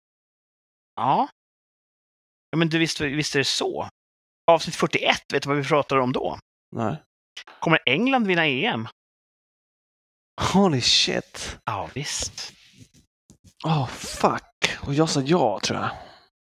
Ja. 0.95 1.29
ja 2.49 2.57
men 2.57 2.69
du, 2.69 2.79
visst, 2.79 3.01
visst 3.01 3.35
är 3.35 3.39
det 3.39 3.45
så? 3.45 3.89
Avsnitt 4.49 4.75
41, 4.75 5.33
vet 5.33 5.43
du 5.43 5.49
vad 5.49 5.57
vi 5.57 5.63
pratar 5.63 5.97
om 5.97 6.11
då? 6.13 6.39
Nej. 6.75 7.03
Kommer 7.59 7.79
England 7.85 8.27
vinna 8.27 8.45
EM? 8.47 8.87
Holy 10.53 10.81
shit. 10.81 11.57
Ja, 11.65 11.89
visst. 11.93 12.53
Oh 13.65 13.87
fuck. 13.87 14.77
Och 14.81 14.93
jag 14.93 15.09
sa 15.09 15.21
ja 15.21 15.59
tror 15.63 15.79
jag. 15.79 15.89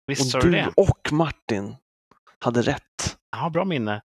Visst 0.06 0.30
sa 0.30 0.38
och 0.38 0.44
du 0.44 0.50
du 0.50 0.56
det? 0.56 0.72
och 0.76 1.12
Martin 1.12 1.76
hade 2.38 2.62
rätt. 2.62 3.16
Ja, 3.36 3.50
bra 3.50 3.64
minne. 3.64 4.02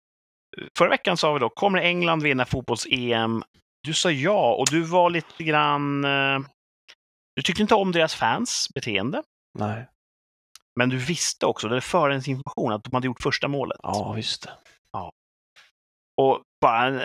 Förra 0.79 0.89
veckan 0.89 1.17
sa 1.17 1.33
vi 1.33 1.39
då, 1.41 1.49
kommer 1.49 1.79
England 1.79 2.23
vinna 2.23 2.45
fotbolls-EM? 2.45 3.43
Du 3.83 3.95
sa 3.95 4.11
ja, 4.11 4.55
och 4.55 4.67
du 4.71 4.83
var 4.83 5.11
lite 5.11 5.45
grann... 5.45 6.05
eh, 6.05 6.39
Du 7.37 7.43
tyckte 7.43 7.63
inte 7.63 7.75
om 7.75 7.93
deras 7.93 8.15
fans 8.15 8.67
beteende, 8.75 9.23
Nej. 9.59 9.89
Men 10.77 10.89
du 10.89 10.99
visste 10.99 11.47
också, 11.47 11.69
det 11.69 11.81
förens 11.81 12.29
information, 12.29 12.73
att 12.73 12.85
de 12.85 12.95
hade 12.95 13.07
gjort 13.07 13.23
första 13.23 13.49
målet. 13.49 13.81
Ja, 13.83 14.17
just 14.17 14.43
det. 14.43 14.51
Och 16.17 16.43
bara 16.61 16.87
en, 16.87 17.01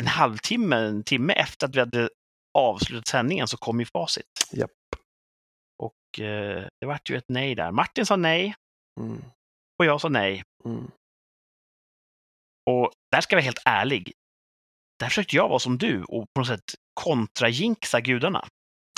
en 0.00 0.06
halvtimme, 0.06 0.76
en 0.76 1.04
timme 1.04 1.32
efter 1.32 1.66
att 1.66 1.76
vi 1.76 1.80
hade 1.80 2.10
avslutat 2.58 3.08
sändningen 3.08 3.48
så 3.48 3.56
kom 3.56 3.80
ju 3.80 3.86
facit. 3.86 4.48
Japp. 4.52 4.70
Och 5.82 6.20
eh, 6.20 6.68
det 6.80 6.86
vart 6.86 7.10
ju 7.10 7.16
ett 7.16 7.28
nej 7.28 7.54
där. 7.54 7.70
Martin 7.70 8.06
sa 8.06 8.16
nej 8.16 8.54
Mm. 9.00 9.24
och 9.78 9.84
jag 9.84 10.00
sa 10.00 10.08
nej. 10.08 10.42
Mm. 10.64 10.90
Och 12.70 12.92
där 13.12 13.20
ska 13.20 13.34
jag 13.34 13.38
vara 13.38 13.44
helt 13.44 13.62
ärlig. 13.64 14.12
Där 14.98 15.08
försökte 15.08 15.36
jag 15.36 15.48
vara 15.48 15.58
som 15.58 15.78
du 15.78 16.04
och 16.04 16.26
på 16.34 16.40
något 16.40 16.48
sätt 16.48 16.74
kontrajinxa 16.94 18.00
gudarna. 18.00 18.48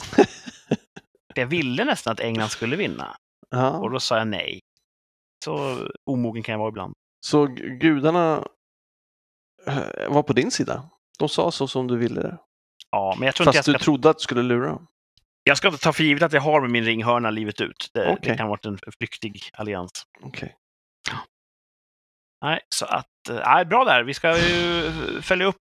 För 1.34 1.40
jag 1.40 1.46
ville 1.46 1.84
nästan 1.84 2.12
att 2.12 2.20
England 2.20 2.48
skulle 2.48 2.76
vinna 2.76 3.16
och 3.54 3.58
Ja. 3.58 3.88
då 3.92 4.00
sa 4.00 4.18
jag 4.18 4.28
nej. 4.28 4.60
Så 5.44 5.78
omogen 6.10 6.42
kan 6.42 6.52
jag 6.52 6.58
vara 6.58 6.68
ibland. 6.68 6.94
Så 7.26 7.46
gu- 7.46 7.78
gudarna 7.78 8.46
eh, 9.66 10.08
var 10.08 10.22
på 10.22 10.32
din 10.32 10.50
sida? 10.50 10.90
De 11.18 11.28
sa 11.28 11.50
så 11.50 11.68
som 11.68 11.86
du 11.86 11.96
ville 11.96 12.20
det? 12.22 12.38
Ja, 12.90 13.14
men 13.18 13.26
jag 13.26 13.34
tror 13.34 13.48
inte 13.48 13.56
jag 13.56 13.64
Fast 13.64 13.66
du 13.66 13.72
ska, 13.72 13.84
trodde 13.84 14.10
att 14.10 14.18
du 14.18 14.22
skulle 14.22 14.42
lura 14.42 14.68
dem? 14.68 14.86
jag 15.42 15.56
ska 15.56 15.68
inte 15.68 15.80
ta 15.82 15.92
för 15.92 16.02
givet 16.04 16.22
att 16.22 16.32
jag 16.32 16.40
har 16.40 16.60
med 16.60 16.70
min 16.70 16.84
ringhörna 16.84 17.30
livet 17.30 17.60
ut. 17.60 17.90
Det, 17.94 18.02
Okej. 18.12 18.18
det 18.22 18.36
kan 18.36 18.46
ha 18.46 18.50
varit 18.50 18.64
en 18.66 18.78
flyktig 18.98 19.40
allians. 19.52 19.90
Okej. 20.22 20.56
Nej, 22.44 22.60
så 22.74 22.86
att, 22.86 23.28
eh, 23.30 23.36
nej, 23.44 23.64
bra 23.64 23.84
där. 23.84 24.02
Vi 24.02 24.14
ska 24.14 24.38
ju 24.38 24.92
följa 25.22 25.46
upp 25.46 25.62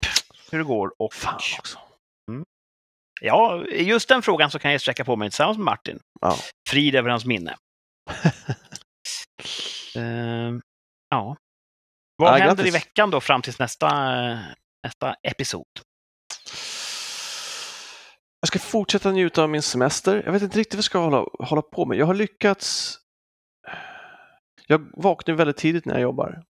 hur 0.51 0.59
det 0.59 0.65
går. 0.65 0.93
Och 0.99 1.15
Fan 1.15 1.41
också. 1.59 1.79
ja, 3.21 3.65
i 3.67 3.83
just 3.83 4.09
den 4.09 4.23
frågan 4.23 4.51
så 4.51 4.59
kan 4.59 4.73
jag 4.73 4.81
sträcka 4.81 5.05
på 5.05 5.17
mig 5.17 5.31
tillsammans 5.31 5.59
med 5.59 5.65
Martin. 5.65 5.99
Ja. 6.21 6.37
Frid 6.69 6.95
över 6.95 7.11
hans 7.11 7.25
minne. 7.25 7.57
Ehm, 9.97 10.61
ja. 11.11 11.37
Vad 12.17 12.29
Ja, 12.29 12.33
händer 12.33 12.47
grattis. 12.57 12.67
i 12.67 12.71
veckan 12.71 13.11
då 13.11 13.21
fram 13.21 13.43
till 13.43 13.55
nästa, 13.59 13.89
nästa 14.87 15.15
episod? 15.23 15.65
Jag 18.41 18.49
ska 18.49 18.59
fortsätta 18.59 19.11
njuta 19.11 19.43
av 19.43 19.51
min 19.51 19.63
semester. 19.63 20.23
Jag 20.25 20.33
vet 20.33 20.43
inte 20.43 20.59
riktigt 20.59 20.75
vad 20.75 20.79
jag 20.79 20.85
ska 20.85 20.99
hålla, 20.99 21.27
hålla 21.39 21.63
på 21.63 21.87
med. 21.87 21.99
Jag 21.99 22.07
har 22.07 22.15
lyckats. 22.15 22.97
Jag 24.67 24.91
vaknar 24.93 25.35
väldigt 25.35 25.57
tidigt 25.57 25.85
när 25.85 25.95
jag 25.95 26.03
jobbar, 26.03 26.43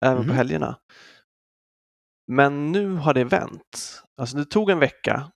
även 0.00 0.18
Mhm. 0.18 0.28
på 0.28 0.34
helgerna. 0.34 0.78
Men 2.32 2.72
nu 2.72 2.94
har 2.94 3.14
det 3.14 3.24
vänt. 3.24 4.02
Alltså 4.20 4.36
det 4.36 4.44
tog 4.44 4.70
en 4.70 4.78
vecka. 4.78 5.30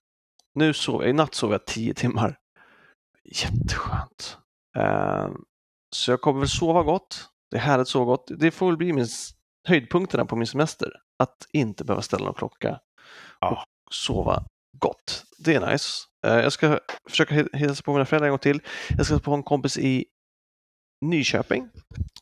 Nu 0.55 0.73
sov 0.73 1.01
jag, 1.01 1.09
i 1.09 1.13
natt 1.13 1.33
sov 1.35 1.51
jag 1.51 1.65
tio 1.65 1.93
timmar. 1.93 2.37
Jätteskönt. 3.23 4.37
Ehm, 4.77 5.43
så 5.93 6.11
jag 6.11 6.21
kommer 6.21 6.39
väl 6.39 6.49
sova 6.49 6.83
gott. 6.83 7.29
Det 7.51 7.57
är 7.57 7.61
härligt 7.61 7.87
sova 7.87 8.05
gott. 8.05 8.31
Det 8.37 8.51
får 8.51 8.67
väl 8.67 8.77
bli 8.77 8.93
min 8.93 9.07
höjdpunkterna 9.67 10.25
på 10.25 10.35
min 10.35 10.47
semester. 10.47 10.91
Att 11.19 11.47
inte 11.53 11.83
behöva 11.85 12.01
ställa 12.01 12.25
någon 12.25 12.33
klocka 12.33 12.79
Ja. 13.39 13.51
och 13.51 13.93
sova 13.93 14.43
gott. 14.77 15.23
Det 15.37 15.55
är 15.55 15.71
nice. 15.71 15.87
Eh, 16.27 16.33
Jag 16.35 16.51
ska 16.53 16.79
försöka 17.09 17.47
hälsa 17.53 17.83
på 17.83 17.93
mina 17.93 18.05
föräldrar 18.05 18.27
en 18.27 18.31
gång 18.31 18.39
till. 18.39 18.61
Jag 18.97 19.05
ska 19.05 19.19
på 19.19 19.33
en 19.33 19.43
kompis 19.43 19.77
i 19.77 20.05
Nyköping. 21.01 21.69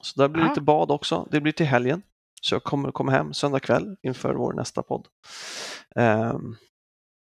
Så 0.02 0.22
där 0.22 0.28
blir 0.28 0.44
det 0.44 0.50
lite 0.50 0.62
bad 0.62 0.92
också. 0.92 1.28
Det 1.32 1.42
blir 1.42 1.52
till 1.54 1.66
helgen. 1.66 2.02
Så 2.42 2.56
jag 2.56 2.64
kommer 2.64 2.92
komma 2.92 3.12
hem 3.12 3.34
söndag 3.34 3.60
kväll 3.60 3.96
inför 4.04 4.34
vår 4.34 4.54
nästa 4.54 4.84
podd. 4.84 5.08
Ehm, 5.96 6.56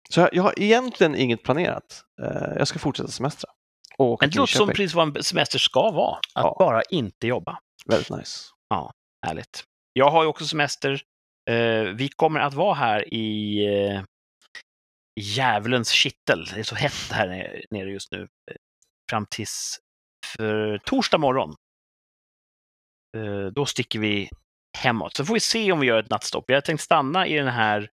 så 0.10 0.20
jag, 0.20 0.30
jag 0.34 0.44
har 0.44 0.54
egentligen 0.60 1.16
inget 1.16 1.44
planerat. 1.44 2.04
Eh, 2.22 2.54
jag 2.58 2.68
ska 2.68 2.80
fortsätta 2.80 3.10
semestra. 3.12 3.50
Och 3.98 4.18
Men 4.22 4.30
det 4.30 4.38
låter 4.38 4.54
som 4.54 4.68
precis 4.68 4.94
vad 4.94 5.18
en 5.18 5.24
semester 5.24 5.60
ska 5.60 5.92
vara. 5.92 6.16
Att 6.16 6.22
Ja. 6.34 6.56
bara 6.60 6.82
inte 6.82 7.28
jobba. 7.28 7.60
Väldigt 7.86 8.10
nice. 8.10 8.50
Härligt. 9.28 9.64
Jag 9.94 10.12
har 10.12 10.24
ju 10.24 10.28
också 10.30 10.46
semester. 10.48 11.02
Eh, 11.50 11.84
vi 11.84 12.10
kommer 12.16 12.40
att 12.40 12.54
vara 12.54 12.74
här 12.74 13.14
i 13.14 13.58
eh, 13.66 14.04
djävulens 15.22 15.90
kittel. 15.92 16.46
Det 16.46 16.60
är 16.60 16.64
så 16.64 16.76
hett 16.76 17.12
här 17.12 17.28
ne- 17.28 17.64
nere 17.72 17.92
just 17.92 18.12
nu. 18.12 18.22
Eh, 18.22 18.56
Fram 19.12 19.26
tills 19.30 19.80
för 20.38 20.78
torsdag 20.78 21.18
morgon. 21.18 21.56
Då 23.54 23.66
sticker 23.66 24.00
vi 24.00 24.30
hemåt. 24.78 25.16
Så 25.16 25.26
får 25.26 25.34
vi 25.34 25.40
se 25.40 25.72
om 25.72 25.80
vi 25.80 25.88
gör 25.88 26.00
ett 26.00 26.10
nattstopp. 26.10 26.46
Jag 26.48 26.56
har 26.56 26.62
tänkt 26.62 26.82
stanna 26.82 27.28
i 27.28 27.34
den 27.34 27.48
här 27.48 27.90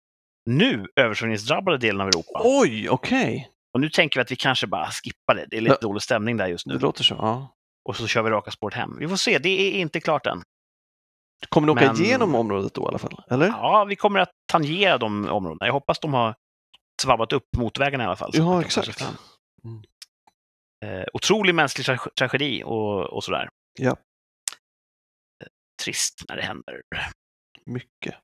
nu 0.50 0.86
översvämningsdrabbade 1.00 1.78
delen 1.78 2.00
av 2.00 2.08
Europa. 2.08 2.40
Oj, 2.44 2.88
okej. 2.90 3.50
Och 3.78 3.82
nu 3.82 3.90
tänker 3.90 4.20
vi 4.20 4.22
att 4.22 4.30
vi 4.30 4.36
kanske 4.36 4.66
bara 4.66 4.90
skippar 4.90 5.34
det. 5.34 5.46
Det 5.50 5.56
är 5.56 5.60
lite 5.60 5.76
Ja. 5.80 5.88
dålig 5.88 6.02
stämning 6.02 6.36
där 6.36 6.46
just 6.46 6.66
nu. 6.66 6.74
Det 6.74 6.80
låter 6.82 7.04
så. 7.04 7.14
Ja. 7.14 7.54
Och 7.88 7.96
så 7.96 8.06
kör 8.06 8.22
vi 8.22 8.30
raka 8.30 8.50
spåret 8.50 8.74
hem. 8.74 8.96
Vi 8.98 9.08
får 9.08 9.16
se, 9.16 9.38
det 9.38 9.48
är 9.48 9.72
inte 9.80 10.00
klart 10.00 10.26
än. 10.26 10.42
Kommer 11.48 11.66
ni 11.66 11.72
åka 11.72 11.92
Men- 11.92 12.02
igenom 12.02 12.34
området 12.34 12.74
då 12.74 12.82
i 12.82 12.86
alla 12.86 12.98
fall? 12.98 13.22
Eller? 13.30 13.46
Ja, 13.46 13.84
vi 13.84 13.96
kommer 13.96 14.20
att 14.20 14.30
tangera 14.52 14.98
de 14.98 15.28
områdena. 15.28 15.66
Jag 15.66 15.72
hoppas 15.72 15.98
de 15.98 16.14
har 16.14 16.34
svabbat 17.02 17.32
upp 17.32 17.44
motorvägarna 17.56 18.04
i 18.04 18.06
alla 18.06 18.16
fall. 18.16 18.30
Ja, 18.34 18.60
exakt. 18.62 19.00
Mm. 19.64 19.82
Eh, 20.84 21.06
otrolig 21.12 21.54
mänsklig 21.54 21.86
tra- 21.86 22.10
tragedi 22.18 22.62
och, 22.64 23.00
och 23.04 23.24
sådär. 23.24 23.48
Ja. 23.80 23.96
Trist 25.84 26.24
när 26.28 26.36
det 26.36 26.42
händer. 26.42 26.82
Mycket. 27.66 28.14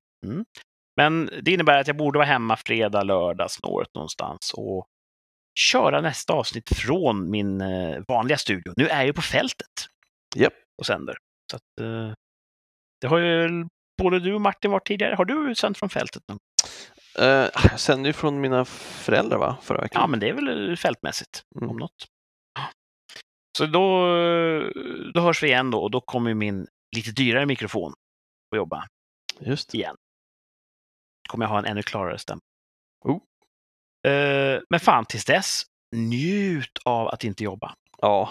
Men 0.96 1.30
det 1.42 1.50
innebär 1.52 1.78
att 1.80 1.86
jag 1.86 1.96
borde 1.96 2.18
vara 2.18 2.26
hemma 2.28 2.56
fredag, 2.56 3.02
lördag, 3.02 3.50
snåret 3.50 3.88
någonstans 3.94 4.52
och 4.54 4.86
köra 5.54 6.00
nästa 6.00 6.32
avsnitt 6.32 6.76
från 6.76 7.30
min 7.30 7.60
eh, 7.60 8.02
vanliga 8.08 8.38
studio. 8.38 8.72
Nu 8.76 8.88
är 8.88 9.04
jag 9.04 9.14
på 9.14 9.22
fältet 9.22 9.68
Japp. 10.36 10.52
och 10.78 10.86
sänder. 10.86 11.16
Så 11.50 11.56
att, 11.56 11.80
eh, 11.80 12.12
det 13.00 13.06
har 13.06 13.18
ju 13.18 13.48
både 14.02 14.20
du 14.20 14.34
och 14.34 14.40
Martin 14.40 14.70
varit 14.70 14.86
tidigare. 14.86 15.14
Har 15.14 15.24
du 15.24 15.54
sänt 15.54 15.78
från 15.78 15.90
fältet? 15.90 16.22
någon? 16.28 16.38
Uh, 17.20 17.48
jag 17.70 17.80
sände 17.80 18.08
ju 18.08 18.12
från 18.12 18.40
mina 18.40 18.64
föräldrar 18.64 19.38
va, 19.38 19.56
förra 19.62 19.80
veckan. 19.80 20.00
Ja, 20.00 20.06
men 20.06 20.20
det 20.20 20.28
är 20.28 20.32
väl 20.32 20.76
fältmässigt 20.76 21.42
Mm. 21.56 21.70
om 21.70 21.76
något. 21.76 22.06
Så 23.58 23.66
då, 23.66 24.06
då 25.14 25.20
hörs 25.20 25.42
vi 25.42 25.46
igen 25.46 25.70
då 25.70 25.82
och 25.82 25.90
då 25.90 26.00
kommer 26.00 26.34
min 26.34 26.66
lite 26.96 27.10
dyrare 27.10 27.46
mikrofon 27.46 27.92
att 28.52 28.56
jobba 28.56 28.86
Just 29.40 29.70
det. 29.70 29.78
igen. 29.78 29.96
Kommer 31.28 31.44
jag 31.44 31.50
ha 31.50 31.58
en 31.58 31.64
ännu 31.64 31.82
klarare 31.82 32.18
stämma. 32.18 32.40
Oh. 33.04 33.18
Eh, 34.06 34.60
men 34.70 34.80
fan, 34.80 35.04
tills 35.04 35.24
dess, 35.24 35.62
njut 35.96 36.78
av 36.84 37.08
att 37.08 37.24
inte 37.24 37.44
jobba. 37.44 37.74
Ja. 38.02 38.30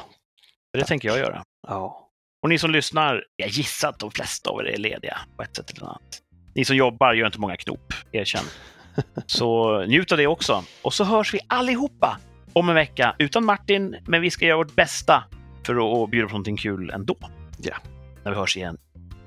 För 0.72 0.80
det 0.80 0.86
tänker 0.86 1.08
jag 1.08 1.18
göra. 1.18 1.44
ja. 1.68 2.00
Och 2.44 2.50
ni 2.50 2.60
som 2.60 2.72
lyssnar, 2.72 3.24
jag 3.36 3.50
gissar 3.50 3.90
att 3.90 4.00
de 4.00 4.12
flesta 4.12 4.50
av 4.50 4.60
er 4.60 4.66
är 4.66 4.78
lediga 4.78 5.18
på 5.38 5.44
ett 5.44 5.56
sätt 5.56 5.72
eller 5.72 5.84
annat. 5.88 6.22
Ni 6.56 6.66
som 6.66 6.76
jobbar 6.76 7.14
gör 7.14 7.26
inte 7.26 7.40
många 7.40 7.58
knop, 7.58 7.94
erkänn. 8.12 8.44
Så 9.26 9.80
njut 9.86 10.12
av 10.12 10.18
det 10.18 10.28
också. 10.28 10.64
Och 10.82 10.94
så 10.94 11.04
hörs 11.04 11.34
vi 11.34 11.40
allihopa 11.48 12.20
om 12.54 12.70
en 12.70 12.76
vecka 12.76 13.16
utan 13.20 13.46
Martin, 13.46 13.96
men 14.08 14.22
vi 14.22 14.32
ska 14.32 14.46
göra 14.46 14.58
vårt 14.58 14.76
bästa 14.76 15.24
för 15.66 16.04
att 16.04 16.10
bjuda 16.10 16.28
på 16.28 16.32
någonting 16.32 16.58
kul 16.58 16.90
ändå. 16.90 17.16
Ja. 17.58 17.76
När 18.24 18.32
vi 18.32 18.38
hörs 18.38 18.58
igen 18.58 18.78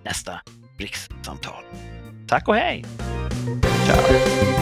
nästa 0.04 0.40
rikssamtal. 0.78 1.64
Tack 2.28 2.48
och 2.48 2.54
hej! 2.54 2.84
Ciao. 3.86 4.55